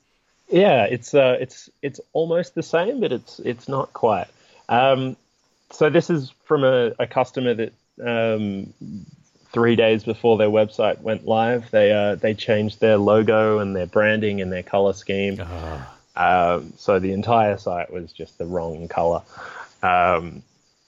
Yeah, 0.52 0.84
it's 0.84 1.14
uh, 1.14 1.38
it's 1.40 1.70
it's 1.80 1.98
almost 2.12 2.54
the 2.54 2.62
same, 2.62 3.00
but 3.00 3.10
it's 3.10 3.38
it's 3.38 3.68
not 3.68 3.92
quite. 3.94 4.28
Um, 4.68 5.16
so 5.70 5.88
this 5.88 6.10
is 6.10 6.30
from 6.44 6.62
a, 6.62 6.92
a 6.98 7.06
customer 7.06 7.54
that 7.54 7.72
um, 8.04 8.74
three 9.52 9.76
days 9.76 10.04
before 10.04 10.36
their 10.36 10.50
website 10.50 11.00
went 11.00 11.26
live, 11.26 11.70
they 11.70 11.90
uh, 11.90 12.16
they 12.16 12.34
changed 12.34 12.80
their 12.80 12.98
logo 12.98 13.60
and 13.60 13.74
their 13.74 13.86
branding 13.86 14.42
and 14.42 14.52
their 14.52 14.62
color 14.62 14.92
scheme. 14.92 15.40
Um, 16.14 16.74
so 16.76 16.98
the 16.98 17.12
entire 17.12 17.56
site 17.56 17.90
was 17.90 18.12
just 18.12 18.36
the 18.36 18.44
wrong 18.44 18.88
color. 18.88 19.22
Um, 19.82 20.42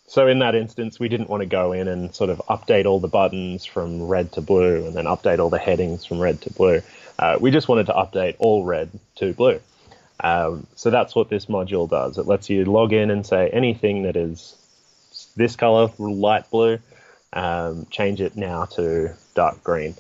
so 0.07 0.29
in 0.29 0.41
that 0.41 0.55
instance, 0.55 1.01
we 1.01 1.09
didn't 1.09 1.31
want 1.31 1.41
to 1.41 1.47
go 1.47 1.73
in 1.73 1.89
and 1.89 2.15
sort 2.15 2.29
of 2.29 2.43
update 2.51 2.85
all 2.85 3.01
the 3.01 3.09
buttons 3.09 3.65
from 3.65 4.07
red 4.07 4.33
to 4.33 4.43
blue 4.43 4.87
and 4.87 4.95
then 4.95 5.07
update 5.07 5.39
all 5.39 5.49
the 5.49 5.59
headings 5.59 6.05
from 6.05 6.19
red 6.19 6.43
to 6.43 6.53
blue. 6.53 6.83
Uh, 7.19 7.39
we 7.41 7.51
just 7.51 7.69
wanted 7.69 7.87
to 7.87 7.93
update 7.93 8.37
all 8.39 8.65
red 8.65 8.91
to 9.17 9.33
blue. 9.33 9.61
Um, 10.21 10.67
so 10.75 10.91
that's 10.91 11.15
what 11.15 11.29
this 11.29 11.47
module 11.47 11.89
does. 11.89 12.19
It 12.19 12.27
lets 12.27 12.49
you 12.49 12.65
log 12.65 12.93
in 12.93 13.11
and 13.11 13.27
say 13.27 13.49
anything 13.51 14.03
that 14.03 14.17
is 14.17 14.57
this 15.37 15.57
color, 15.57 15.91
light 15.99 16.51
blue, 16.51 16.79
um, 17.33 17.87
change 17.91 18.21
it 18.21 18.37
now 18.37 18.65
to 18.67 19.15
dark 19.35 19.63
green. 19.63 19.95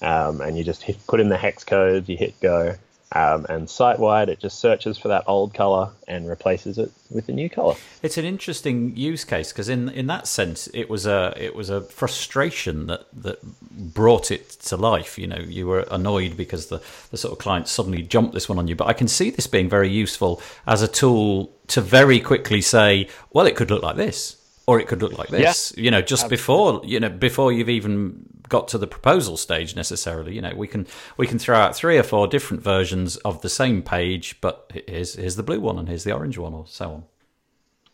Um, 0.00 0.40
and 0.40 0.56
you 0.56 0.64
just 0.64 0.82
hit, 0.82 0.98
put 1.06 1.20
in 1.20 1.28
the 1.28 1.36
hex 1.36 1.64
code, 1.64 2.08
you 2.08 2.16
hit 2.16 2.38
go, 2.40 2.74
um, 3.12 3.46
and 3.48 3.70
site 3.70 3.98
wide, 3.98 4.28
it 4.28 4.38
just 4.38 4.60
searches 4.60 4.98
for 4.98 5.08
that 5.08 5.24
old 5.26 5.54
color 5.54 5.90
and 6.06 6.28
replaces 6.28 6.76
it 6.76 6.92
with 7.08 7.28
a 7.30 7.32
new 7.32 7.48
color. 7.48 7.74
It's 8.02 8.18
an 8.18 8.26
interesting 8.26 8.94
use 8.96 9.24
case 9.24 9.50
because 9.50 9.70
in 9.70 9.88
in 9.88 10.08
that 10.08 10.26
sense, 10.26 10.68
it 10.74 10.90
was 10.90 11.06
a 11.06 11.32
it 11.36 11.54
was 11.54 11.70
a 11.70 11.80
frustration 11.80 12.86
that 12.88 13.06
that 13.22 13.38
brought 13.72 14.30
it 14.30 14.50
to 14.50 14.76
life. 14.76 15.18
You 15.18 15.26
know, 15.26 15.38
you 15.38 15.66
were 15.66 15.86
annoyed 15.90 16.36
because 16.36 16.66
the 16.66 16.82
the 17.10 17.16
sort 17.16 17.32
of 17.32 17.38
client 17.38 17.66
suddenly 17.66 18.02
jumped 18.02 18.34
this 18.34 18.48
one 18.48 18.58
on 18.58 18.68
you. 18.68 18.76
But 18.76 18.88
I 18.88 18.92
can 18.92 19.08
see 19.08 19.30
this 19.30 19.46
being 19.46 19.70
very 19.70 19.88
useful 19.88 20.42
as 20.66 20.82
a 20.82 20.88
tool 20.88 21.50
to 21.68 21.80
very 21.80 22.20
quickly 22.20 22.60
say, 22.60 23.08
well, 23.32 23.46
it 23.46 23.56
could 23.56 23.70
look 23.70 23.82
like 23.82 23.96
this 23.96 24.36
or 24.66 24.78
it 24.78 24.86
could 24.86 25.00
look 25.00 25.16
like 25.16 25.28
this. 25.28 25.72
Yeah. 25.74 25.82
You 25.84 25.90
know, 25.92 26.02
just 26.02 26.24
Absolutely. 26.24 26.36
before 26.36 26.80
you 26.84 27.00
know 27.00 27.08
before 27.08 27.52
you've 27.52 27.70
even 27.70 28.26
got 28.48 28.68
to 28.68 28.78
the 28.78 28.86
proposal 28.86 29.36
stage 29.36 29.76
necessarily. 29.76 30.34
You 30.34 30.42
know, 30.42 30.54
we 30.56 30.66
can 30.66 30.86
we 31.16 31.26
can 31.26 31.38
throw 31.38 31.56
out 31.56 31.76
three 31.76 31.98
or 31.98 32.02
four 32.02 32.26
different 32.26 32.62
versions 32.62 33.16
of 33.18 33.42
the 33.42 33.48
same 33.48 33.82
page, 33.82 34.40
but 34.40 34.70
here's 34.86 35.14
here's 35.14 35.36
the 35.36 35.42
blue 35.42 35.60
one 35.60 35.78
and 35.78 35.88
here's 35.88 36.04
the 36.04 36.12
orange 36.12 36.38
one, 36.38 36.54
or 36.54 36.64
so 36.66 36.90
on. 36.90 37.04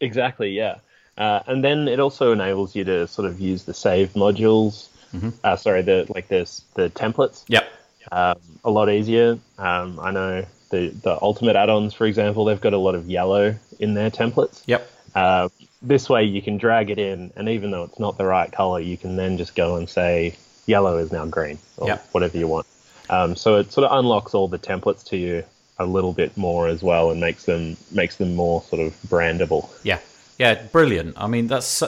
Exactly. 0.01 0.51
Yeah. 0.51 0.79
Uh, 1.17 1.40
and 1.47 1.62
then 1.62 1.87
it 1.87 2.01
also 2.01 2.33
enables 2.33 2.75
you 2.75 2.85
to 2.85 3.07
sort 3.07 3.29
of 3.29 3.40
use 3.40 3.64
the 3.64 3.75
save 3.75 4.12
modules. 4.14 4.88
Mm-hmm. 5.14 5.31
Uh, 5.45 5.57
sorry, 5.57 5.83
the 5.83 6.07
like 6.14 6.29
this 6.29 6.64
the 6.75 6.90
templates. 6.90 7.45
Yep. 7.49 7.71
Um, 8.12 8.38
a 8.64 8.71
lot 8.71 8.90
easier. 8.90 9.38
Um, 9.59 9.99
I 10.01 10.11
know 10.11 10.45
the 10.71 10.88
the 10.88 11.19
ultimate 11.23 11.57
add-ons, 11.57 11.95
for 11.95 12.07
example, 12.07 12.45
they've 12.45 12.61
got 12.61 12.73
a 12.73 12.79
lot 12.79 12.95
of 12.95 13.09
yellow 13.09 13.55
in 13.79 13.95
their 13.95 14.11
templates. 14.11 14.62
Yep. 14.67 14.90
Uh, 15.14 15.49
this 15.87 16.09
way 16.09 16.25
you 16.25 16.42
can 16.42 16.57
drag 16.57 16.90
it 16.90 16.99
in, 16.99 17.33
and 17.37 17.49
even 17.49 17.70
though 17.70 17.85
it's 17.85 17.99
not 17.99 18.18
the 18.18 18.25
right 18.25 18.51
color, 18.51 18.81
you 18.81 18.97
can 18.97 19.16
then 19.16 19.37
just 19.37 19.55
go 19.55 19.77
and 19.77 19.88
say 19.88 20.35
yellow 20.66 20.99
is 20.99 21.12
now 21.12 21.27
green 21.27 21.59
or 21.77 21.88
yep. 21.88 22.09
whatever 22.12 22.37
you 22.38 22.49
want. 22.49 22.66
Um, 23.11 23.37
so 23.37 23.57
it 23.57 23.70
sort 23.70 23.87
of 23.90 23.99
unlocks 23.99 24.35
all 24.35 24.49
the 24.49 24.59
templates 24.59 25.05
to 25.09 25.16
you 25.16 25.44
a 25.79 25.85
little 25.85 26.12
bit 26.12 26.37
more 26.37 26.68
as 26.68 26.83
well, 26.83 27.11
and 27.11 27.20
makes 27.20 27.44
them 27.44 27.77
makes 27.92 28.16
them 28.16 28.35
more 28.35 28.62
sort 28.62 28.81
of 28.81 28.94
brandable. 29.03 29.68
Yeah, 29.83 29.99
yeah, 30.38 30.62
brilliant. 30.73 31.14
I 31.16 31.27
mean, 31.27 31.47
that's 31.49 31.83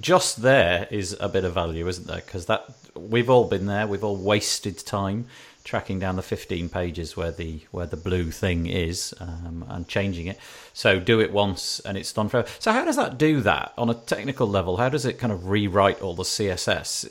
just 0.00 0.42
there 0.42 0.86
is 0.90 1.16
a 1.20 1.28
bit 1.28 1.44
of 1.44 1.54
value, 1.54 1.88
isn't 1.88 2.06
there? 2.06 2.22
Because 2.24 2.46
that 2.46 2.66
we've 2.94 3.30
all 3.30 3.48
been 3.48 3.66
there. 3.66 3.86
We've 3.86 4.04
all 4.04 4.16
wasted 4.16 4.78
time 4.78 5.26
tracking 5.64 5.98
down 5.98 6.16
the 6.16 6.22
15 6.22 6.68
pages 6.68 7.16
where 7.16 7.32
the 7.32 7.60
where 7.70 7.86
the 7.86 7.96
blue 7.96 8.30
thing 8.30 8.66
is 8.66 9.14
um, 9.18 9.64
and 9.68 9.88
changing 9.88 10.26
it. 10.26 10.38
So 10.74 11.00
do 11.00 11.20
it 11.20 11.32
once 11.32 11.80
and 11.80 11.96
it's 11.96 12.12
done 12.12 12.28
forever. 12.28 12.48
So 12.58 12.70
how 12.70 12.84
does 12.84 12.96
that 12.96 13.16
do 13.16 13.40
that 13.40 13.72
on 13.78 13.88
a 13.88 13.94
technical 13.94 14.46
level? 14.46 14.76
How 14.76 14.90
does 14.90 15.06
it 15.06 15.18
kind 15.18 15.32
of 15.32 15.48
rewrite 15.48 16.02
all 16.02 16.14
the 16.14 16.22
CSS? 16.22 17.10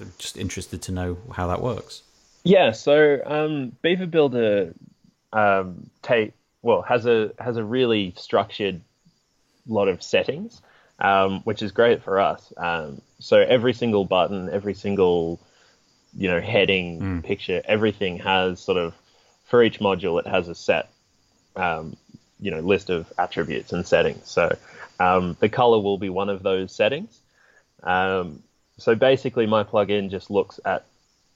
I'm 0.00 0.12
just 0.18 0.36
interested 0.36 0.82
to 0.82 0.92
know 0.92 1.18
how 1.32 1.46
that 1.46 1.62
works. 1.62 2.02
Yeah, 2.42 2.72
so 2.72 3.22
um, 3.24 3.74
Beaver 3.80 4.06
Builder 4.06 4.74
um, 5.32 5.88
take 6.02 6.32
well 6.62 6.82
has 6.82 7.06
a 7.06 7.30
has 7.38 7.56
a 7.56 7.64
really 7.64 8.12
structured 8.16 8.80
lot 9.66 9.88
of 9.88 10.02
settings, 10.02 10.60
um, 10.98 11.40
which 11.42 11.62
is 11.62 11.72
great 11.72 12.02
for 12.02 12.20
us. 12.20 12.52
Um, 12.56 13.00
so 13.18 13.38
every 13.38 13.72
single 13.72 14.04
button, 14.04 14.50
every 14.50 14.74
single 14.74 15.40
you 16.16 16.28
know, 16.28 16.40
heading, 16.40 17.00
mm. 17.00 17.24
picture, 17.24 17.62
everything 17.64 18.18
has 18.18 18.60
sort 18.60 18.78
of 18.78 18.94
for 19.46 19.62
each 19.62 19.80
module 19.80 20.18
it 20.18 20.26
has 20.26 20.48
a 20.48 20.54
set, 20.54 20.90
um, 21.56 21.96
you 22.40 22.50
know, 22.50 22.60
list 22.60 22.90
of 22.90 23.12
attributes 23.18 23.72
and 23.72 23.86
settings. 23.86 24.28
So 24.28 24.56
um, 25.00 25.36
the 25.40 25.48
color 25.48 25.80
will 25.80 25.98
be 25.98 26.10
one 26.10 26.28
of 26.28 26.42
those 26.42 26.72
settings. 26.72 27.20
Um, 27.82 28.42
so 28.78 28.94
basically, 28.94 29.46
my 29.46 29.62
plugin 29.64 30.10
just 30.10 30.30
looks 30.30 30.58
at 30.64 30.84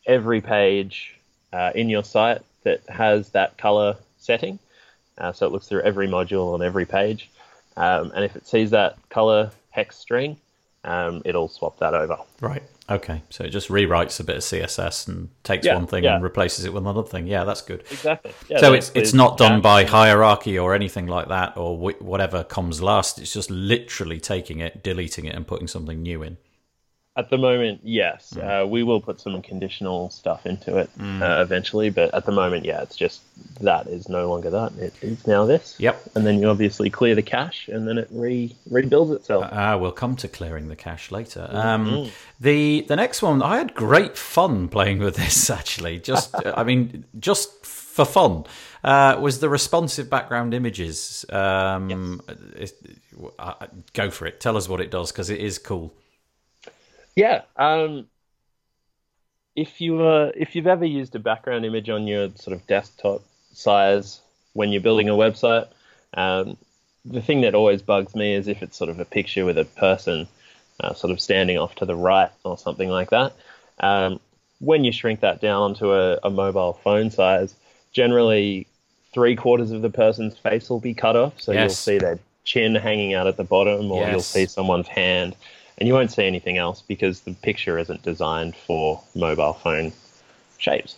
every 0.07 0.41
page 0.41 1.15
uh, 1.53 1.73
in 1.75 1.89
your 1.89 2.05
site 2.05 2.43
that 2.65 2.81
has 2.89 3.31
that 3.31 3.57
color 3.59 3.97
setting. 4.19 4.59
Uh, 5.17 5.33
so 5.33 5.47
it 5.47 5.53
looks 5.53 5.69
through 5.69 5.83
every 5.83 6.09
module 6.09 6.55
on 6.55 6.63
every 6.63 6.87
page, 6.87 7.29
um, 7.77 8.13
and 8.15 8.25
if 8.25 8.37
it 8.37 8.47
sees 8.47 8.71
that 8.71 8.97
color 9.09 9.51
hex 9.71 9.97
string, 9.97 10.37
um, 10.85 11.23
it'll 11.25 11.49
swap 11.49 11.79
that 11.79 11.93
over. 11.93 12.19
Right. 12.41 12.63
Okay, 12.91 13.23
so 13.29 13.45
it 13.45 13.51
just 13.51 13.69
rewrites 13.69 14.19
a 14.19 14.25
bit 14.25 14.37
of 14.37 14.43
CSS 14.43 15.09
and 15.09 15.29
takes 15.45 15.67
yeah, 15.67 15.75
one 15.75 15.87
thing 15.87 16.05
yeah. 16.05 16.15
and 16.15 16.25
replaces 16.25 16.65
it 16.65 16.73
with 16.73 16.83
another 16.83 17.03
thing. 17.03 17.27
Yeah, 17.27 17.45
that's 17.45 17.61
good. 17.61 17.81
Exactly. 17.91 18.33
Yeah, 18.49 18.61
so 18.61 18.73
it's 18.73 18.91
it's 18.95 19.13
not 19.13 19.37
done 19.37 19.61
by 19.61 19.85
hierarchy 19.85 20.59
or 20.59 20.75
anything 20.75 21.07
like 21.07 21.29
that, 21.29 21.57
or 21.59 21.77
whatever 21.79 22.45
comes 22.45 22.81
last. 22.81 23.19
It's 23.19 23.33
just 23.33 23.51
literally 23.51 24.21
taking 24.21 24.61
it, 24.61 24.83
deleting 24.83 25.27
it, 25.27 25.35
and 25.35 25.47
putting 25.47 25.67
something 25.67 26.01
new 26.01 26.23
in. 26.23 26.39
At 27.19 27.31
the 27.31 27.37
moment, 27.37 27.81
yes. 27.83 28.35
Mm. 28.37 28.63
Uh, 28.63 28.67
we 28.69 28.85
will 28.85 29.01
put 29.01 29.21
some 29.21 29.43
conditional 29.43 30.09
stuff 30.11 30.47
into 30.47 30.77
it 30.77 30.89
mm. 30.97 31.21
uh, 31.21 31.43
eventually, 31.43 31.91
but 31.91 32.15
at 32.15 32.27
the 32.27 32.31
moment, 32.31 32.65
yeah, 32.65 32.81
it's 32.81 32.95
just 32.95 33.23
that 33.61 33.89
is 33.89 34.09
no 34.09 34.31
longer 34.31 34.51
that. 34.51 34.73
It 34.79 34.95
is 35.03 35.27
now 35.27 35.45
this. 35.45 35.75
Yep. 35.81 36.01
And 36.15 36.25
then 36.25 36.39
you 36.39 36.49
obviously 36.49 36.91
clear 36.91 37.17
the 37.17 37.23
cache, 37.23 37.67
and 37.67 37.89
then 37.89 37.99
it 37.99 38.07
re 38.13 38.55
rebuilds 38.71 39.11
itself. 39.11 39.53
Uh, 39.53 39.77
we'll 39.81 39.91
come 39.91 40.15
to 40.15 40.29
clearing 40.29 40.69
the 40.69 40.77
cache 40.77 41.11
later. 41.11 41.49
Um, 41.51 41.87
mm-hmm. 41.87 42.11
The 42.39 42.83
the 42.83 42.95
next 42.95 43.21
one, 43.21 43.43
I 43.43 43.59
had 43.59 43.75
great 43.75 44.17
fun 44.17 44.69
playing 44.69 45.01
with 45.01 45.17
this. 45.17 45.51
Actually, 45.59 45.99
just 45.99 46.37
I 46.47 46.63
mean, 46.63 47.05
just 47.19 47.67
for 47.67 48.05
fun, 48.05 48.45
uh, 48.85 49.19
was 49.21 49.41
the 49.41 49.49
responsive 49.49 50.09
background 50.09 50.55
images. 50.55 51.25
Um, 51.31 52.23
yes. 52.57 52.73
Uh, 53.41 53.67
go 53.93 54.09
for 54.09 54.27
it. 54.27 54.39
Tell 54.39 54.57
us 54.57 54.69
what 54.69 54.81
it 54.81 54.93
does 54.93 55.11
because 55.11 55.31
it 55.31 55.41
is 55.41 55.59
cool. 55.59 55.93
Yeah. 57.19 57.43
Um, 57.57 58.07
if 59.57 59.81
you 59.81 60.01
uh, 60.03 60.31
if 60.37 60.55
you've 60.55 60.69
ever 60.69 60.85
used 60.85 61.17
a 61.17 61.19
background 61.19 61.65
image 61.65 61.91
on 61.91 62.07
your 62.07 62.31
sort 62.37 62.57
of 62.57 62.65
desktop 62.69 63.23
size 63.53 64.21
when 64.53 64.71
you're 64.71 64.81
building 64.81 65.09
a 65.09 65.15
website, 65.15 65.67
um, 66.15 66.57
the 67.05 67.21
thing 67.21 67.41
that 67.41 67.57
always 67.57 67.83
bugs 67.83 68.15
me 68.15 68.35
is 68.35 68.47
if 68.47 68.63
it's 68.63 68.77
sort 68.77 68.89
of 68.89 69.01
a 69.01 69.05
picture 69.05 69.45
with 69.45 69.59
a 69.59 69.65
person 69.65 70.29
uh, 70.79 70.95
sort 70.95 71.11
of 71.11 71.21
standing 71.21 71.59
off 71.59 71.75
to 71.75 71.85
the 71.85 71.97
right 71.97 72.31
or 72.45 72.57
something 72.57 72.89
like 72.89 73.11
that. 73.11 73.33
Um, 73.81 74.21
when 74.61 74.85
you 74.85 74.93
shrink 74.93 75.19
that 75.19 75.41
down 75.41 75.63
onto 75.63 75.93
a, 75.93 76.21
a, 76.23 76.31
mobile 76.31 76.75
phone 76.85 77.11
size, 77.11 77.53
generally 77.91 78.69
three 79.13 79.35
quarters 79.35 79.73
of 79.73 79.83
the 79.83 79.91
person's 79.91 80.39
face 80.39 80.71
will 80.71 80.79
be 80.79 80.95
cut 80.95 81.17
off, 81.17 81.41
so 81.41 81.51
yes. 81.51 81.63
you'll 81.63 81.71
see 81.71 81.99
their 81.99 82.21
chin 82.45 82.77
hanging 82.77 83.15
out 83.15 83.27
at 83.27 83.37
the 83.37 83.45
bottom, 83.45 83.91
or 83.91 84.03
yes. 84.03 84.13
you'll 84.13 84.21
see 84.21 84.47
someone's 84.47 84.87
hand 84.87 85.35
and 85.79 85.87
you 85.87 85.95
won't 85.95 86.11
see 86.11 86.27
anything 86.27 86.59
else 86.59 86.83
because 86.83 87.21
the 87.21 87.33
picture 87.33 87.79
isn't 87.79 88.03
designed 88.03 88.57
for 88.57 89.03
mobile 89.15 89.53
phone 89.55 89.93
shapes. 90.59 90.97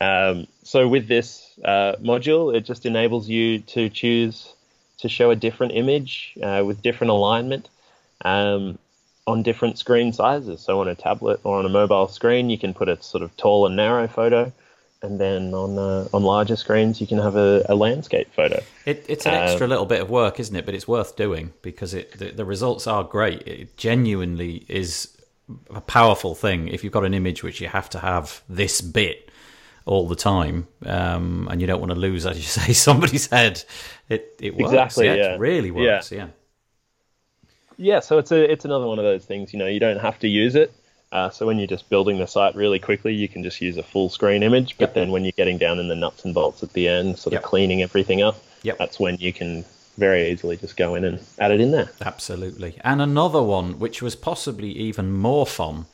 Um, 0.00 0.46
so 0.62 0.88
with 0.88 1.08
this 1.08 1.58
uh, 1.64 1.96
module, 2.00 2.54
it 2.54 2.64
just 2.64 2.86
enables 2.86 3.28
you 3.28 3.58
to 3.60 3.90
choose 3.90 4.54
to 4.98 5.08
show 5.08 5.30
a 5.30 5.36
different 5.36 5.72
image 5.74 6.34
uh, 6.42 6.62
with 6.64 6.82
different 6.82 7.10
alignment 7.10 7.68
um, 8.24 8.78
on 9.26 9.42
different 9.42 9.78
screen 9.78 10.12
sizes. 10.12 10.60
So 10.60 10.80
on 10.80 10.88
a 10.88 10.94
tablet 10.94 11.40
or 11.42 11.58
on 11.58 11.66
a 11.66 11.70
mobile 11.70 12.08
screen, 12.08 12.50
you 12.50 12.58
can 12.58 12.72
put 12.72 12.88
a 12.88 13.02
sort 13.02 13.22
of 13.22 13.36
tall 13.36 13.66
and 13.66 13.76
narrow 13.76 14.06
photo 14.06 14.52
and 15.02 15.18
then 15.18 15.54
on 15.54 15.78
uh, 15.78 16.08
on 16.12 16.22
larger 16.22 16.56
screens 16.56 17.00
you 17.00 17.06
can 17.06 17.18
have 17.18 17.36
a, 17.36 17.64
a 17.68 17.74
landscape 17.74 18.32
photo. 18.34 18.62
It, 18.84 19.04
it's 19.08 19.26
an 19.26 19.34
extra 19.34 19.64
um, 19.64 19.70
little 19.70 19.86
bit 19.86 20.00
of 20.00 20.10
work, 20.10 20.38
isn't 20.38 20.54
it? 20.54 20.66
But 20.66 20.74
it's 20.74 20.86
worth 20.86 21.16
doing 21.16 21.52
because 21.62 21.94
it 21.94 22.18
the, 22.18 22.30
the, 22.30 22.44
results 22.44 22.86
are 22.86 23.04
great. 23.04 23.46
It 23.46 23.76
genuinely 23.76 24.64
is 24.68 25.16
a 25.70 25.80
powerful 25.80 26.34
thing. 26.34 26.68
If 26.68 26.84
you've 26.84 26.92
got 26.92 27.04
an 27.04 27.14
image 27.14 27.42
which 27.42 27.60
you 27.60 27.68
have 27.68 27.88
to 27.90 27.98
have 28.00 28.42
this 28.48 28.80
bit 28.80 29.30
all 29.86 30.06
the 30.06 30.16
time, 30.16 30.68
um, 30.84 31.48
and 31.50 31.60
you 31.60 31.66
don't 31.66 31.80
want 31.80 31.92
to 31.92 31.98
lose, 31.98 32.26
as 32.26 32.36
you 32.36 32.42
say, 32.42 32.72
somebody's 32.74 33.26
head, 33.28 33.64
it 34.08 34.36
it 34.40 34.56
works. 34.56 34.72
Exactly, 34.72 35.06
yeah, 35.06 35.14
yeah. 35.14 35.34
It 35.34 35.40
really 35.40 35.70
works. 35.70 36.12
Yeah. 36.12 36.18
yeah. 36.18 36.28
Yeah, 37.82 38.00
so 38.00 38.18
it's 38.18 38.30
a 38.30 38.52
it's 38.52 38.66
another 38.66 38.86
one 38.86 38.98
of 38.98 39.06
those 39.06 39.24
things. 39.24 39.54
You 39.54 39.58
know, 39.58 39.66
you 39.66 39.80
don't 39.80 40.00
have 40.00 40.18
to 40.18 40.28
use 40.28 40.54
it, 40.54 40.70
uh, 41.12 41.28
so 41.30 41.46
when 41.46 41.58
you're 41.58 41.66
just 41.66 41.88
building 41.88 42.18
the 42.18 42.26
site 42.26 42.54
really 42.54 42.78
quickly, 42.78 43.12
you 43.14 43.28
can 43.28 43.42
just 43.42 43.60
use 43.60 43.76
a 43.76 43.82
full 43.82 44.08
screen 44.08 44.42
image. 44.42 44.76
But 44.78 44.90
yep. 44.90 44.94
then 44.94 45.10
when 45.10 45.24
you're 45.24 45.32
getting 45.32 45.58
down 45.58 45.78
in 45.78 45.88
the 45.88 45.96
nuts 45.96 46.24
and 46.24 46.32
bolts 46.32 46.62
at 46.62 46.72
the 46.72 46.86
end, 46.86 47.18
sort 47.18 47.32
yep. 47.32 47.42
of 47.42 47.48
cleaning 47.48 47.82
everything 47.82 48.22
up, 48.22 48.36
yep. 48.62 48.78
that's 48.78 49.00
when 49.00 49.16
you 49.16 49.32
can 49.32 49.64
very 49.98 50.30
easily 50.30 50.56
just 50.56 50.76
go 50.76 50.94
in 50.94 51.04
and 51.04 51.20
add 51.38 51.50
it 51.50 51.60
in 51.60 51.72
there. 51.72 51.90
Absolutely. 52.00 52.78
And 52.82 53.02
another 53.02 53.42
one, 53.42 53.78
which 53.78 54.00
was 54.00 54.14
possibly 54.14 54.70
even 54.70 55.12
more 55.12 55.46
fun, 55.46 55.86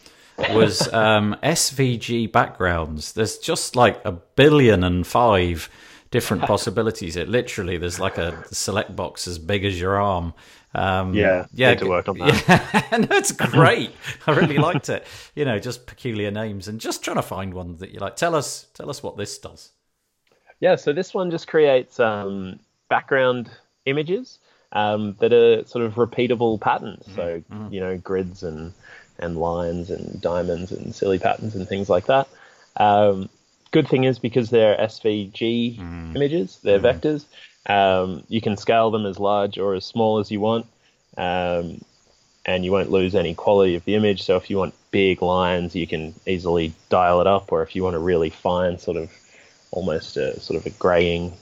was 0.51 0.87
um, 0.93 1.37
SVG 1.43 2.31
backgrounds. 2.31 3.13
There's 3.13 3.39
just 3.39 3.75
like 3.75 4.01
a 4.05 4.13
billion 4.13 4.85
and 4.85 5.07
five 5.07 5.71
different 6.11 6.43
possibilities. 6.53 7.17
It 7.17 7.29
literally 7.29 7.79
there's 7.79 7.99
like 7.99 8.19
a 8.19 8.45
select 8.53 8.95
box 8.95 9.27
as 9.27 9.39
big 9.39 9.65
as 9.65 9.81
your 9.81 10.01
arm. 10.01 10.35
Um, 10.77 11.15
yeah, 11.15 11.47
yeah, 11.55 11.75
to 11.75 11.87
work 11.87 12.09
on 12.09 12.19
that. 12.19 12.89
Yeah, 12.93 12.99
no, 12.99 13.17
it's 13.17 13.33
great. 13.33 13.93
I 14.27 14.33
really 14.33 14.59
liked 14.59 14.89
it. 14.91 15.07
You 15.35 15.45
know, 15.47 15.59
just 15.59 15.87
peculiar 15.87 16.31
names 16.31 16.69
and 16.69 16.79
just 16.81 17.03
trying 17.03 17.17
to 17.17 17.23
find 17.23 17.55
one 17.55 17.77
that 17.79 17.93
you 17.93 17.99
like. 18.01 18.17
Tell 18.17 18.35
us, 18.35 18.67
tell 18.75 18.91
us 18.91 19.03
what 19.03 19.17
this 19.17 19.39
does. 19.39 19.71
Yeah, 20.61 20.77
so 20.77 20.93
this 20.93 21.15
one 21.15 21.31
just 21.31 21.49
creates 21.49 21.99
um, 21.99 22.59
background 22.89 23.51
images 23.87 24.39
um, 24.73 25.17
that 25.21 25.33
are 25.33 25.65
sort 25.65 25.85
of 25.85 25.95
repeatable 25.95 26.61
patterns. 26.61 27.05
So 27.15 27.43
Mm-hmm. 27.51 27.73
you 27.73 27.81
know, 27.81 27.97
grids 27.99 28.43
and 28.43 28.73
and 29.19 29.39
lines 29.39 29.89
and 29.91 30.21
diamonds 30.21 30.73
and 30.73 30.95
silly 30.95 31.19
patterns 31.19 31.55
and 31.55 31.67
things 31.67 31.89
like 31.89 32.05
that. 32.07 32.29
Um, 32.77 33.31
good 33.71 33.89
thing 33.89 34.05
is 34.05 34.19
because 34.19 34.51
they're 34.51 34.77
SVG 34.77 35.79
Mm-hmm. 35.79 36.17
images, 36.17 36.59
they're 36.63 36.81
vectors. 36.81 37.25
Um, 37.67 38.23
you 38.29 38.41
can 38.41 38.57
scale 38.57 38.91
them 38.91 39.07
as 39.07 39.19
large 39.19 39.59
or 39.59 39.75
as 39.75 39.85
small 39.85 40.19
as 40.19 40.31
you 40.31 40.41
want, 40.41 40.67
um, 41.17 41.81
and 42.45 42.65
you 42.65 42.71
won't 42.73 42.91
lose 42.91 43.15
any 43.15 43.35
quality 43.35 43.75
of 43.75 43.85
the 43.85 43.95
image. 43.95 44.23
So 44.23 44.37
if 44.37 44.49
you 44.51 44.57
want 44.59 44.75
big 44.91 45.21
lines, 45.21 45.75
you 45.75 45.87
can 45.87 46.15
easily 46.27 46.73
dial 46.89 47.21
it 47.21 47.27
up, 47.27 47.51
or 47.53 47.63
if 47.63 47.75
you 47.75 47.83
want 47.83 47.97
a 47.97 48.01
really 48.01 48.31
fine 48.31 48.79
sort 48.79 48.97
of 48.97 49.11
almost 49.73 50.17
a 50.17 50.39
sort 50.41 50.59
of 50.59 50.67
a 50.67 50.71
graying 50.71 51.33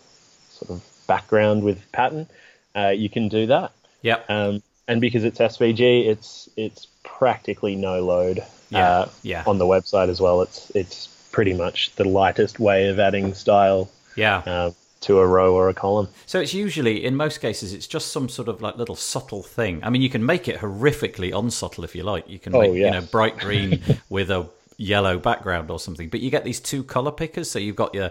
sort 0.51 0.71
of 0.71 0.83
background 1.07 1.63
with 1.63 1.93
pattern, 1.93 2.27
uh, 2.75 2.89
you 2.89 3.09
can 3.09 3.29
do 3.29 3.47
that. 3.47 3.73
Yep. 4.03 4.31
Um, 4.31 4.63
and 4.89 5.01
because 5.01 5.25
it's 5.25 5.39
SVG, 5.39 6.07
it's 6.07 6.49
it's 6.57 6.87
practically 7.03 7.77
no 7.77 8.03
load 8.05 8.43
Yeah, 8.71 8.89
uh, 8.91 9.09
yeah. 9.23 9.45
on 9.47 9.59
the 9.59 9.65
website 9.65 10.09
as 10.09 10.21
well. 10.21 10.43
It's 10.43 10.71
it's 10.71 11.07
pretty 11.33 11.53
much 11.55 11.95
the 11.97 12.05
lightest 12.05 12.61
way 12.61 12.89
of 12.89 12.99
adding 12.99 13.35
style 13.35 13.91
yeah. 14.17 14.39
uh, 14.47 14.71
to 15.05 15.19
a 15.21 15.27
row 15.27 15.55
or 15.55 15.69
a 15.69 15.75
column. 15.75 16.09
So 16.27 16.41
it's 16.41 16.55
usually, 16.55 17.05
in 17.05 17.15
most 17.17 17.39
cases, 17.41 17.73
it's 17.73 17.87
just 17.87 18.13
some 18.13 18.29
sort 18.29 18.49
of 18.49 18.61
like 18.63 18.77
little 18.77 18.97
subtle 18.97 19.43
thing. 19.43 19.83
I 19.83 19.91
mean, 19.91 20.03
you 20.03 20.11
can 20.11 20.25
make 20.25 20.49
it 20.49 20.59
horrifically 20.61 21.37
unsubtle 21.39 21.85
if 21.85 21.95
you 21.95 22.03
like. 22.03 22.29
You 22.29 22.39
can 22.39 22.55
Oh, 22.55 22.61
make, 22.61 22.75
you 22.75 22.91
know, 22.91 23.03
bright 23.03 23.39
green 23.39 23.81
with 24.09 24.31
a 24.31 24.49
yellow 24.77 25.19
background 25.19 25.71
or 25.71 25.79
something. 25.79 26.09
But 26.09 26.21
you 26.21 26.31
get 26.31 26.45
these 26.45 26.61
two 26.61 26.83
color 26.83 27.13
pickers. 27.13 27.51
So 27.51 27.59
you've 27.59 27.77
got 27.77 27.95
your 27.95 28.11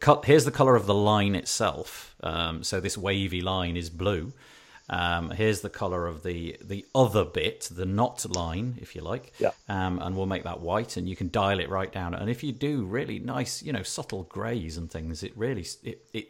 cut. 0.00 0.24
Here's 0.24 0.44
the 0.44 0.50
color 0.50 0.76
of 0.76 0.86
the 0.86 0.94
line 0.94 1.34
itself. 1.34 2.14
Um, 2.22 2.62
so 2.62 2.80
this 2.80 2.96
wavy 2.96 3.40
line 3.40 3.76
is 3.76 3.90
blue. 3.90 4.32
Um, 4.92 5.30
here's 5.30 5.62
the 5.62 5.70
color 5.70 6.06
of 6.06 6.22
the 6.22 6.56
the 6.62 6.84
other 6.94 7.24
bit, 7.24 7.68
the 7.72 7.86
not 7.86 8.26
line, 8.36 8.78
if 8.82 8.94
you 8.94 9.00
like. 9.00 9.32
Yeah. 9.38 9.52
Um, 9.68 9.98
and 10.02 10.14
we'll 10.14 10.26
make 10.26 10.44
that 10.44 10.60
white, 10.60 10.98
and 10.98 11.08
you 11.08 11.16
can 11.16 11.30
dial 11.30 11.60
it 11.60 11.70
right 11.70 11.90
down. 11.90 12.14
And 12.14 12.28
if 12.28 12.44
you 12.44 12.52
do 12.52 12.84
really 12.84 13.18
nice, 13.18 13.62
you 13.62 13.72
know, 13.72 13.82
subtle 13.82 14.24
greys 14.24 14.76
and 14.76 14.90
things, 14.90 15.22
it 15.22 15.32
really 15.34 15.66
it 15.82 16.04
it 16.12 16.26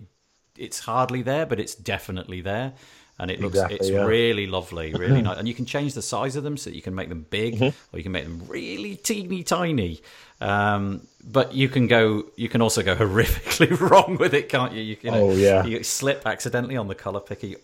it's 0.57 0.79
hardly 0.81 1.23
there, 1.23 1.45
but 1.47 1.59
it's 1.59 1.75
definitely 1.75 2.41
there. 2.41 2.73
And 3.19 3.31
it 3.31 3.41
looks 3.41 3.55
Exactly, 3.57 3.77
it's 3.79 3.91
yeah. 3.91 4.05
really 4.05 4.47
lovely, 4.47 4.95
really 4.95 5.23
nice. 5.29 5.39
And 5.39 5.47
you 5.49 5.55
can 5.55 5.67
change 5.67 5.95
the 5.95 6.03
size 6.03 6.35
of 6.37 6.45
them 6.45 6.57
so 6.57 6.71
that 6.71 6.77
you 6.77 6.83
can 6.83 6.95
make 6.95 7.09
them 7.09 7.27
big 7.29 7.55
Mm-hmm. 7.55 7.95
or 7.95 7.99
you 7.99 8.03
can 8.03 8.13
make 8.13 8.25
them 8.25 8.43
really 8.49 8.97
teeny 8.97 9.43
tiny. 9.43 10.01
Um, 10.41 11.07
but 11.23 11.53
you 11.55 11.69
can 11.69 11.87
go 11.89 12.25
you 12.37 12.49
can 12.49 12.63
also 12.63 12.83
go 12.83 12.95
horrifically 13.05 13.79
wrong 13.79 14.19
with 14.19 14.35
it, 14.35 14.49
can't 14.49 14.73
you? 14.73 14.83
You 14.83 14.97
can 14.97 15.15
Oh, 15.15 15.33
yeah. 15.35 15.65
you 15.65 15.83
slip 15.85 16.27
accidentally 16.27 16.77
on 16.77 16.89
the 16.89 16.95
colour 16.95 17.21
picker. 17.21 17.47
You, 17.47 17.59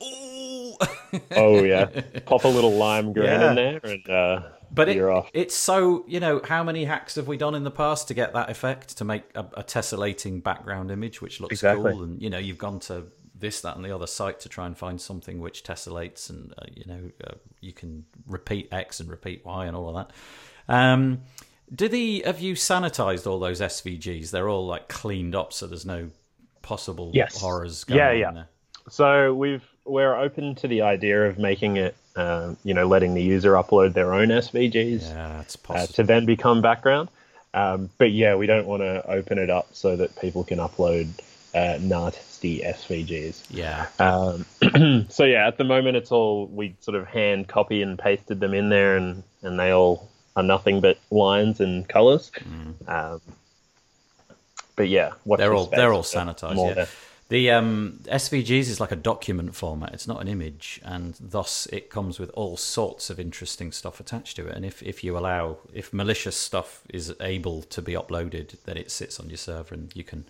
Oh 1.32 1.62
yeah, 1.64 1.86
pop 2.26 2.44
a 2.44 2.48
little 2.48 2.72
lime 2.76 3.12
green 3.12 3.26
Yeah. 3.26 3.50
in 3.50 3.54
there, 3.56 3.80
and 3.82 4.10
uh, 4.10 4.42
But 4.70 4.88
it, 4.90 4.96
you're 4.96 5.10
off. 5.10 5.30
it's 5.32 5.54
so 5.54 6.04
you 6.06 6.20
know 6.20 6.40
how 6.44 6.62
many 6.62 6.84
hacks 6.84 7.14
have 7.16 7.26
we 7.28 7.36
done 7.36 7.54
in 7.54 7.64
the 7.64 7.70
past 7.70 8.08
to 8.08 8.14
get 8.14 8.32
that 8.34 8.50
effect 8.50 8.98
to 8.98 9.04
make 9.04 9.24
a, 9.34 9.40
a 9.54 9.64
tessellating 9.64 10.42
background 10.42 10.90
image 10.90 11.22
which 11.22 11.40
looks 11.40 11.52
Exactly. 11.52 11.90
cool 11.92 12.02
and 12.02 12.20
you 12.20 12.28
know 12.30 12.38
you've 12.38 12.58
gone 12.58 12.78
to 12.80 13.06
this 13.34 13.60
that 13.62 13.76
and 13.76 13.84
the 13.84 13.94
other 13.94 14.06
site 14.06 14.40
to 14.40 14.48
try 14.48 14.66
and 14.66 14.76
find 14.76 15.00
something 15.00 15.40
which 15.40 15.62
tessellates 15.64 16.28
and 16.28 16.52
uh, 16.58 16.64
you 16.74 16.84
know 16.86 17.10
uh, 17.26 17.34
you 17.60 17.72
can 17.72 18.04
repeat 18.26 18.68
x 18.72 19.00
and 19.00 19.08
repeat 19.08 19.44
y 19.46 19.64
and 19.66 19.76
all 19.76 19.88
of 19.88 19.94
that 19.94 20.12
um 20.74 21.20
do 21.74 21.88
the 21.88 22.22
have 22.26 22.40
you 22.40 22.54
sanitized 22.54 23.26
all 23.26 23.38
those 23.38 23.60
svgs 23.60 24.30
they're 24.32 24.48
all 24.48 24.66
like 24.66 24.88
cleaned 24.88 25.34
up 25.36 25.52
so 25.52 25.66
there's 25.66 25.86
no 25.86 26.10
possible 26.62 27.10
Yes. 27.14 27.40
horrors 27.40 27.84
going 27.84 27.98
Yeah, 28.00 28.10
on 28.10 28.18
yeah. 28.18 28.30
there 28.32 28.48
So 28.90 29.34
we've 29.34 29.62
we're 29.88 30.14
open 30.16 30.54
to 30.56 30.68
the 30.68 30.82
idea 30.82 31.28
of 31.28 31.38
making 31.38 31.76
it, 31.76 31.96
uh, 32.16 32.54
you 32.64 32.74
know, 32.74 32.86
letting 32.86 33.14
the 33.14 33.22
user 33.22 33.52
upload 33.52 33.94
their 33.94 34.12
own 34.14 34.28
SVGs 34.28 35.08
yeah 35.10 35.42
uh, 35.68 35.86
to 35.86 36.02
then 36.04 36.26
become 36.26 36.60
background. 36.62 37.08
Um, 37.54 37.90
but 37.98 38.12
yeah, 38.12 38.34
we 38.36 38.46
don't 38.46 38.66
want 38.66 38.82
to 38.82 39.04
open 39.10 39.38
it 39.38 39.50
up 39.50 39.68
so 39.72 39.96
that 39.96 40.18
people 40.20 40.44
can 40.44 40.58
upload 40.58 41.08
uh, 41.54 41.78
nasty 41.80 42.60
SVGs. 42.60 43.46
yeah 43.50 43.86
Um, 43.98 44.44
so 45.08 45.24
yeah, 45.24 45.48
at 45.48 45.56
the 45.56 45.64
moment 45.64 45.96
it's 45.96 46.12
all 46.12 46.46
we 46.46 46.74
sort 46.80 46.94
of 46.96 47.06
hand 47.06 47.48
copy 47.48 47.80
and 47.82 47.98
pasted 47.98 48.38
them 48.40 48.52
in 48.54 48.68
there, 48.68 48.96
and 48.96 49.22
and 49.42 49.58
they 49.58 49.70
all 49.72 50.08
are 50.36 50.42
nothing 50.42 50.80
but 50.80 50.98
lines 51.10 51.58
and 51.60 51.88
colors. 51.88 52.30
Um, 52.86 53.20
but 54.76 54.88
yeah, 54.88 55.12
watch 55.24 55.38
Mm. 55.38 55.42
they're 55.42 55.54
all 55.54 55.66
they're 55.66 55.92
all 55.92 56.02
sanitized. 56.02 56.76
Yeah. 56.76 56.84
The 57.30 57.50
um, 57.50 58.00
SVGs 58.06 58.70
is 58.70 58.80
like 58.80 58.90
a 58.90 58.96
document 58.96 59.54
format. 59.54 59.92
It's 59.92 60.08
not 60.08 60.22
an 60.22 60.28
image, 60.28 60.80
and 60.82 61.14
thus 61.20 61.66
it 61.66 61.90
comes 61.90 62.18
with 62.18 62.30
all 62.32 62.56
sorts 62.56 63.10
of 63.10 63.20
interesting 63.20 63.70
stuff 63.70 64.00
attached 64.00 64.36
to 64.36 64.46
it. 64.46 64.56
And 64.56 64.64
if, 64.64 64.82
if 64.82 65.04
you 65.04 65.18
allow, 65.18 65.58
if 65.74 65.92
malicious 65.92 66.36
stuff 66.36 66.80
is 66.88 67.14
able 67.20 67.62
to 67.64 67.82
be 67.82 67.92
uploaded, 67.92 68.56
then 68.64 68.78
it 68.78 68.90
sits 68.90 69.20
on 69.20 69.28
your 69.28 69.36
server, 69.36 69.74
and 69.74 69.94
you 69.94 70.04
can 70.04 70.24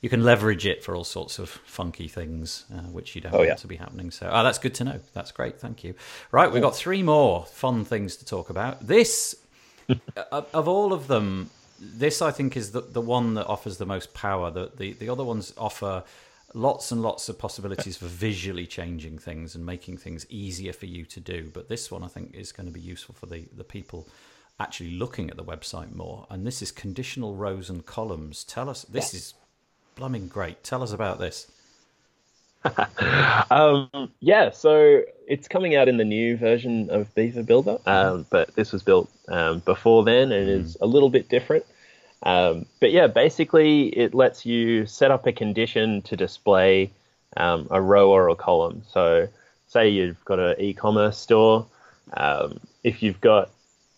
you 0.00 0.08
can 0.08 0.22
leverage 0.22 0.64
it 0.64 0.84
for 0.84 0.94
all 0.94 1.02
sorts 1.02 1.40
of 1.40 1.48
funky 1.48 2.06
things, 2.06 2.66
uh, 2.72 2.82
which 2.82 3.16
you 3.16 3.20
don't 3.20 3.34
Oh, 3.34 3.38
want 3.38 3.48
yeah. 3.48 3.54
to 3.56 3.66
be 3.66 3.76
happening. 3.76 4.12
So, 4.12 4.30
oh, 4.32 4.44
that's 4.44 4.58
good 4.58 4.74
to 4.74 4.84
know. 4.84 5.00
That's 5.12 5.32
great. 5.32 5.58
Thank 5.58 5.82
you. 5.82 5.94
Right, 6.30 6.52
we've 6.52 6.62
got 6.62 6.76
three 6.76 7.02
more 7.02 7.46
fun 7.46 7.84
things 7.84 8.14
to 8.16 8.24
talk 8.24 8.48
about. 8.48 8.86
This 8.86 9.34
of 10.30 10.46
of 10.54 10.68
all 10.68 10.92
of 10.92 11.08
them, 11.08 11.50
this 11.80 12.22
I 12.22 12.30
think 12.30 12.56
is 12.56 12.70
the 12.70 12.82
the 12.82 13.00
one 13.00 13.34
that 13.34 13.46
offers 13.48 13.78
the 13.78 13.86
most 13.86 14.14
power. 14.14 14.52
The 14.52 14.70
the, 14.76 14.92
the 14.92 15.08
other 15.08 15.24
ones 15.24 15.52
offer 15.58 16.04
lots 16.54 16.92
and 16.92 17.02
lots 17.02 17.28
of 17.28 17.38
possibilities 17.38 17.96
for 17.96 18.06
visually 18.06 18.66
changing 18.66 19.18
things 19.18 19.54
and 19.54 19.66
making 19.66 19.98
things 19.98 20.24
easier 20.30 20.72
for 20.72 20.86
you 20.86 21.04
to 21.04 21.20
do. 21.20 21.50
But 21.52 21.68
this 21.68 21.90
one 21.90 22.02
I 22.02 22.08
think 22.08 22.34
is 22.34 22.52
going 22.52 22.66
to 22.66 22.72
be 22.72 22.80
useful 22.80 23.14
for 23.14 23.26
the, 23.26 23.46
the 23.54 23.64
people 23.64 24.08
actually 24.58 24.92
looking 24.92 25.30
at 25.30 25.36
the 25.36 25.44
website 25.44 25.94
more. 25.94 26.26
And 26.30 26.46
this 26.46 26.62
is 26.62 26.70
conditional 26.70 27.34
rows 27.34 27.68
and 27.68 27.84
columns. 27.84 28.44
Tell 28.44 28.70
us 28.70 28.82
this 28.84 29.12
is 29.12 29.34
blooming 29.96 30.28
great. 30.28 30.62
Tell 30.62 30.82
us 30.82 30.92
about 30.92 31.18
this. 31.18 31.50
Um, 33.50 34.10
yeah, 34.20 34.50
so 34.50 35.02
it's 35.28 35.48
coming 35.48 35.76
out 35.76 35.86
in 35.86 35.98
the 35.98 36.04
new 36.04 36.36
version 36.36 36.88
of 36.90 37.14
Beaver 37.14 37.42
Builder, 37.42 37.78
um, 37.86 38.26
but 38.30 38.54
this 38.56 38.72
was 38.72 38.82
built 38.82 39.10
um, 39.28 39.60
before 39.60 40.02
then 40.02 40.32
and 40.32 40.48
is 40.48 40.76
a 40.80 40.86
little 40.86 41.10
bit 41.10 41.28
different. 41.28 41.64
Um, 42.24 42.66
but 42.80 42.90
yeah, 42.90 43.06
basically, 43.06 43.88
it 43.88 44.14
lets 44.14 44.46
you 44.46 44.86
set 44.86 45.10
up 45.10 45.26
a 45.26 45.32
condition 45.32 46.02
to 46.02 46.16
display 46.16 46.90
um, 47.36 47.68
a 47.70 47.80
row 47.80 48.10
or 48.10 48.30
a 48.30 48.34
column. 48.34 48.82
So, 48.90 49.28
say 49.66 49.90
you've 49.90 50.24
got 50.24 50.38
an 50.38 50.56
e-commerce 50.58 51.18
store. 51.18 51.66
Um, 52.16 52.60
if 52.82 53.02
you've 53.02 53.20
got 53.20 53.50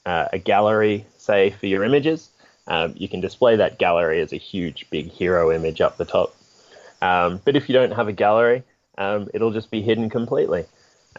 uh, 0.05 0.29
a 0.33 0.39
gallery, 0.39 1.07
say 1.19 1.51
for 1.51 1.67
your 1.67 1.85
images, 1.85 2.29
um, 2.67 2.95
you 2.97 3.09
can 3.09 3.21
display 3.21 3.57
that 3.57 3.79
gallery 3.79 4.21
as 4.21 4.33
a 4.33 4.39
huge, 4.39 4.91
big 4.91 5.11
hero 5.11 5.53
image 5.53 5.81
up 5.81 5.97
the 5.97 6.05
top. 6.05 6.35
Um, 7.01 7.41
but 7.45 7.55
if 7.55 7.69
you 7.69 7.75
don't 7.75 7.93
have 7.93 8.09
a 8.09 8.13
gallery, 8.13 8.65
um, 8.99 9.29
it'll 9.35 9.53
just 9.53 9.71
be 9.71 9.83
hidden 9.83 10.11
completely. 10.11 10.65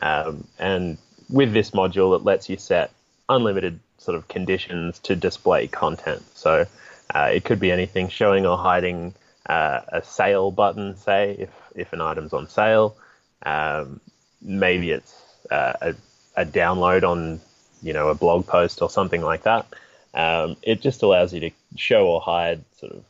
And 0.02 0.98
with 1.30 1.54
this 1.54 1.72
module, 1.72 2.16
it 2.16 2.24
lets 2.24 2.50
you 2.50 2.58
set 2.58 2.92
unlimited 3.30 3.80
sort 3.98 4.18
of 4.18 4.28
conditions 4.28 5.00
to 5.00 5.16
display 5.16 5.68
content. 5.68 6.24
So 6.36 6.66
uh, 7.14 7.30
it 7.34 7.44
could 7.46 7.60
be 7.60 7.72
anything 7.72 8.10
showing 8.10 8.46
or 8.46 8.58
hiding 8.58 9.14
uh, 9.48 9.82
a 9.90 10.04
sale 10.04 10.52
button, 10.52 10.96
say, 10.98 11.36
if, 11.40 11.50
if 11.76 11.94
an 11.94 12.02
item's 12.02 12.34
on 12.34 12.48
sale. 12.50 12.96
Um, 13.44 14.00
maybe 14.42 14.92
it's 14.92 15.14
uh, 15.52 15.74
a, 15.82 15.96
a 16.36 16.46
download 16.46 17.04
on, 17.04 17.40
you 17.82 17.94
know, 17.94 18.10
a 18.10 18.16
blog 18.16 18.46
post 18.48 18.82
or 18.82 18.90
something 18.90 19.22
like 19.22 19.44
that. 19.44 19.66
Um, 20.14 20.58
it 20.64 20.82
just 20.82 21.04
allows 21.04 21.34
you 21.34 21.40
to 21.42 21.52
show 21.76 22.08
or 22.08 22.20
hide 22.20 22.64
sort 22.80 22.92
of, 22.94 23.04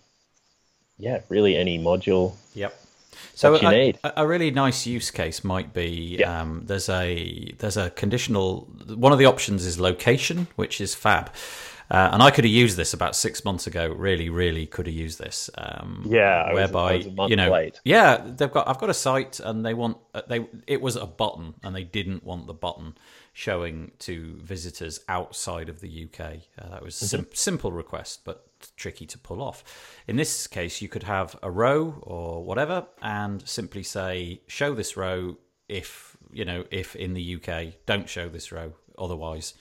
yeah, 1.00 1.22
really 1.30 1.56
any 1.56 1.78
module 1.80 2.34
Yep. 2.54 2.74
So 3.34 3.52
What 3.52 3.62
you 3.62 3.68
a, 3.68 3.72
need. 3.72 4.00
a- 4.04 4.24
a 4.24 4.28
really 4.28 4.52
nice 4.52 4.86
use 4.88 5.12
case 5.12 5.44
might 5.44 5.74
be 5.74 6.18
Yeah. 6.20 6.42
um, 6.42 6.64
there's 6.66 6.90
a 6.90 7.52
there's 7.60 7.78
a 7.78 7.90
conditional 7.92 8.62
one 8.88 9.12
of 9.12 9.20
the 9.20 9.26
options 9.26 9.66
is 9.66 9.80
location, 9.80 10.48
which 10.56 10.82
is 10.82 10.96
fab. 10.96 11.32
Uh, 11.90 12.10
and 12.12 12.22
I 12.22 12.32
could 12.32 12.44
have 12.44 12.52
used 12.54 12.76
this 12.76 12.94
about 12.94 13.16
six 13.16 13.46
months 13.46 13.66
ago. 13.66 13.88
Really, 13.88 14.30
really 14.30 14.66
could 14.66 14.88
have 14.88 14.96
used 14.96 15.20
this. 15.20 15.50
Um, 15.58 16.06
Yeah, 16.10 16.44
I 16.44 16.54
was- 16.54 16.56
whereby 16.56 16.98
was 16.98 17.06
a 17.06 17.12
month 17.12 17.30
you 17.30 17.36
know, 17.38 17.50
late. 17.52 17.80
yeah, 17.86 18.18
they've 18.26 18.52
got. 18.52 18.68
I've 18.68 18.78
got 18.80 18.90
a 18.90 18.94
site, 18.94 19.40
and 19.40 19.66
they 19.66 19.74
want 19.74 19.98
uh, 20.14 20.22
they. 20.28 20.48
It 20.68 20.82
was 20.82 20.96
a 20.98 21.06
button, 21.06 21.54
and 21.64 21.74
they 21.76 21.84
didn't 21.86 22.24
want 22.24 22.48
the 22.48 22.54
button 22.54 22.98
showing 23.34 23.92
to 24.00 24.36
visitors 24.42 25.00
outside 25.08 25.70
of 25.70 25.80
the 25.80 25.90
UK. 26.06 26.20
Uh, 26.60 26.70
that 26.72 26.84
was 26.84 27.02
a 27.02 27.08
sim- 27.08 27.28
simple 27.34 27.72
request, 27.72 28.22
but 28.26 28.48
tricky 28.76 29.06
to 29.06 29.18
pull 29.18 29.42
off. 29.42 29.64
In 30.08 30.16
this 30.18 30.48
case, 30.48 30.82
you 30.82 30.90
could 30.90 31.04
have 31.04 31.38
a 31.42 31.50
row 31.52 32.00
or 32.02 32.44
whatever, 32.44 32.88
and 33.02 33.48
simply 33.48 33.84
say, 33.84 34.42
"Show 34.48 34.74
this 34.74 34.98
row 34.98 35.38
if 35.70 36.18
you 36.34 36.44
know 36.44 36.66
if 36.70 36.96
in 36.98 37.14
the 37.14 37.22
UK, 37.36 37.76
don't 37.86 38.10
show 38.10 38.28
this 38.28 38.52
row 38.52 38.74
otherwise." 38.98 39.54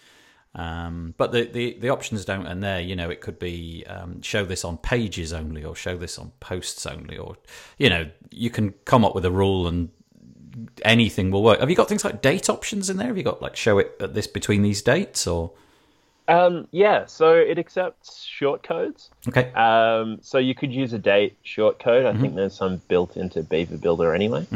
Um, 0.57 1.15
but 1.19 1.33
the, 1.33 1.45
the, 1.45 1.77
the 1.81 1.91
options 1.91 2.25
don't 2.25 2.47
end 2.47 2.63
there. 2.63 2.81
You 2.81 2.97
know, 2.97 3.11
it 3.11 3.21
could 3.21 3.39
be 3.39 3.85
um, 3.87 4.23
show 4.23 4.45
this 4.45 4.65
on 4.65 4.79
pages 4.79 5.33
only, 5.33 5.63
or 5.65 5.77
show 5.77 5.97
this 5.99 6.19
on 6.19 6.33
posts 6.41 6.87
only, 6.87 7.19
or 7.19 7.37
you 7.79 7.91
know, 7.91 8.09
you 8.31 8.49
can 8.51 8.73
come 8.87 9.05
up 9.05 9.15
with 9.15 9.25
a 9.27 9.31
rule 9.31 9.67
and 9.69 9.91
anything 10.85 11.31
will 11.31 11.43
work. 11.43 11.61
Have 11.61 11.69
you 11.69 11.77
got 11.77 11.89
things 11.89 12.05
like 12.05 12.23
date 12.23 12.49
options 12.49 12.89
in 12.89 12.97
there? 12.97 13.09
Have 13.09 13.19
you 13.19 13.23
got 13.23 13.43
like 13.43 13.55
show 13.57 13.79
it 13.79 13.95
at 14.01 14.15
this 14.15 14.27
between 14.27 14.63
these 14.63 14.81
dates, 14.81 15.27
or 15.27 15.53
Um, 16.29 16.67
yeah, 16.71 17.05
so 17.07 17.35
it 17.35 17.59
accepts 17.59 18.25
short 18.25 18.63
codes. 18.63 19.11
okay, 19.29 19.53
Um, 19.53 20.19
so 20.23 20.39
you 20.39 20.55
could 20.55 20.73
use 20.73 20.93
a 20.95 20.99
date 20.99 21.37
short 21.43 21.79
code. 21.79 22.07
I 22.07 22.17
think 22.19 22.35
there's 22.35 22.57
some 22.57 22.81
built 22.89 23.17
into 23.19 23.43
Beaver 23.43 23.77
Builder 23.77 24.15
anyway. 24.15 24.47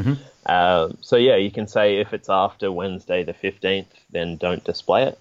Um, 0.47 0.97
so 1.03 1.17
yeah, 1.17 1.37
you 1.37 1.51
can 1.51 1.67
say 1.67 1.99
if 2.01 2.15
it's 2.15 2.31
after 2.31 2.73
Wednesday 2.73 3.23
the 3.23 3.35
15th, 3.35 3.87
then 4.11 4.37
don't 4.39 4.65
display 4.65 5.05
it, 5.05 5.19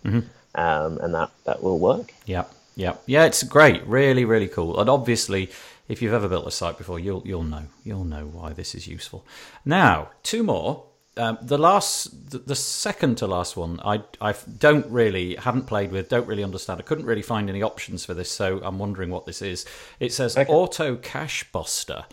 um, 0.55 0.97
and 0.99 1.13
that 1.13 1.31
that 1.45 1.63
will 1.63 1.79
work. 1.79 2.13
yeah, 2.25 2.45
yeah, 2.75 2.95
yeah. 3.05 3.25
It's 3.25 3.43
great, 3.43 3.85
really, 3.85 4.25
really 4.25 4.47
cool. 4.47 4.79
And 4.79 4.89
obviously, 4.89 5.49
if 5.87 6.01
you've 6.01 6.13
ever 6.13 6.29
built 6.29 6.47
a 6.47 6.51
site 6.51 6.77
before, 6.77 6.99
you'll 6.99 7.23
you'll 7.25 7.43
know 7.43 7.65
you'll 7.83 8.05
know 8.05 8.25
why 8.25 8.53
this 8.53 8.75
is 8.75 8.87
useful. 8.87 9.25
Now, 9.65 10.09
two 10.23 10.43
more. 10.43 10.85
Um, 11.17 11.37
the 11.41 11.57
last, 11.57 12.31
the, 12.47 12.55
second 12.55 13.17
to 13.17 13.27
last 13.27 13.57
one, 13.57 13.81
I 13.83 14.03
I 14.21 14.33
don't 14.57 14.85
really 14.85 15.35
haven't 15.35 15.65
played 15.65 15.91
with, 15.91 16.07
don't 16.07 16.27
really 16.27 16.45
understand. 16.45 16.79
I 16.79 16.83
couldn't 16.83 17.07
really 17.07 17.23
find 17.23 17.49
any 17.49 17.61
options 17.61 18.05
for 18.05 18.13
this, 18.13 18.31
so 18.31 18.61
I'm 18.63 18.79
wondering 18.79 19.09
what 19.09 19.25
this 19.25 19.41
is. 19.41 19.65
It 19.99 20.13
says 20.13 20.37
Auto 20.37 20.95
Cache 20.95 21.43
Buster. 21.51 22.05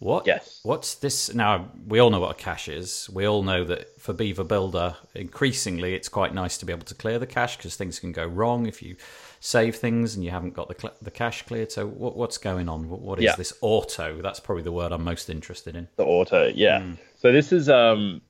What? 0.00 0.26
Yes. 0.26 0.60
What's 0.62 0.94
this? 0.94 1.32
Now 1.34 1.70
we 1.86 1.98
all 1.98 2.08
know 2.10 2.20
what 2.20 2.30
a 2.30 2.34
cache 2.42 2.68
is. 2.68 3.08
We 3.12 3.26
all 3.26 3.42
know 3.42 3.64
that 3.64 4.00
for 4.00 4.14
Beaver 4.14 4.44
Builder, 4.44 4.96
increasingly, 5.14 5.94
it's 5.94 6.08
quite 6.08 6.34
nice 6.34 6.56
to 6.58 6.66
be 6.66 6.72
able 6.72 6.86
to 6.86 6.94
clear 6.94 7.18
the 7.18 7.26
cache 7.26 7.58
because 7.58 7.76
things 7.76 8.00
can 8.00 8.10
go 8.10 8.24
wrong 8.24 8.66
if 8.66 8.82
you 8.82 8.96
save 9.40 9.76
things 9.76 10.14
and 10.14 10.24
you 10.24 10.30
haven't 10.30 10.54
got 10.54 10.68
the 10.68 10.92
the 11.02 11.10
cache 11.10 11.42
cleared. 11.42 11.70
So 11.70 11.86
what, 11.86 12.16
what's 12.16 12.38
going 12.38 12.66
on? 12.66 12.88
What, 12.88 13.00
what 13.00 13.18
is 13.18 13.24
Yeah. 13.26 13.36
this 13.36 13.52
auto? 13.60 14.22
That's 14.22 14.40
probably 14.40 14.64
the 14.64 14.72
word 14.72 14.90
I'm 14.90 15.04
most 15.04 15.28
interested 15.28 15.76
in. 15.76 15.86
The 15.96 16.04
auto, 16.04 16.50
yeah. 16.54 16.82
So 17.18 17.30
this 17.30 17.52
is 17.52 17.68
um, 17.68 18.22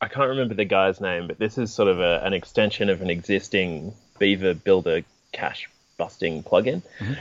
I 0.00 0.08
can't 0.08 0.30
remember 0.30 0.54
the 0.54 0.64
guy's 0.64 0.98
name, 0.98 1.26
but 1.26 1.38
this 1.38 1.58
is 1.58 1.72
sort 1.74 1.88
of 1.88 2.00
a, 2.00 2.24
an 2.24 2.32
extension 2.32 2.88
of 2.88 3.02
an 3.02 3.10
existing 3.10 3.92
Beaver 4.18 4.54
Builder 4.54 5.02
cache 5.32 5.68
busting 5.98 6.42
plugin. 6.42 6.80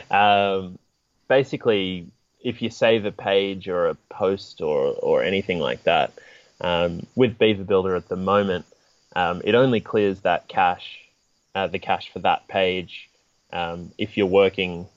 Um, 0.09 0.79
basically, 1.27 2.07
if 2.41 2.61
you 2.61 2.69
save 2.69 3.05
a 3.05 3.11
page 3.11 3.67
or 3.67 3.87
a 3.87 3.95
post 4.09 4.61
or 4.61 4.93
or 5.01 5.23
anything 5.23 5.59
like 5.59 5.83
that, 5.83 6.13
um, 6.61 7.05
with 7.15 7.37
Beaver 7.37 7.63
Builder 7.63 7.95
at 7.95 8.07
the 8.07 8.15
moment, 8.15 8.65
um, 9.15 9.41
it 9.43 9.55
only 9.55 9.79
clears 9.79 10.21
that 10.21 10.47
cache, 10.47 10.99
uh, 11.55 11.67
the 11.67 11.79
cache 11.79 12.09
for 12.11 12.19
that 12.19 12.47
page, 12.47 13.09
um, 13.51 13.91
if 13.97 14.17
you're 14.17 14.27
working 14.27 14.87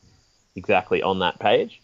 exactly 0.55 1.03
on 1.03 1.21
that 1.21 1.39
page. 1.39 1.81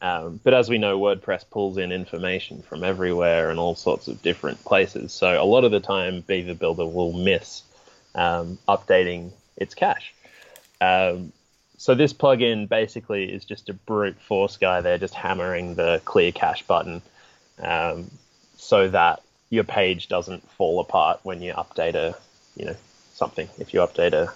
Um, 0.00 0.40
but 0.44 0.52
as 0.54 0.68
we 0.68 0.78
know, 0.78 0.98
WordPress 0.98 1.48
pulls 1.50 1.78
in 1.78 1.90
information 1.90 2.62
from 2.62 2.84
everywhere 2.84 3.50
and 3.50 3.58
all 3.58 3.74
sorts 3.74 4.08
of 4.08 4.20
different 4.22 4.62
places. 4.64 5.12
So 5.12 5.42
a 5.42 5.44
lot 5.44 5.64
of 5.64 5.70
the 5.70 5.80
time, 5.80 6.20
Beaver 6.20 6.54
Builder 6.54 6.86
will 6.86 7.12
miss 7.12 7.62
um, 8.14 8.58
updating 8.68 9.30
its 9.56 9.74
cache. 9.74 10.12
So 11.78 11.94
this 11.94 12.12
plugin 12.12 12.68
basically 12.68 13.24
is 13.32 13.44
just 13.44 13.68
a 13.68 13.74
brute 13.74 14.20
force 14.20 14.56
guy 14.56 14.80
there, 14.80 14.98
just 14.98 15.14
hammering 15.14 15.74
the 15.74 16.00
clear 16.04 16.32
cache 16.32 16.62
button, 16.62 17.02
um, 17.62 18.10
so 18.56 18.88
that 18.88 19.22
your 19.50 19.64
page 19.64 20.08
doesn't 20.08 20.48
fall 20.52 20.80
apart 20.80 21.20
when 21.22 21.42
you 21.42 21.52
update 21.52 21.94
a, 21.94 22.16
you 22.56 22.64
know, 22.64 22.76
something. 23.14 23.48
If 23.58 23.74
you 23.74 23.80
update 23.80 24.12
a 24.12 24.32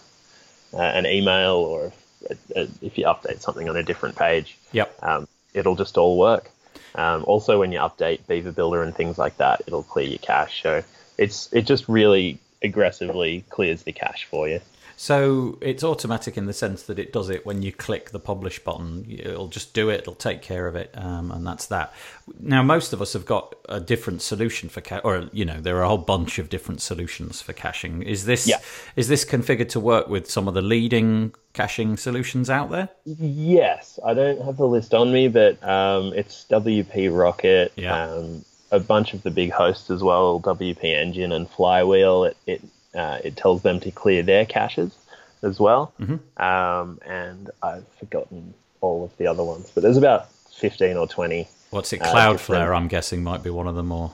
uh, 0.72 0.80
an 0.80 1.06
email 1.06 1.54
or 1.54 1.92
a, 2.28 2.60
a, 2.60 2.68
if 2.82 2.96
you 2.96 3.04
update 3.06 3.40
something 3.40 3.68
on 3.68 3.76
a 3.76 3.82
different 3.82 4.16
page, 4.16 4.56
Yep. 4.72 5.02
um, 5.02 5.28
it'll 5.54 5.74
just 5.74 5.98
all 5.98 6.16
work. 6.18 6.50
Um, 6.94 7.24
also, 7.26 7.58
when 7.58 7.72
you 7.72 7.78
update 7.78 8.26
Beaver 8.26 8.52
Builder 8.52 8.82
and 8.82 8.94
things 8.94 9.18
like 9.18 9.36
that, 9.38 9.62
it'll 9.66 9.82
clear 9.82 10.06
your 10.06 10.18
cache. 10.18 10.62
So 10.62 10.84
it's 11.18 11.52
it 11.52 11.62
just 11.62 11.88
really 11.88 12.38
aggressively 12.62 13.44
clears 13.48 13.82
the 13.82 13.92
cache 13.92 14.26
for 14.30 14.48
you. 14.48 14.60
So 15.02 15.56
it's 15.62 15.82
automatic 15.82 16.36
in 16.36 16.44
the 16.44 16.52
sense 16.52 16.82
that 16.82 16.98
it 16.98 17.10
does 17.10 17.30
it 17.30 17.46
when 17.46 17.62
you 17.62 17.72
click 17.72 18.10
the 18.10 18.18
publish 18.18 18.58
button. 18.62 19.06
It'll 19.08 19.48
just 19.48 19.72
do 19.72 19.88
it. 19.88 20.00
It'll 20.00 20.14
take 20.14 20.42
care 20.42 20.66
of 20.66 20.76
it, 20.76 20.90
um, 20.94 21.30
and 21.30 21.46
that's 21.46 21.64
that. 21.68 21.94
Now, 22.38 22.62
most 22.62 22.92
of 22.92 23.00
us 23.00 23.14
have 23.14 23.24
got 23.24 23.54
a 23.66 23.80
different 23.80 24.20
solution 24.20 24.68
for 24.68 24.82
ca- 24.82 25.00
or 25.02 25.30
you 25.32 25.46
know, 25.46 25.58
there 25.58 25.78
are 25.78 25.84
a 25.84 25.88
whole 25.88 25.96
bunch 25.96 26.38
of 26.38 26.50
different 26.50 26.82
solutions 26.82 27.40
for 27.40 27.54
caching. 27.54 28.02
Is 28.02 28.26
this 28.26 28.46
Yeah. 28.46 28.58
is 28.94 29.08
this 29.08 29.24
configured 29.24 29.70
to 29.70 29.80
work 29.80 30.08
with 30.10 30.30
some 30.30 30.46
of 30.46 30.52
the 30.52 30.60
leading 30.60 31.32
caching 31.54 31.96
solutions 31.96 32.50
out 32.50 32.70
there? 32.70 32.90
Yes, 33.06 33.98
I 34.04 34.12
don't 34.12 34.42
have 34.44 34.58
the 34.58 34.68
list 34.68 34.92
on 34.92 35.10
me, 35.14 35.28
but 35.28 35.66
um, 35.66 36.12
it's 36.14 36.44
WP 36.50 37.08
Rocket, 37.08 37.72
Yeah. 37.74 38.04
um, 38.04 38.44
a 38.70 38.78
bunch 38.78 39.14
of 39.14 39.22
the 39.22 39.30
big 39.30 39.50
hosts 39.50 39.88
as 39.88 40.02
well, 40.02 40.38
WP 40.40 40.84
Engine 40.84 41.32
and 41.32 41.48
Flywheel. 41.48 42.24
It 42.24 42.36
it, 42.46 42.60
uh, 42.94 43.18
it 43.24 43.36
tells 43.36 43.62
them 43.62 43.80
to 43.80 43.90
clear 43.90 44.22
their 44.22 44.44
caches 44.46 44.96
as 45.42 45.58
well, 45.60 45.92
um, 46.36 46.98
and 47.06 47.50
I've 47.62 47.86
forgotten 47.98 48.54
all 48.80 49.04
of 49.04 49.16
the 49.16 49.26
other 49.26 49.42
ones, 49.44 49.70
but 49.74 49.82
there's 49.82 49.96
about 49.96 50.30
fifteen 50.32 50.96
or 50.96 51.06
twenty. 51.06 51.48
What's 51.70 51.92
it? 51.92 52.02
Uh, 52.02 52.06
Cloudflare, 52.12 52.32
different- 52.32 52.74
I'm 52.74 52.88
guessing, 52.88 53.22
might 53.22 53.42
be 53.42 53.50
one 53.50 53.66
of 53.68 53.74
them. 53.74 53.86
More. 53.88 54.12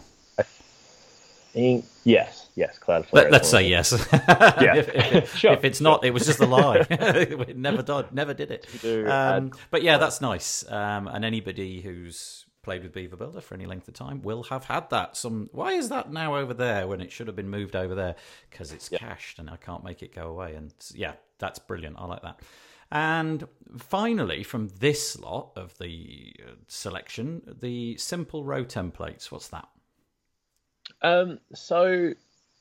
In- 1.55 1.83
Yes, 2.05 2.47
yes, 2.55 2.79
Cloudflare. 2.79 3.13
Let, 3.15 3.33
let's 3.33 3.49
say 3.51 3.67
yes. 3.67 3.91
Yeah. 4.13 4.77
if, 4.77 4.89
if, 4.95 5.37
Sure, 5.39 5.53
if 5.55 5.65
it's 5.65 5.81
not, 5.81 6.05
it 6.05 6.13
was 6.13 6.25
just 6.25 6.39
a 6.39 6.47
lie. 6.47 6.87
it 6.91 7.57
never 7.57 7.83
did. 7.83 8.13
Never 8.13 8.33
did 8.33 8.53
it. 8.53 9.09
Um, 9.09 9.51
but 9.73 9.83
yeah, 9.83 9.99
that's 9.99 10.21
nice. 10.21 10.65
Um, 10.71 11.09
and 11.09 11.25
anybody 11.25 11.81
who's 11.81 12.46
played 12.67 12.83
with 12.83 12.93
Beaver 12.93 13.15
Builder 13.15 13.41
for 13.41 13.55
any 13.55 13.65
length 13.65 13.87
of 13.87 13.95
time 13.95 14.21
will 14.23 14.43
have 14.43 14.65
had 14.65 14.91
that. 14.91 15.17
Some 15.17 15.49
why 15.53 15.75
is 15.75 15.89
that 15.91 16.13
now 16.13 16.35
over 16.35 16.53
there 16.53 16.89
when 16.89 17.01
it 17.01 17.13
should 17.13 17.29
have 17.29 17.37
been 17.37 17.49
moved 17.49 17.77
over 17.77 17.95
there? 17.95 18.17
Because 18.51 18.73
it's 18.73 18.89
cached 18.89 19.39
and 19.39 19.49
I 19.49 19.57
can't 19.57 19.85
make 19.85 20.03
it 20.03 20.13
go 20.13 20.27
away. 20.27 20.57
And 20.57 20.75
yeah, 20.93 21.13
that's 21.39 21.61
brilliant. 21.61 21.95
I 21.97 22.07
like 22.07 22.23
that. 22.23 22.41
And 22.91 23.47
finally, 23.79 24.43
from 24.43 24.69
this 24.81 25.17
lot 25.17 25.53
of 25.55 25.79
the 25.79 26.35
uh, 26.45 26.51
selection, 26.67 27.57
the 27.61 27.97
simple 27.99 28.43
row 28.43 28.65
templates. 28.65 29.31
What's 29.31 29.49
that? 29.49 29.69
Um, 31.03 31.39
so 31.55 32.15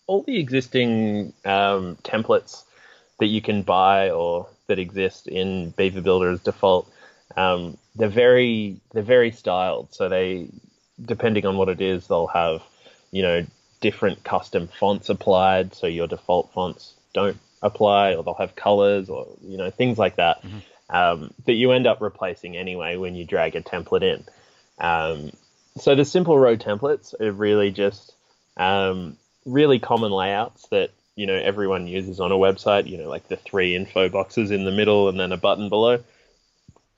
all 0.06 0.22
the 0.22 0.38
existing 0.38 1.34
um, 1.46 1.96
templates 2.04 2.64
that 3.20 3.28
you 3.28 3.42
can 3.42 3.64
buy 3.64 4.12
or 4.12 4.48
that 4.68 4.78
exist 4.78 5.28
in 5.28 5.72
Beaver 5.72 6.02
Builder 6.02 6.30
as 6.30 6.42
default, 6.42 6.92
um, 7.36 7.78
they're 7.96 8.10
very 8.10 8.78
they're 8.94 9.04
very 9.04 9.32
styled. 9.32 9.94
So 9.94 10.10
they, 10.10 10.50
depending 11.04 11.46
on 11.46 11.58
what 11.58 11.70
it 11.70 11.82
is, 11.82 12.08
they'll 12.08 12.28
have 12.28 12.62
you 13.12 13.22
know 13.22 13.46
different 13.82 14.24
custom 14.24 14.68
fonts 14.68 15.10
applied. 15.10 15.74
So 15.76 15.88
your 15.88 16.08
default 16.08 16.52
fonts 16.54 16.94
don't 17.14 17.38
apply, 17.62 18.16
or 18.16 18.24
they'll 18.24 18.34
have 18.36 18.56
colors, 18.56 19.10
or 19.10 19.28
you 19.42 19.58
know 19.58 19.72
things 19.72 19.98
like 19.98 20.18
that 20.18 20.44
um, 20.90 21.34
that 21.46 21.54
you 21.54 21.72
end 21.72 21.88
up 21.88 22.02
replacing 22.02 22.58
anyway 22.58 22.98
when 22.98 23.16
you 23.16 23.26
drag 23.26 23.56
a 23.56 23.62
template 23.62 24.04
in. 24.04 24.24
Um, 24.78 25.32
so 25.78 25.96
the 25.96 26.06
simple 26.06 26.38
row 26.38 26.56
templates 26.56 27.20
are 27.20 27.32
really 27.32 27.72
just 27.72 28.14
um, 28.58 29.18
really 29.46 29.80
common 29.80 30.12
layouts 30.12 30.68
that 30.70 30.92
you 31.16 31.26
know 31.26 31.36
everyone 31.36 31.88
uses 31.88 32.20
on 32.20 32.32
a 32.32 32.36
website. 32.36 32.88
You 32.88 32.98
know, 32.98 33.10
like 33.10 33.28
the 33.28 33.38
three 33.38 33.76
info 33.76 34.10
boxes 34.10 34.52
in 34.52 34.66
the 34.66 34.72
middle 34.72 35.10
and 35.10 35.20
then 35.20 35.32
a 35.32 35.38
button 35.38 35.70
below. 35.70 36.04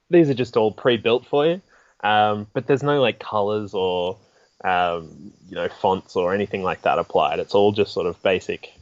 These 0.09 0.29
are 0.29 0.33
just 0.33 0.57
all 0.57 0.71
pre-built 0.71 1.25
for 1.25 1.45
you, 1.45 1.61
um, 2.03 2.47
but 2.53 2.67
there's 2.67 2.83
no 2.83 3.01
like 3.01 3.19
colors 3.19 3.73
or 3.73 4.17
um, 4.63 5.33
you 5.49 5.55
know 5.55 5.69
fonts 5.69 6.15
or 6.15 6.33
anything 6.33 6.63
like 6.63 6.83
that 6.83 6.99
applied. 6.99 7.39
It's 7.39 7.53
all 7.53 7.71
just 7.71 7.93
sort 7.93 8.07
of 8.07 8.21
basic 8.23 8.73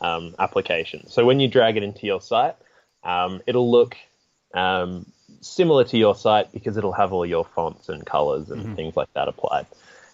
um, 0.00 0.34
application. 0.38 1.08
So 1.08 1.24
when 1.24 1.40
you 1.40 1.48
drag 1.48 1.76
it 1.76 1.82
into 1.82 2.06
your 2.06 2.20
site, 2.20 2.56
um, 3.04 3.42
it'll 3.46 3.70
look 3.70 3.96
um, 4.54 5.06
similar 5.40 5.84
to 5.84 5.98
your 5.98 6.14
site 6.14 6.52
because 6.52 6.76
it'll 6.76 6.92
have 6.92 7.12
all 7.12 7.26
your 7.26 7.44
fonts 7.44 7.88
and 7.88 8.04
colors 8.04 8.50
and 8.50 8.76
things 8.76 8.96
like 8.96 9.12
that 9.14 9.28
applied. 9.28 9.66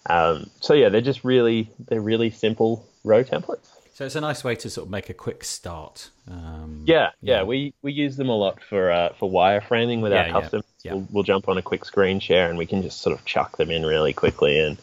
Um, 0.09 0.49
so 0.61 0.73
yeah, 0.73 0.89
they're 0.89 1.01
just 1.01 1.23
really 1.23 1.69
they're 1.87 2.01
really 2.01 2.29
simple 2.29 2.85
row 3.07 3.23
templates. 3.23 3.67
So 3.93 4.05
it's 4.05 4.15
a 4.15 4.21
nice 4.21 4.43
way 4.43 4.55
to 4.55 4.69
sort 4.69 4.85
of 4.85 4.91
make 4.91 5.09
a 5.09 5.13
quick 5.15 5.43
start. 5.43 6.11
Um, 6.29 6.83
Yeah, 6.85 7.11
yeah, 7.21 7.41
we 7.43 7.73
we 7.81 7.91
use 7.93 8.15
them 8.15 8.29
a 8.29 8.35
lot 8.35 8.61
for 8.61 8.91
uh, 8.91 9.13
for 9.19 9.29
wireframing 9.29 10.01
with 10.01 10.11
Yeah, 10.11 10.25
our 10.29 10.41
customers. 10.41 10.65
yeah. 10.83 10.93
We'll, 10.93 11.07
we'll 11.11 11.23
jump 11.23 11.49
on 11.49 11.57
a 11.57 11.61
quick 11.63 11.83
screen 11.83 12.19
share 12.19 12.47
and 12.49 12.57
we 12.59 12.67
can 12.67 12.83
just 12.83 13.01
sort 13.01 13.17
of 13.17 13.25
chuck 13.25 13.57
them 13.57 13.71
in 13.71 13.83
really 13.85 14.13
quickly, 14.13 14.59
and 14.59 14.77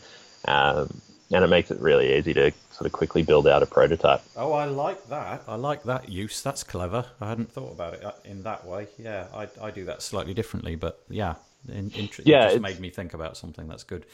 um, 0.47 1.01
and 1.33 1.45
it 1.45 1.49
makes 1.49 1.70
it 1.70 1.81
really 1.81 2.16
easy 2.18 2.35
to 2.35 2.51
sort 2.72 2.87
of 2.87 2.93
quickly 2.93 3.22
build 3.22 3.47
out 3.47 3.62
a 3.62 3.66
prototype. 3.66 4.20
Oh, 4.37 4.53
I 4.53 4.64
like 4.64 5.07
that. 5.09 5.45
I 5.47 5.55
like 5.55 5.85
that 5.85 6.09
use. 6.09 6.43
That's 6.43 6.64
clever. 6.64 7.07
I 7.20 7.29
hadn't 7.29 7.53
thought 7.53 7.72
about 7.72 7.95
it 7.95 8.05
uh, 8.05 8.12
in 8.25 8.43
that 8.43 8.66
way. 8.66 8.89
Yeah, 8.99 9.29
I, 9.33 9.49
I 9.62 9.70
do 9.70 9.85
that 9.85 10.03
slightly 10.03 10.35
differently, 10.35 10.75
but 10.75 10.99
yeah, 11.09 11.37
in, 11.68 11.93
int- 11.95 12.18
Yeah, 12.25 12.47
it 12.47 12.51
just 12.51 12.62
made 12.62 12.81
me 12.81 12.91
think 12.91 13.14
about 13.14 13.37
something. 13.37 13.68
That's 13.68 13.85
good. 13.85 14.07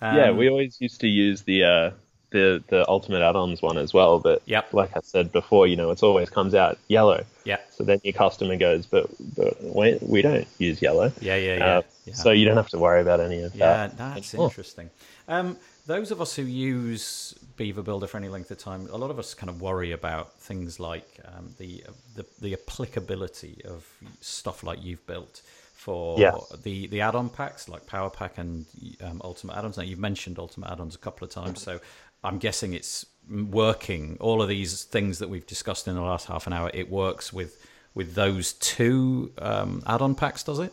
Um, 0.00 0.16
yeah, 0.16 0.30
we 0.32 0.48
always 0.50 0.80
used 0.80 1.00
to 1.02 1.06
use 1.06 1.42
the 1.42 1.64
uh, 1.64 1.90
the 2.30 2.62
the 2.68 2.88
ultimate 2.88 3.22
add-ons 3.22 3.60
one 3.62 3.78
as 3.78 3.92
well, 3.92 4.18
but 4.20 4.42
Yep. 4.46 4.72
like 4.72 4.96
I 4.96 5.00
said 5.02 5.32
before, 5.32 5.66
you 5.66 5.76
know, 5.76 5.90
it's 5.90 6.02
always 6.02 6.30
comes 6.30 6.54
out 6.54 6.78
yellow. 6.88 7.24
Yeah, 7.44 7.56
So 7.70 7.84
then 7.84 8.00
your 8.04 8.12
customer 8.12 8.56
goes, 8.56 8.86
but 8.86 9.08
but 9.36 9.62
we, 9.62 9.98
we 10.02 10.22
don't 10.22 10.46
use 10.58 10.80
yellow. 10.82 11.12
yeah, 11.20 11.36
yeah, 11.36 11.56
yeah. 11.56 11.64
Uh, 11.66 11.82
yeah. 12.04 12.14
So 12.14 12.30
you 12.30 12.44
don't 12.44 12.56
have 12.56 12.68
to 12.70 12.78
worry 12.78 13.00
about 13.00 13.20
any 13.20 13.42
of 13.42 13.54
Yeah, 13.54 13.88
that. 13.88 13.98
that's 13.98 14.34
anymore. 14.34 14.48
interesting. 14.50 14.90
Um, 15.28 15.56
those 15.86 16.10
of 16.10 16.20
us 16.20 16.36
who 16.36 16.42
use 16.42 17.34
Beaver 17.56 17.82
Builder 17.82 18.06
for 18.06 18.18
any 18.18 18.28
length 18.28 18.50
of 18.50 18.58
time, 18.58 18.88
a 18.92 18.96
lot 18.96 19.10
of 19.10 19.18
us 19.18 19.34
kind 19.34 19.50
of 19.50 19.60
worry 19.60 19.90
about 19.92 20.34
things 20.38 20.78
like 20.78 21.08
um, 21.24 21.54
the, 21.58 21.82
the 22.14 22.24
the 22.40 22.52
applicability 22.54 23.62
of 23.64 23.86
stuff 24.20 24.62
like 24.62 24.82
you've 24.84 25.04
built 25.06 25.42
for 25.74 26.18
Yes. 26.20 26.34
the 26.62 26.86
the 26.88 27.00
add-on 27.00 27.30
packs 27.30 27.68
like 27.68 27.86
Power 27.86 28.10
Pack 28.10 28.36
and 28.38 28.66
um, 29.02 29.20
Ultimate 29.24 29.56
Add-ons. 29.56 29.78
Now 29.78 29.82
you've 29.84 29.98
mentioned 29.98 30.38
Ultimate 30.38 30.70
Add-ons 30.70 30.94
a 30.94 30.98
couple 30.98 31.24
of 31.26 31.30
times, 31.32 31.62
so 31.62 31.80
I'm 32.22 32.38
guessing 32.38 32.74
it's 32.74 33.06
working. 33.30 34.16
All 34.20 34.42
of 34.42 34.48
these 34.48 34.84
things 34.84 35.18
that 35.20 35.28
we've 35.28 35.46
discussed 35.46 35.88
in 35.88 35.94
the 35.94 36.02
last 36.02 36.26
half 36.26 36.46
an 36.46 36.52
hour, 36.52 36.70
it 36.74 36.90
works 36.90 37.32
with 37.32 37.66
with 37.94 38.14
those 38.14 38.52
two 38.54 39.32
um, 39.38 39.82
add-on 39.86 40.14
packs, 40.14 40.44
does 40.44 40.60
it? 40.60 40.72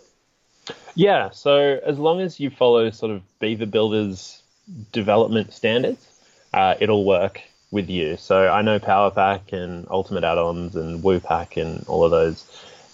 Yeah, 0.93 1.31
so 1.31 1.79
as 1.83 1.97
long 1.97 2.21
as 2.21 2.39
you 2.39 2.49
follow 2.49 2.91
sort 2.91 3.11
of 3.11 3.21
Beaver 3.39 3.65
Builder's 3.65 4.41
development 4.91 5.51
standards, 5.53 6.07
uh, 6.53 6.75
it'll 6.79 7.05
work 7.05 7.41
with 7.71 7.89
you. 7.89 8.17
So 8.17 8.49
I 8.49 8.61
know 8.61 8.77
Power 8.79 9.11
Pack 9.11 9.51
and 9.51 9.87
Ultimate 9.89 10.23
Add-ons 10.23 10.75
and 10.75 11.01
Woo 11.03 11.19
Pack 11.19 11.57
and 11.57 11.83
all 11.87 12.03
of 12.03 12.11
those, 12.11 12.45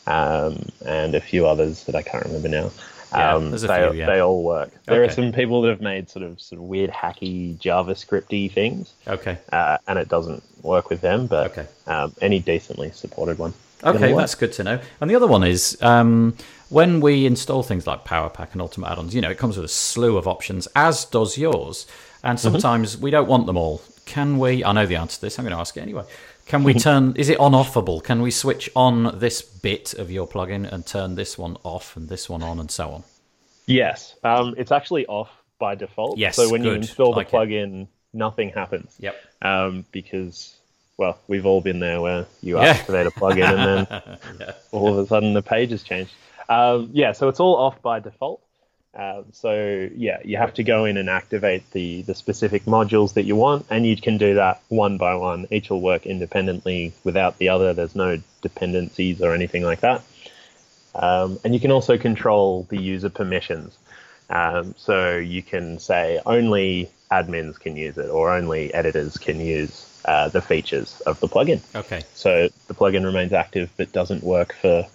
um, 0.07 0.69
and 0.85 1.15
a 1.15 1.21
few 1.21 1.45
others 1.45 1.83
that 1.85 1.95
I 1.95 2.01
can't 2.01 2.25
remember 2.25 2.49
now. 2.49 2.71
Yeah, 3.13 3.35
um, 3.35 3.51
they, 3.51 3.57
few, 3.57 3.93
yeah. 3.93 4.05
they 4.07 4.19
all 4.19 4.43
work. 4.43 4.71
There 4.85 5.03
are 5.03 5.09
some 5.09 5.31
people 5.31 5.61
that 5.63 5.69
have 5.69 5.81
made 5.81 6.09
sort 6.09 6.23
of 6.25 6.41
sort 6.41 6.59
of 6.61 6.67
weird 6.67 6.89
hacky 6.89 7.57
JavaScripty 7.57 8.51
things, 8.51 8.93
Okay. 9.07 9.37
uh, 9.51 9.77
and 9.87 9.99
it 9.99 10.09
doesn't 10.09 10.43
work 10.63 10.89
with 10.89 11.01
them. 11.01 11.27
But 11.27 11.51
Okay. 11.51 11.67
um, 11.87 12.13
any 12.21 12.39
decently 12.39 12.91
supported 12.91 13.37
one. 13.37 13.53
Okay, 13.83 14.13
that's 14.13 14.35
good 14.35 14.53
to 14.53 14.63
know. 14.63 14.79
And 15.01 15.09
the 15.09 15.15
other 15.15 15.27
one 15.27 15.43
is 15.43 15.77
um, 15.81 16.35
when 16.69 17.01
we 17.01 17.25
install 17.25 17.63
things 17.63 17.85
like 17.85 18.05
Power 18.05 18.29
Pack 18.29 18.53
and 18.53 18.61
Ultimate 18.61 18.91
Add-ons, 18.91 19.13
you 19.13 19.19
know, 19.21 19.29
it 19.29 19.37
comes 19.37 19.57
with 19.57 19.65
a 19.65 19.69
slew 19.69 20.15
of 20.17 20.25
options, 20.27 20.67
as 20.75 21.05
does 21.05 21.37
yours. 21.37 21.85
And 22.23 22.37
Mm-hmm. 22.37 22.51
sometimes 22.53 22.97
we 22.97 23.11
don't 23.11 23.27
want 23.27 23.45
them 23.47 23.57
all. 23.57 23.81
Can 24.05 24.37
we? 24.39 24.63
I 24.63 24.71
know 24.71 24.85
the 24.85 24.95
answer 24.95 25.15
to 25.15 25.21
this. 25.21 25.37
I'm 25.37 25.43
going 25.43 25.53
to 25.53 25.59
ask 25.59 25.75
it 25.75 25.81
anyway. 25.81 26.03
Can 26.45 26.63
we 26.63 26.73
turn? 26.87 27.15
Is 27.15 27.29
it 27.29 27.39
on-offable? 27.39 28.03
Can 28.03 28.21
we 28.21 28.31
switch 28.31 28.69
on 28.75 29.17
this 29.19 29.41
bit 29.41 29.93
of 29.93 30.11
your 30.11 30.27
plugin 30.27 30.71
and 30.71 30.85
turn 30.85 31.15
this 31.15 31.37
one 31.37 31.57
off 31.63 31.95
and 31.97 32.09
this 32.09 32.29
one 32.29 32.43
on 32.43 32.59
and 32.59 32.69
so 32.69 32.89
on? 32.91 33.03
Yes, 33.65 34.15
um, 34.23 34.53
it's 34.57 34.71
actually 34.71 35.05
off 35.07 35.29
by 35.59 35.75
default. 35.75 36.17
Yes, 36.17 36.35
So 36.35 36.49
when 36.49 36.63
you 36.63 36.71
good. 36.71 36.77
install 36.81 37.11
the 37.13 37.17
Like 37.19 37.27
it. 37.27 37.35
plugin, 37.35 37.87
nothing 38.13 38.49
happens. 38.49 38.95
Yep. 38.99 39.15
Um, 39.41 39.85
because 39.91 40.55
well, 40.97 41.17
we've 41.27 41.45
all 41.45 41.61
been 41.61 41.79
there 41.79 42.01
where 42.01 42.25
you 42.41 42.57
Yeah. 42.59 42.65
activate 42.65 43.07
a 43.07 43.11
plugin 43.11 43.49
and 43.49 43.87
then 44.37 44.53
all 44.71 44.89
of 44.89 44.97
a 44.97 45.07
sudden 45.07 45.33
the 45.33 45.41
page 45.41 45.71
has 45.71 45.81
changed. 45.83 46.11
Um, 46.49 46.89
yeah, 46.93 47.13
so 47.13 47.29
it's 47.29 47.39
all 47.39 47.55
off 47.55 47.81
by 47.81 47.99
default. 47.99 48.41
Um, 48.95 49.25
so 49.31 49.89
yeah, 49.95 50.19
you 50.23 50.37
have 50.37 50.53
to 50.55 50.63
go 50.63 50.85
in 50.85 50.97
and 50.97 51.09
activate 51.09 51.69
the 51.71 52.03
the 52.03 52.13
specific 52.13 52.65
modules 52.65 53.13
that 53.15 53.23
you 53.23 53.35
want, 53.35 53.65
and 53.69 53.85
you 53.87 53.97
can 53.97 54.17
do 54.17 54.35
that 54.35 54.61
one 54.69 54.97
by 54.97 55.15
one. 55.15 55.47
Each 55.49 55.69
will 55.69 55.81
work 55.81 56.05
independently 56.05 56.93
without 57.03 57.37
the 57.39 57.49
other. 57.49 57.73
There's 57.73 57.95
no 57.95 58.21
dependencies 58.41 59.21
or 59.21 59.33
anything 59.33 59.63
like 59.63 59.79
that. 59.79 60.03
Um, 60.93 61.39
and 61.43 61.55
you 61.55 61.59
can 61.59 61.71
also 61.71 61.97
control 61.97 62.67
the 62.69 62.79
user 62.79 63.09
permissions. 63.09 63.75
Um, 64.29 64.75
so 64.77 65.17
you 65.17 65.41
can 65.41 65.79
say 65.79 66.21
only 66.25 66.89
admins 67.11 67.59
can 67.59 67.75
use 67.75 67.97
it, 67.97 68.09
or 68.09 68.31
only 68.31 68.73
editors 68.73 69.17
can 69.17 69.39
use 69.39 69.89
uh, 70.05 70.29
the 70.29 70.41
features 70.41 71.01
of 71.01 71.19
the 71.19 71.27
plugin. 71.27 71.61
Okay. 71.75 72.03
So 72.13 72.49
the 72.67 72.73
plugin 72.73 73.05
remains 73.05 73.33
active, 73.33 73.71
but 73.75 73.91
doesn't 73.91 74.23
work 74.23 74.53
for 74.61 74.85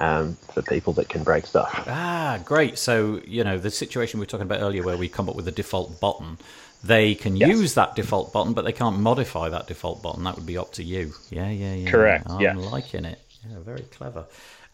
um, 0.00 0.36
for 0.52 0.62
people 0.62 0.92
that 0.94 1.08
can 1.08 1.22
break 1.22 1.46
stuff. 1.46 1.84
Ah, 1.86 2.40
great. 2.44 2.78
So, 2.78 3.20
you 3.26 3.44
know, 3.44 3.58
the 3.58 3.70
situation 3.70 4.18
we 4.18 4.22
were 4.24 4.30
talking 4.30 4.46
about 4.46 4.60
earlier 4.60 4.82
where 4.82 4.96
we 4.96 5.08
come 5.08 5.28
up 5.28 5.36
with 5.36 5.46
a 5.48 5.52
default 5.52 6.00
button, 6.00 6.38
they 6.82 7.14
can 7.14 7.36
Yes. 7.36 7.48
use 7.48 7.74
that 7.74 7.94
default 7.94 8.32
button, 8.32 8.52
but 8.52 8.64
they 8.64 8.72
can't 8.72 8.98
modify 8.98 9.48
that 9.48 9.66
default 9.66 10.02
button. 10.02 10.24
That 10.24 10.36
would 10.36 10.46
be 10.46 10.58
up 10.58 10.72
to 10.72 10.82
you. 10.82 11.14
Yeah, 11.30 11.48
yeah, 11.50 11.74
yeah. 11.74 11.90
Correct, 11.90 12.26
I'm 12.28 12.58
liking 12.58 13.04
it. 13.04 13.20
Yeah, 13.48 13.58
very 13.60 13.82
clever. 13.82 14.26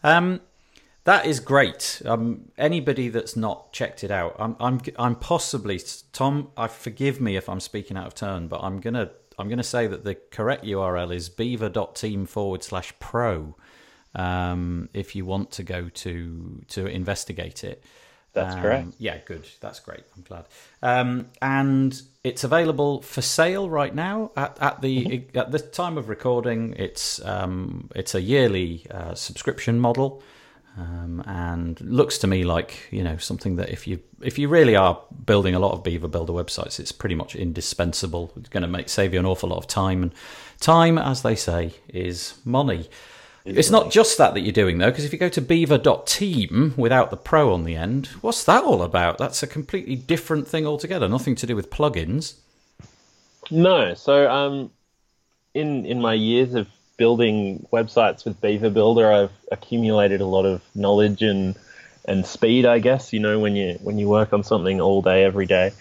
Um, 0.03 0.41
that 1.03 1.25
is 1.25 1.39
great. 1.39 2.01
Um, 2.05 2.51
anybody 2.57 3.09
that's 3.09 3.35
not 3.35 3.73
checked 3.73 4.03
it 4.03 4.11
out, 4.11 4.35
I'm, 4.39 4.55
I'm, 4.59 4.81
I'm 4.97 5.15
possibly 5.15 5.79
Tom. 6.13 6.49
I 6.57 6.67
forgive 6.67 7.19
me 7.19 7.35
if 7.37 7.49
I'm 7.49 7.59
speaking 7.59 7.97
out 7.97 8.07
of 8.07 8.15
turn, 8.15 8.47
but 8.47 8.61
I'm 8.61 8.79
gonna, 8.79 9.11
I'm 9.39 9.49
gonna 9.49 9.63
say 9.63 9.87
that 9.87 10.03
the 10.03 10.15
correct 10.15 10.63
URL 10.63 11.13
is 11.13 11.27
beaver.team 11.29 12.25
forward 12.27 12.63
slash 12.63 12.93
pro. 12.99 13.55
Um, 14.15 14.89
if 14.93 15.15
you 15.15 15.25
want 15.25 15.51
to 15.51 15.63
go 15.63 15.89
to 15.89 16.61
to 16.69 16.85
investigate 16.87 17.63
it, 17.63 17.83
That's 18.33 18.55
Um, 18.55 18.61
correct. 18.61 18.87
Yeah, 18.97 19.17
good. 19.25 19.45
That's 19.59 19.79
great. 19.81 20.03
I'm 20.15 20.23
glad. 20.23 20.45
Um, 20.81 21.27
and 21.41 22.01
it's 22.23 22.43
available 22.45 23.01
for 23.01 23.21
sale 23.21 23.69
right 23.69 23.93
now 23.93 24.31
at, 24.37 24.57
at 24.61 24.81
the 24.81 25.05
Mm-hmm. 25.05 25.37
at 25.37 25.51
the 25.51 25.59
time 25.59 25.97
of 25.97 26.07
recording. 26.09 26.73
It's 26.77 27.19
um, 27.25 27.89
it's 27.95 28.15
a 28.15 28.21
yearly 28.21 28.85
uh, 28.89 29.15
subscription 29.15 29.79
model, 29.79 30.23
um, 30.77 31.21
and 31.25 31.79
looks 31.81 32.17
to 32.19 32.27
me 32.27 32.43
like 32.43 32.87
you 32.91 33.03
know 33.03 33.17
something 33.17 33.57
that 33.57 33.69
if 33.69 33.85
you 33.87 33.99
if 34.21 34.37
you 34.39 34.47
really 34.49 34.75
are 34.77 34.97
building 35.25 35.55
a 35.55 35.59
lot 35.59 35.71
of 35.73 35.83
Beaver 35.83 36.07
Builder 36.07 36.33
websites, 36.33 36.79
it's 36.79 36.93
pretty 36.93 37.15
much 37.15 37.35
indispensable. 37.35 38.31
It's 38.37 38.49
going 38.49 38.63
to 38.63 38.69
make 38.69 38.87
save 38.89 39.13
you 39.13 39.19
an 39.19 39.25
awful 39.25 39.49
lot 39.49 39.57
of 39.57 39.67
time, 39.67 40.03
and 40.03 40.13
time, 40.59 40.97
as 40.97 41.21
they 41.21 41.35
say, 41.35 41.73
is 41.89 42.35
money. 42.45 42.89
It's 43.43 43.71
not 43.71 43.91
just 43.91 44.17
that 44.17 44.33
that 44.33 44.41
you're 44.41 44.51
doing 44.51 44.77
though, 44.77 44.89
because 44.89 45.05
if 45.05 45.11
you 45.11 45.19
go 45.19 45.29
to 45.29 45.41
beaver.team 45.41 46.75
without 46.77 47.09
the 47.09 47.17
pro 47.17 47.53
on 47.53 47.63
the 47.63 47.75
end, 47.75 48.07
what's 48.21 48.43
that 48.43 48.63
all 48.63 48.83
about? 48.83 49.17
That's 49.17 49.41
a 49.41 49.47
completely 49.47 49.95
different 49.95 50.47
thing 50.47 50.67
altogether. 50.67 51.07
Nothing 51.07 51.35
to 51.35 51.47
do 51.47 51.55
with 51.55 51.69
plugins. 51.69 52.35
No, 53.49 53.93
so 53.95 54.29
um, 54.29 54.71
in 55.53 55.85
in 55.85 56.01
my 56.01 56.13
years 56.13 56.53
of 56.53 56.67
building 56.97 57.65
websites 57.73 58.25
with 58.25 58.39
Beaver 58.41 58.69
Builder, 58.69 59.11
I've 59.11 59.31
accumulated 59.51 60.21
a 60.21 60.25
lot 60.25 60.45
of 60.45 60.61
knowledge 60.75 61.23
and 61.23 61.55
and 62.05 62.25
speed. 62.25 62.65
I 62.65 62.77
guess 62.77 63.11
you 63.11 63.19
know 63.19 63.39
when 63.39 63.55
you 63.55 63.79
when 63.81 63.97
you 63.97 64.07
work 64.07 64.33
on 64.33 64.43
something 64.43 64.79
all 64.79 65.01
day 65.01 65.23
every 65.23 65.47
day, 65.47 65.71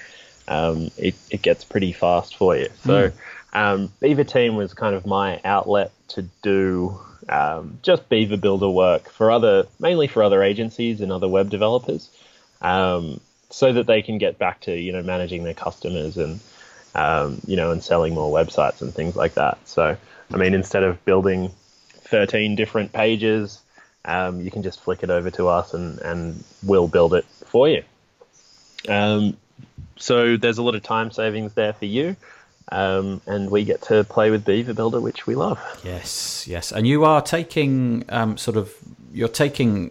um, 0.49 0.91
it 0.97 1.15
it 1.31 1.43
gets 1.43 1.65
pretty 1.65 1.93
fast 1.93 2.37
for 2.37 2.57
you. 2.57 2.69
So 2.85 3.13
um, 3.53 3.93
Beaver 4.01 4.25
Team 4.25 4.57
was 4.57 4.73
kind 4.73 4.95
of 4.95 5.05
my 5.05 5.41
outlet 5.45 5.93
to 6.09 6.23
do 6.43 6.99
um, 7.31 7.79
just 7.83 8.09
Beaver 8.09 8.37
Builder 8.37 8.69
work 8.69 9.09
for 9.11 9.31
other 9.31 9.67
mainly 9.79 10.09
for 10.09 10.23
other 10.23 10.43
agencies 10.43 11.01
and 11.01 11.11
other 11.11 11.29
web 11.29 11.49
developers, 11.49 12.11
um, 12.61 13.21
so 13.49 13.73
that 13.73 13.87
they 13.87 14.03
can 14.03 14.19
get 14.19 14.39
back 14.39 14.61
to 14.63 14.77
you 14.77 14.93
know 14.93 15.03
managing 15.03 15.45
their 15.45 15.55
customers 15.55 16.19
and 16.19 16.41
um, 16.95 17.41
you 17.47 17.57
know, 17.57 17.71
and 17.71 17.83
selling 17.83 18.15
more 18.15 18.33
websites 18.33 18.83
and 18.83 18.95
things 18.95 19.17
like 19.17 19.35
that. 19.35 19.59
So, 19.67 19.97
I 20.33 20.37
mean, 20.37 20.55
instead 20.55 20.83
of 20.83 21.05
building 21.05 21.53
13 22.03 22.57
different 22.57 22.93
pages, 22.93 23.61
um, 24.05 24.41
you 24.41 24.51
can 24.51 24.63
just 24.63 24.81
flick 24.81 25.03
it 25.03 25.11
over 25.11 25.31
to 25.33 25.49
us 25.49 25.75
and, 25.75 25.99
and 26.01 26.45
we'll 26.63 26.89
build 26.89 27.15
it 27.15 27.25
for 27.47 27.69
you. 27.69 27.85
Um, 28.89 29.37
so 29.97 30.37
there's 30.37 30.59
a 30.59 30.63
lot 30.63 30.75
of 30.75 30.83
time 30.83 31.11
savings 31.11 31.55
there 31.55 31.73
for 31.73 31.85
you. 31.85 32.17
Um, 32.73 33.21
and 33.27 33.51
we 33.51 33.65
get 33.65 33.83
to 33.83 34.05
play 34.05 34.31
with 34.31 34.45
Beaver 34.45 34.75
Builder, 34.75 35.01
which 35.01 35.27
we 35.27 35.35
love. 35.35 35.59
Yes, 35.85 36.47
yes. 36.47 36.71
And 36.73 36.87
you 36.87 37.05
are 37.05 37.21
taking 37.21 38.05
um, 38.09 38.37
sort 38.37 38.57
of 38.57 38.73
you're 39.13 39.29
taking 39.29 39.91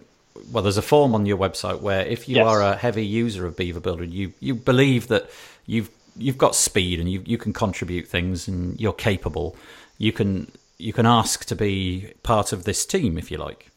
well, 0.51 0.63
there's 0.63 0.77
a 0.77 0.82
form 0.82 1.13
on 1.13 1.25
your 1.25 1.38
website 1.38 1.82
where 1.82 2.05
if 2.05 2.30
you 2.30 2.38
Yes. 2.38 2.47
are 2.47 2.61
a 2.61 2.75
heavy 2.77 3.05
user 3.05 3.45
of 3.45 3.57
Beaver 3.57 3.80
Builder, 3.82 4.05
you 4.05 4.34
you 4.39 4.55
believe 4.55 5.07
that 5.09 5.30
you've 5.65 5.89
you've 6.17 6.38
got 6.38 6.55
speed 6.55 6.99
and 6.99 7.11
you 7.11 7.21
you 7.25 7.38
can 7.38 7.53
contribute 7.53 8.07
things 8.07 8.47
and 8.47 8.80
you're 8.80 8.93
capable. 8.93 9.55
You 9.97 10.11
can 10.13 10.49
you 10.77 10.93
can 10.93 11.05
ask 11.05 11.43
to 11.45 11.55
be 11.55 12.13
part 12.23 12.53
of 12.53 12.63
this 12.63 12.86
team 12.86 13.17
if 13.17 13.30
you 13.30 13.38
like. 13.38 13.69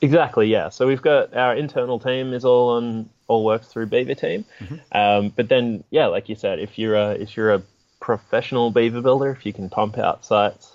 Exactly, 0.00 0.46
yeah. 0.46 0.70
So 0.70 0.86
we've 0.86 1.02
got 1.02 1.36
our 1.36 1.54
internal 1.54 1.98
team 1.98 2.32
is 2.32 2.44
all 2.46 2.70
on 2.70 3.10
all 3.28 3.44
works 3.44 3.66
through 3.68 3.86
Beaver 3.86 4.14
Team, 4.14 4.44
um, 4.92 5.28
but 5.36 5.48
then 5.50 5.84
yeah, 5.90 6.06
like 6.06 6.28
you 6.30 6.34
said, 6.34 6.58
if 6.58 6.78
you're 6.78 6.94
a 6.96 7.10
if 7.10 7.36
you're 7.36 7.52
a 7.52 7.62
professional 8.00 8.70
beaver 8.70 9.00
builder 9.00 9.30
if 9.30 9.46
you 9.46 9.52
can 9.52 9.68
pump 9.68 9.98
out 9.98 10.24
sites 10.24 10.74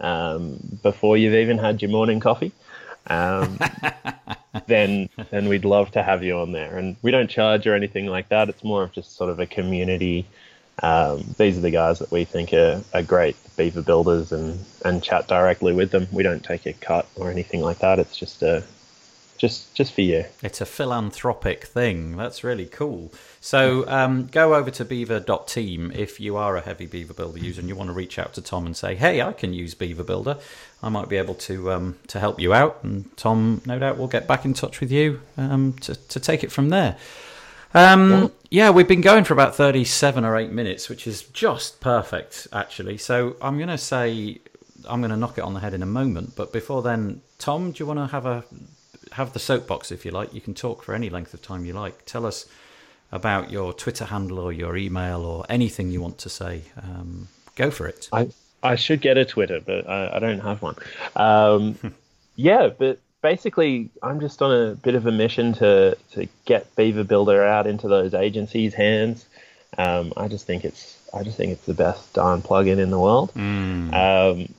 um, 0.00 0.58
before 0.82 1.16
you've 1.16 1.34
even 1.34 1.58
had 1.58 1.82
your 1.82 1.90
morning 1.90 2.20
coffee. 2.20 2.52
Um, 3.08 3.58
then 4.66 5.08
then 5.30 5.48
we'd 5.48 5.64
love 5.64 5.90
to 5.92 6.02
have 6.02 6.22
you 6.22 6.38
on 6.38 6.52
there. 6.52 6.76
And 6.76 6.96
we 7.02 7.10
don't 7.10 7.28
charge 7.30 7.66
or 7.66 7.74
anything 7.74 8.06
like 8.06 8.28
that. 8.28 8.48
It's 8.48 8.64
more 8.64 8.82
of 8.82 8.92
just 8.92 9.16
sort 9.16 9.30
of 9.30 9.40
a 9.40 9.46
community. 9.46 10.26
Um, 10.82 11.34
these 11.38 11.56
are 11.56 11.62
the 11.62 11.70
guys 11.70 12.00
that 12.00 12.10
we 12.10 12.24
think 12.24 12.52
are, 12.52 12.82
are 12.92 13.02
great 13.02 13.36
beaver 13.56 13.80
builders 13.80 14.32
and, 14.32 14.58
and 14.84 15.02
chat 15.02 15.26
directly 15.26 15.72
with 15.72 15.90
them. 15.90 16.06
We 16.12 16.22
don't 16.22 16.44
take 16.44 16.66
a 16.66 16.74
cut 16.74 17.06
or 17.16 17.30
anything 17.30 17.62
like 17.62 17.78
that. 17.78 17.98
It's 17.98 18.16
just 18.16 18.42
a 18.42 18.62
just 19.36 19.74
just 19.74 19.92
for 19.92 20.00
you. 20.00 20.24
It's 20.42 20.60
a 20.60 20.66
philanthropic 20.66 21.64
thing. 21.64 22.16
That's 22.16 22.42
really 22.42 22.66
cool. 22.66 23.12
So 23.40 23.88
um, 23.88 24.26
go 24.26 24.54
over 24.54 24.70
to 24.72 24.84
beaver.team 24.84 25.92
if 25.94 26.18
you 26.20 26.36
are 26.36 26.56
a 26.56 26.60
heavy 26.60 26.86
Beaver 26.86 27.14
Builder 27.14 27.38
user 27.38 27.60
and 27.60 27.68
you 27.68 27.76
want 27.76 27.88
to 27.88 27.94
reach 27.94 28.18
out 28.18 28.34
to 28.34 28.42
Tom 28.42 28.66
and 28.66 28.76
say, 28.76 28.94
"Hey, 28.94 29.22
I 29.22 29.32
can 29.32 29.52
use 29.52 29.74
Beaver 29.74 30.04
Builder. 30.04 30.38
I 30.82 30.88
might 30.88 31.08
be 31.08 31.16
able 31.16 31.34
to 31.34 31.72
um, 31.72 31.98
to 32.08 32.20
help 32.20 32.40
you 32.40 32.54
out." 32.54 32.80
And 32.82 33.16
Tom, 33.16 33.62
no 33.66 33.78
doubt, 33.78 33.98
will 33.98 34.08
get 34.08 34.26
back 34.26 34.44
in 34.44 34.54
touch 34.54 34.80
with 34.80 34.90
you 34.90 35.20
um, 35.36 35.74
to 35.82 35.94
to 35.94 36.20
take 36.20 36.42
it 36.42 36.50
from 36.50 36.70
there. 36.70 36.96
Um, 37.74 38.32
yeah, 38.50 38.70
we've 38.70 38.88
been 38.88 39.02
going 39.02 39.24
for 39.24 39.34
about 39.34 39.54
37 39.54 40.24
or 40.24 40.36
8 40.36 40.50
minutes, 40.50 40.88
which 40.88 41.06
is 41.06 41.22
just 41.24 41.78
perfect, 41.80 42.48
actually. 42.50 42.96
So 42.96 43.36
I'm 43.42 43.58
going 43.58 43.68
to 43.68 43.76
say, 43.76 44.38
I'm 44.88 45.00
going 45.02 45.10
to 45.10 45.16
knock 45.16 45.36
it 45.36 45.42
on 45.42 45.52
the 45.52 45.60
head 45.60 45.74
in 45.74 45.82
a 45.82 45.86
moment. 45.86 46.34
But 46.36 46.54
before 46.54 46.80
then, 46.80 47.20
Tom, 47.38 47.72
do 47.72 47.82
you 47.82 47.86
want 47.86 47.98
to 47.98 48.06
have 48.06 48.24
a 48.24 48.44
have 49.12 49.32
the 49.32 49.38
soapbox 49.38 49.92
if 49.92 50.04
you 50.04 50.10
like. 50.10 50.34
You 50.34 50.40
can 50.40 50.54
talk 50.54 50.82
for 50.82 50.94
any 50.94 51.10
length 51.10 51.34
of 51.34 51.42
time 51.42 51.64
you 51.64 51.72
like. 51.72 52.04
Tell 52.06 52.26
us 52.26 52.46
about 53.12 53.50
your 53.50 53.72
Twitter 53.72 54.04
handle 54.04 54.38
or 54.38 54.52
your 54.52 54.76
email 54.76 55.24
or 55.24 55.46
anything 55.48 55.90
you 55.90 56.00
want 56.00 56.18
to 56.18 56.28
say. 56.28 56.62
Um, 56.80 57.28
go 57.54 57.70
for 57.70 57.86
it. 57.86 58.08
I, 58.12 58.28
I 58.62 58.76
should 58.76 59.00
get 59.00 59.16
a 59.16 59.24
Twitter, 59.24 59.60
but 59.60 59.88
I, 59.88 60.16
I 60.16 60.18
don't 60.18 60.40
have 60.40 60.62
one. 60.62 60.76
Um, 61.14 61.78
yeah, 62.36 62.68
but 62.68 62.98
basically, 63.22 63.90
I'm 64.02 64.20
just 64.20 64.42
on 64.42 64.52
a 64.52 64.74
bit 64.74 64.94
of 64.94 65.06
a 65.06 65.12
mission 65.12 65.52
to, 65.54 65.96
to 66.12 66.28
get 66.44 66.74
Beaver 66.76 67.04
Builder 67.04 67.44
out 67.44 67.66
into 67.66 67.88
those 67.88 68.14
agencies' 68.14 68.74
hands. 68.74 69.26
Um, 69.78 70.12
I 70.16 70.28
just 70.28 70.46
think 70.46 70.64
it's 70.64 70.96
I 71.12 71.22
just 71.22 71.36
think 71.36 71.52
it's 71.52 71.66
the 71.66 71.74
best 71.74 72.12
darn 72.12 72.42
plugin 72.42 72.78
in 72.78 72.90
the 72.90 73.00
world. 73.00 73.32
Mm. 73.34 73.92
Um, 73.92 74.54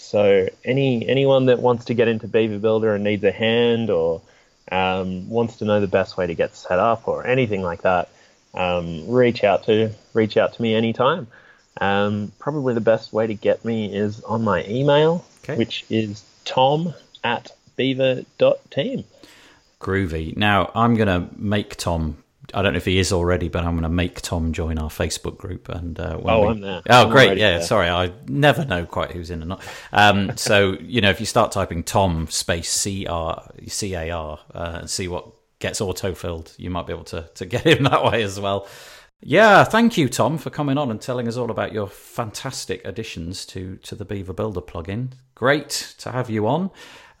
so 0.00 0.48
any 0.64 1.06
anyone 1.08 1.46
that 1.46 1.60
wants 1.60 1.84
to 1.86 1.94
get 1.94 2.08
into 2.08 2.26
Beaver 2.26 2.58
Builder 2.58 2.94
and 2.94 3.04
needs 3.04 3.22
a 3.22 3.30
hand 3.30 3.90
or 3.90 4.20
um, 4.72 5.28
wants 5.28 5.56
to 5.58 5.64
know 5.64 5.80
the 5.80 5.86
best 5.86 6.16
way 6.16 6.26
to 6.26 6.34
get 6.34 6.54
set 6.56 6.78
up 6.78 7.06
or 7.06 7.26
anything 7.26 7.62
like 7.62 7.82
that, 7.82 8.08
um, 8.54 9.08
reach 9.10 9.44
out 9.44 9.64
to 9.64 9.90
reach 10.14 10.36
out 10.36 10.54
to 10.54 10.62
me 10.62 10.74
anytime. 10.74 11.26
Um, 11.80 12.32
probably 12.38 12.74
the 12.74 12.80
best 12.80 13.12
way 13.12 13.26
to 13.26 13.34
get 13.34 13.64
me 13.64 13.94
is 13.94 14.22
on 14.24 14.42
my 14.42 14.64
email, 14.66 15.24
Okay. 15.44 15.56
which 15.56 15.84
is 15.90 16.24
tom 16.44 16.94
at 17.22 17.52
beaver.team. 17.76 19.04
Groovy. 19.80 20.36
Now, 20.36 20.70
I'm 20.74 20.94
going 20.94 21.08
to 21.08 21.34
make 21.38 21.76
Tom. 21.76 22.18
I 22.54 22.62
don't 22.62 22.72
know 22.72 22.78
if 22.78 22.84
he 22.84 22.98
is 22.98 23.12
already, 23.12 23.48
but 23.48 23.64
I'm 23.64 23.72
going 23.72 23.82
to 23.82 23.88
make 23.88 24.20
Tom 24.20 24.52
join 24.52 24.78
our 24.78 24.90
Facebook 24.90 25.36
group. 25.38 25.68
And 25.68 25.98
uh, 25.98 26.18
Oh, 26.24 26.42
we- 26.42 26.48
I'm 26.48 26.60
there. 26.60 26.82
Oh, 26.88 27.04
I'm 27.04 27.10
great! 27.10 27.38
Yeah, 27.38 27.58
there. 27.58 27.62
sorry, 27.62 27.88
I 27.88 28.12
never 28.26 28.64
know 28.64 28.86
quite 28.86 29.12
who's 29.12 29.30
in 29.30 29.42
or 29.42 29.46
not. 29.46 29.62
Um, 29.92 30.36
so 30.36 30.76
you 30.80 31.00
know, 31.00 31.10
if 31.10 31.20
you 31.20 31.26
start 31.26 31.52
typing 31.52 31.82
Tom 31.84 32.26
space 32.28 32.70
C 32.70 33.06
R 33.06 33.42
C 33.66 33.94
A 33.94 34.10
R 34.10 34.38
uh, 34.54 34.78
and 34.80 34.90
see 34.90 35.08
what 35.08 35.26
gets 35.58 35.80
autofilled, 35.80 36.58
you 36.58 36.70
might 36.70 36.86
be 36.86 36.92
able 36.92 37.04
to 37.04 37.28
to 37.34 37.46
get 37.46 37.66
him 37.66 37.84
that 37.90 38.04
way 38.04 38.22
as 38.22 38.38
well. 38.40 38.66
Yeah, 39.22 39.64
thank 39.64 39.98
you, 39.98 40.08
Tom, 40.08 40.38
for 40.38 40.48
coming 40.48 40.78
on 40.78 40.90
and 40.90 40.98
telling 40.98 41.28
us 41.28 41.36
all 41.36 41.50
about 41.50 41.74
your 41.74 41.86
fantastic 41.88 42.84
additions 42.86 43.44
to 43.46 43.76
to 43.82 43.94
the 43.94 44.04
Beaver 44.04 44.32
Builder 44.32 44.62
plugin. 44.62 45.12
Great 45.34 45.94
to 45.98 46.10
have 46.10 46.30
you 46.30 46.46
on. 46.46 46.70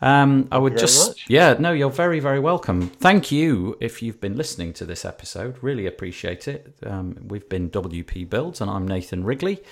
Um, 0.02 0.48
I 0.50 0.58
would 0.58 0.78
just 0.78 1.10
much. 1.10 1.26
yeah, 1.28 1.56
no, 1.58 1.72
you're 1.72 1.90
very, 1.90 2.20
very 2.20 2.40
welcome. 2.40 2.88
Thank 2.88 3.30
you 3.30 3.76
if 3.80 4.02
you've 4.02 4.20
been 4.20 4.36
listening 4.36 4.72
to 4.74 4.86
this 4.86 5.04
episode. 5.04 5.58
Really 5.60 5.86
appreciate 5.86 6.48
it. 6.48 6.74
Um, 6.84 7.16
we've 7.28 7.48
been 7.48 7.70
WP 7.70 8.28
Builds, 8.30 8.60
and 8.60 8.70
I'm 8.70 8.88
Nathan 8.88 9.24
Wrigley. 9.24 9.62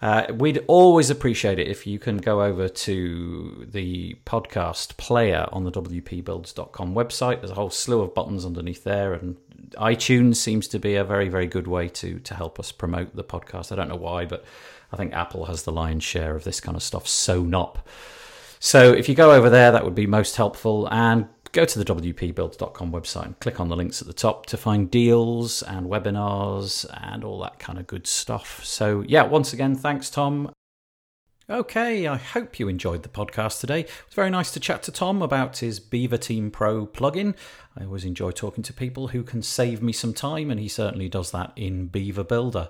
Uh, 0.00 0.26
we'd 0.34 0.62
always 0.66 1.08
appreciate 1.08 1.58
it 1.58 1.68
if 1.68 1.86
you 1.86 1.98
can 1.98 2.18
go 2.18 2.42
over 2.42 2.68
to 2.68 3.66
the 3.70 4.14
podcast 4.26 4.96
player 4.98 5.48
on 5.52 5.64
the 5.64 5.72
WPBuilds.com 5.72 6.94
website. 6.94 7.40
There's 7.40 7.50
a 7.50 7.54
whole 7.54 7.70
slew 7.70 8.02
of 8.02 8.14
buttons 8.14 8.44
underneath 8.44 8.84
there, 8.84 9.14
and 9.14 9.36
iTunes 9.78 10.36
seems 10.36 10.68
to 10.68 10.78
be 10.78 10.96
a 10.96 11.04
very, 11.04 11.28
very 11.28 11.46
good 11.46 11.66
way 11.66 11.88
to 11.88 12.18
to 12.20 12.34
help 12.34 12.60
us 12.60 12.72
promote 12.72 13.16
the 13.16 13.24
podcast. 13.24 13.72
I 13.72 13.76
don't 13.76 13.88
know 13.88 13.96
why, 13.96 14.26
but 14.26 14.44
I 14.92 14.96
think 14.96 15.14
Apple 15.14 15.46
has 15.46 15.62
the 15.62 15.72
lion's 15.72 16.04
share 16.04 16.36
of 16.36 16.44
this 16.44 16.60
kind 16.60 16.76
of 16.76 16.82
stuff 16.82 17.08
sewn 17.08 17.54
up. 17.54 17.88
So 18.66 18.92
if 18.92 19.08
you 19.08 19.14
go 19.14 19.30
over 19.30 19.48
there, 19.48 19.70
that 19.70 19.84
would 19.84 19.94
be 19.94 20.08
most 20.08 20.34
helpful. 20.34 20.88
And 20.90 21.28
go 21.52 21.64
to 21.64 21.78
the 21.78 21.84
WPBuilds.com 21.84 22.90
website 22.90 23.26
and 23.26 23.38
click 23.38 23.60
on 23.60 23.68
the 23.68 23.76
links 23.76 24.00
at 24.00 24.08
the 24.08 24.12
top 24.12 24.46
to 24.46 24.56
find 24.56 24.90
deals 24.90 25.62
and 25.62 25.86
webinars 25.86 26.84
and 27.00 27.22
all 27.22 27.38
that 27.42 27.60
kind 27.60 27.78
of 27.78 27.86
good 27.86 28.08
stuff. 28.08 28.64
So, 28.64 29.04
yeah, 29.06 29.22
once 29.22 29.52
again, 29.52 29.76
thanks, 29.76 30.10
Tom. 30.10 30.50
Okay, 31.48 32.08
I 32.08 32.16
hope 32.16 32.58
you 32.58 32.66
enjoyed 32.66 33.04
the 33.04 33.08
podcast 33.08 33.60
today. 33.60 33.82
It 33.82 33.90
was 34.06 34.14
very 34.14 34.30
nice 34.30 34.50
to 34.50 34.58
chat 34.58 34.82
to 34.82 34.90
Tom 34.90 35.22
about 35.22 35.58
his 35.58 35.78
Beaver 35.78 36.18
Team 36.18 36.50
Pro 36.50 36.88
plugin. 36.88 37.36
I 37.78 37.84
always 37.84 38.04
enjoy 38.04 38.32
talking 38.32 38.64
to 38.64 38.72
people 38.72 39.08
who 39.08 39.22
can 39.22 39.42
save 39.42 39.80
me 39.80 39.92
some 39.92 40.12
time, 40.12 40.50
and 40.50 40.58
he 40.58 40.66
certainly 40.66 41.08
does 41.08 41.30
that 41.30 41.52
in 41.54 41.86
Beaver 41.86 42.24
Builder. 42.24 42.68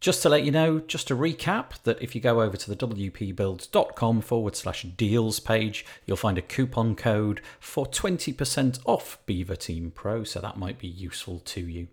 Just 0.00 0.22
to 0.22 0.30
let 0.30 0.44
you 0.44 0.50
know, 0.50 0.80
just 0.80 1.08
to 1.08 1.14
recap, 1.14 1.82
that 1.82 2.00
if 2.00 2.14
you 2.14 2.22
go 2.22 2.40
over 2.40 2.56
to 2.56 2.74
the 2.74 2.86
wpbuilds.com 2.86 4.22
forward 4.22 4.56
slash 4.56 4.82
deals 4.82 5.40
page, 5.40 5.84
you'll 6.06 6.16
find 6.16 6.38
a 6.38 6.42
coupon 6.42 6.96
code 6.96 7.42
for 7.58 7.84
20% 7.84 8.80
off 8.86 9.18
Beaver 9.26 9.56
Team 9.56 9.90
Pro, 9.94 10.24
so 10.24 10.40
that 10.40 10.56
might 10.56 10.78
be 10.78 10.88
useful 10.88 11.40
to 11.40 11.60
you. 11.60 11.88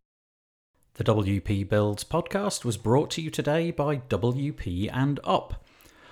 The 0.93 1.03
WP 1.03 1.68
Builds 1.68 2.05
podcast 2.05 2.64
was 2.64 2.78
brought 2.78 3.12
to 3.12 3.22
you 3.22 3.30
today 3.30 3.72
by 3.72 3.97
WP 3.97 4.89
and 4.93 5.20
Up. 5.26 5.66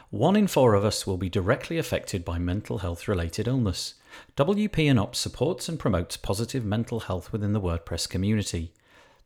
One 0.09 0.35
in 0.35 0.47
four 0.47 0.73
of 0.73 0.83
us 0.83 1.07
will 1.07 1.17
be 1.17 1.29
directly 1.29 1.77
affected 1.77 2.25
by 2.25 2.39
mental 2.39 2.79
health 2.79 3.07
related 3.07 3.47
illness. 3.47 3.93
WP 4.35 4.89
and 4.89 4.99
Up 4.99 5.15
supports 5.15 5.69
and 5.69 5.79
promotes 5.79 6.17
positive 6.17 6.65
mental 6.65 6.99
health 6.99 7.31
within 7.31 7.53
the 7.53 7.61
WordPress 7.61 8.09
community. 8.09 8.73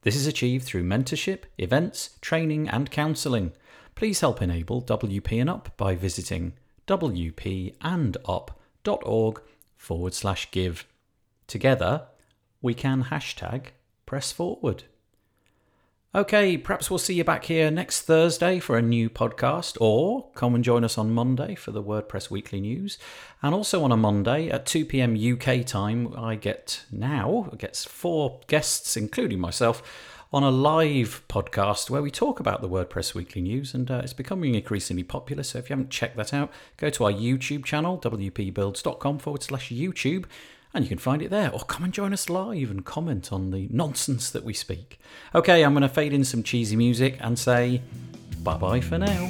This 0.01 0.15
is 0.15 0.27
achieved 0.27 0.65
through 0.65 0.83
mentorship, 0.83 1.43
events, 1.57 2.11
training, 2.21 2.69
and 2.69 2.89
counselling. 2.89 3.51
Please 3.95 4.21
help 4.21 4.41
enable 4.41 4.81
WP 4.81 5.41
and 5.41 5.49
Up 5.49 5.75
by 5.75 5.95
visiting 5.95 6.53
wpandup.org 6.87 7.81
forward 9.75 10.13
slash 10.13 10.51
give. 10.51 10.87
Together, 11.47 12.07
we 12.61 12.73
can 12.73 13.03
hashtag 13.05 13.67
press 14.05 14.31
forward. 14.31 14.85
Okay, 16.15 16.57
perhaps 16.57 16.89
we'll 16.89 16.97
see 16.97 17.13
you 17.13 17.23
back 17.23 17.45
here 17.45 17.69
next 17.69 18.01
Thursday 18.01 18.59
for 18.59 18.75
a 18.75 18.81
new 18.81 19.11
podcast, 19.11 19.77
or 19.79 20.31
come 20.31 20.55
and 20.55 20.63
join 20.63 20.83
us 20.83 20.97
on 20.97 21.13
Monday 21.13 21.53
for 21.53 21.69
the 21.69 21.83
WordPress 21.83 22.31
Weekly 22.31 22.59
News. 22.59 22.97
And 23.43 23.53
also 23.53 23.83
on 23.83 23.91
a 23.91 23.97
Monday 23.97 24.49
at 24.49 24.65
2 24.65 24.85
pm 24.85 25.15
UK 25.15 25.63
time, 25.63 26.15
I 26.17 26.33
get 26.33 26.83
now 26.91 27.51
gets 27.59 27.85
four 27.85 28.39
guests, 28.47 28.97
including 28.97 29.39
myself, 29.39 29.83
on 30.33 30.41
a 30.41 30.49
live 30.49 31.21
podcast 31.29 31.91
where 31.91 32.01
we 32.01 32.09
talk 32.09 32.39
about 32.39 32.61
the 32.61 32.69
WordPress 32.69 33.13
Weekly 33.13 33.43
News, 33.43 33.75
and 33.75 33.91
uh, 33.91 34.01
it's 34.03 34.13
becoming 34.13 34.55
increasingly 34.55 35.03
popular. 35.03 35.43
So 35.43 35.59
if 35.59 35.69
you 35.69 35.75
haven't 35.75 35.91
checked 35.91 36.17
that 36.17 36.33
out, 36.33 36.51
go 36.77 36.89
to 36.89 37.03
our 37.03 37.13
YouTube 37.13 37.65
channel, 37.65 37.99
wpbuilds.com 37.99 39.19
forward 39.19 39.43
slash 39.43 39.69
YouTube, 39.69 40.25
and 40.73 40.83
you 40.83 40.89
can 40.89 40.97
find 40.97 41.21
it 41.21 41.29
there. 41.29 41.51
Or 41.51 41.59
come 41.61 41.83
and 41.83 41.93
join 41.93 42.13
us 42.13 42.29
live 42.29 42.69
and 42.69 42.85
comment 42.85 43.31
on 43.31 43.51
the 43.51 43.67
nonsense 43.71 44.29
that 44.31 44.43
we 44.43 44.53
speak. 44.53 44.99
Okay, 45.33 45.63
I'm 45.63 45.73
going 45.73 45.81
to 45.81 45.89
fade 45.89 46.13
in 46.13 46.23
some 46.23 46.43
cheesy 46.43 46.75
music 46.75 47.17
and 47.19 47.37
say 47.37 47.81
bye 48.43 48.57
bye 48.57 48.81
for 48.81 48.97
now. 48.97 49.29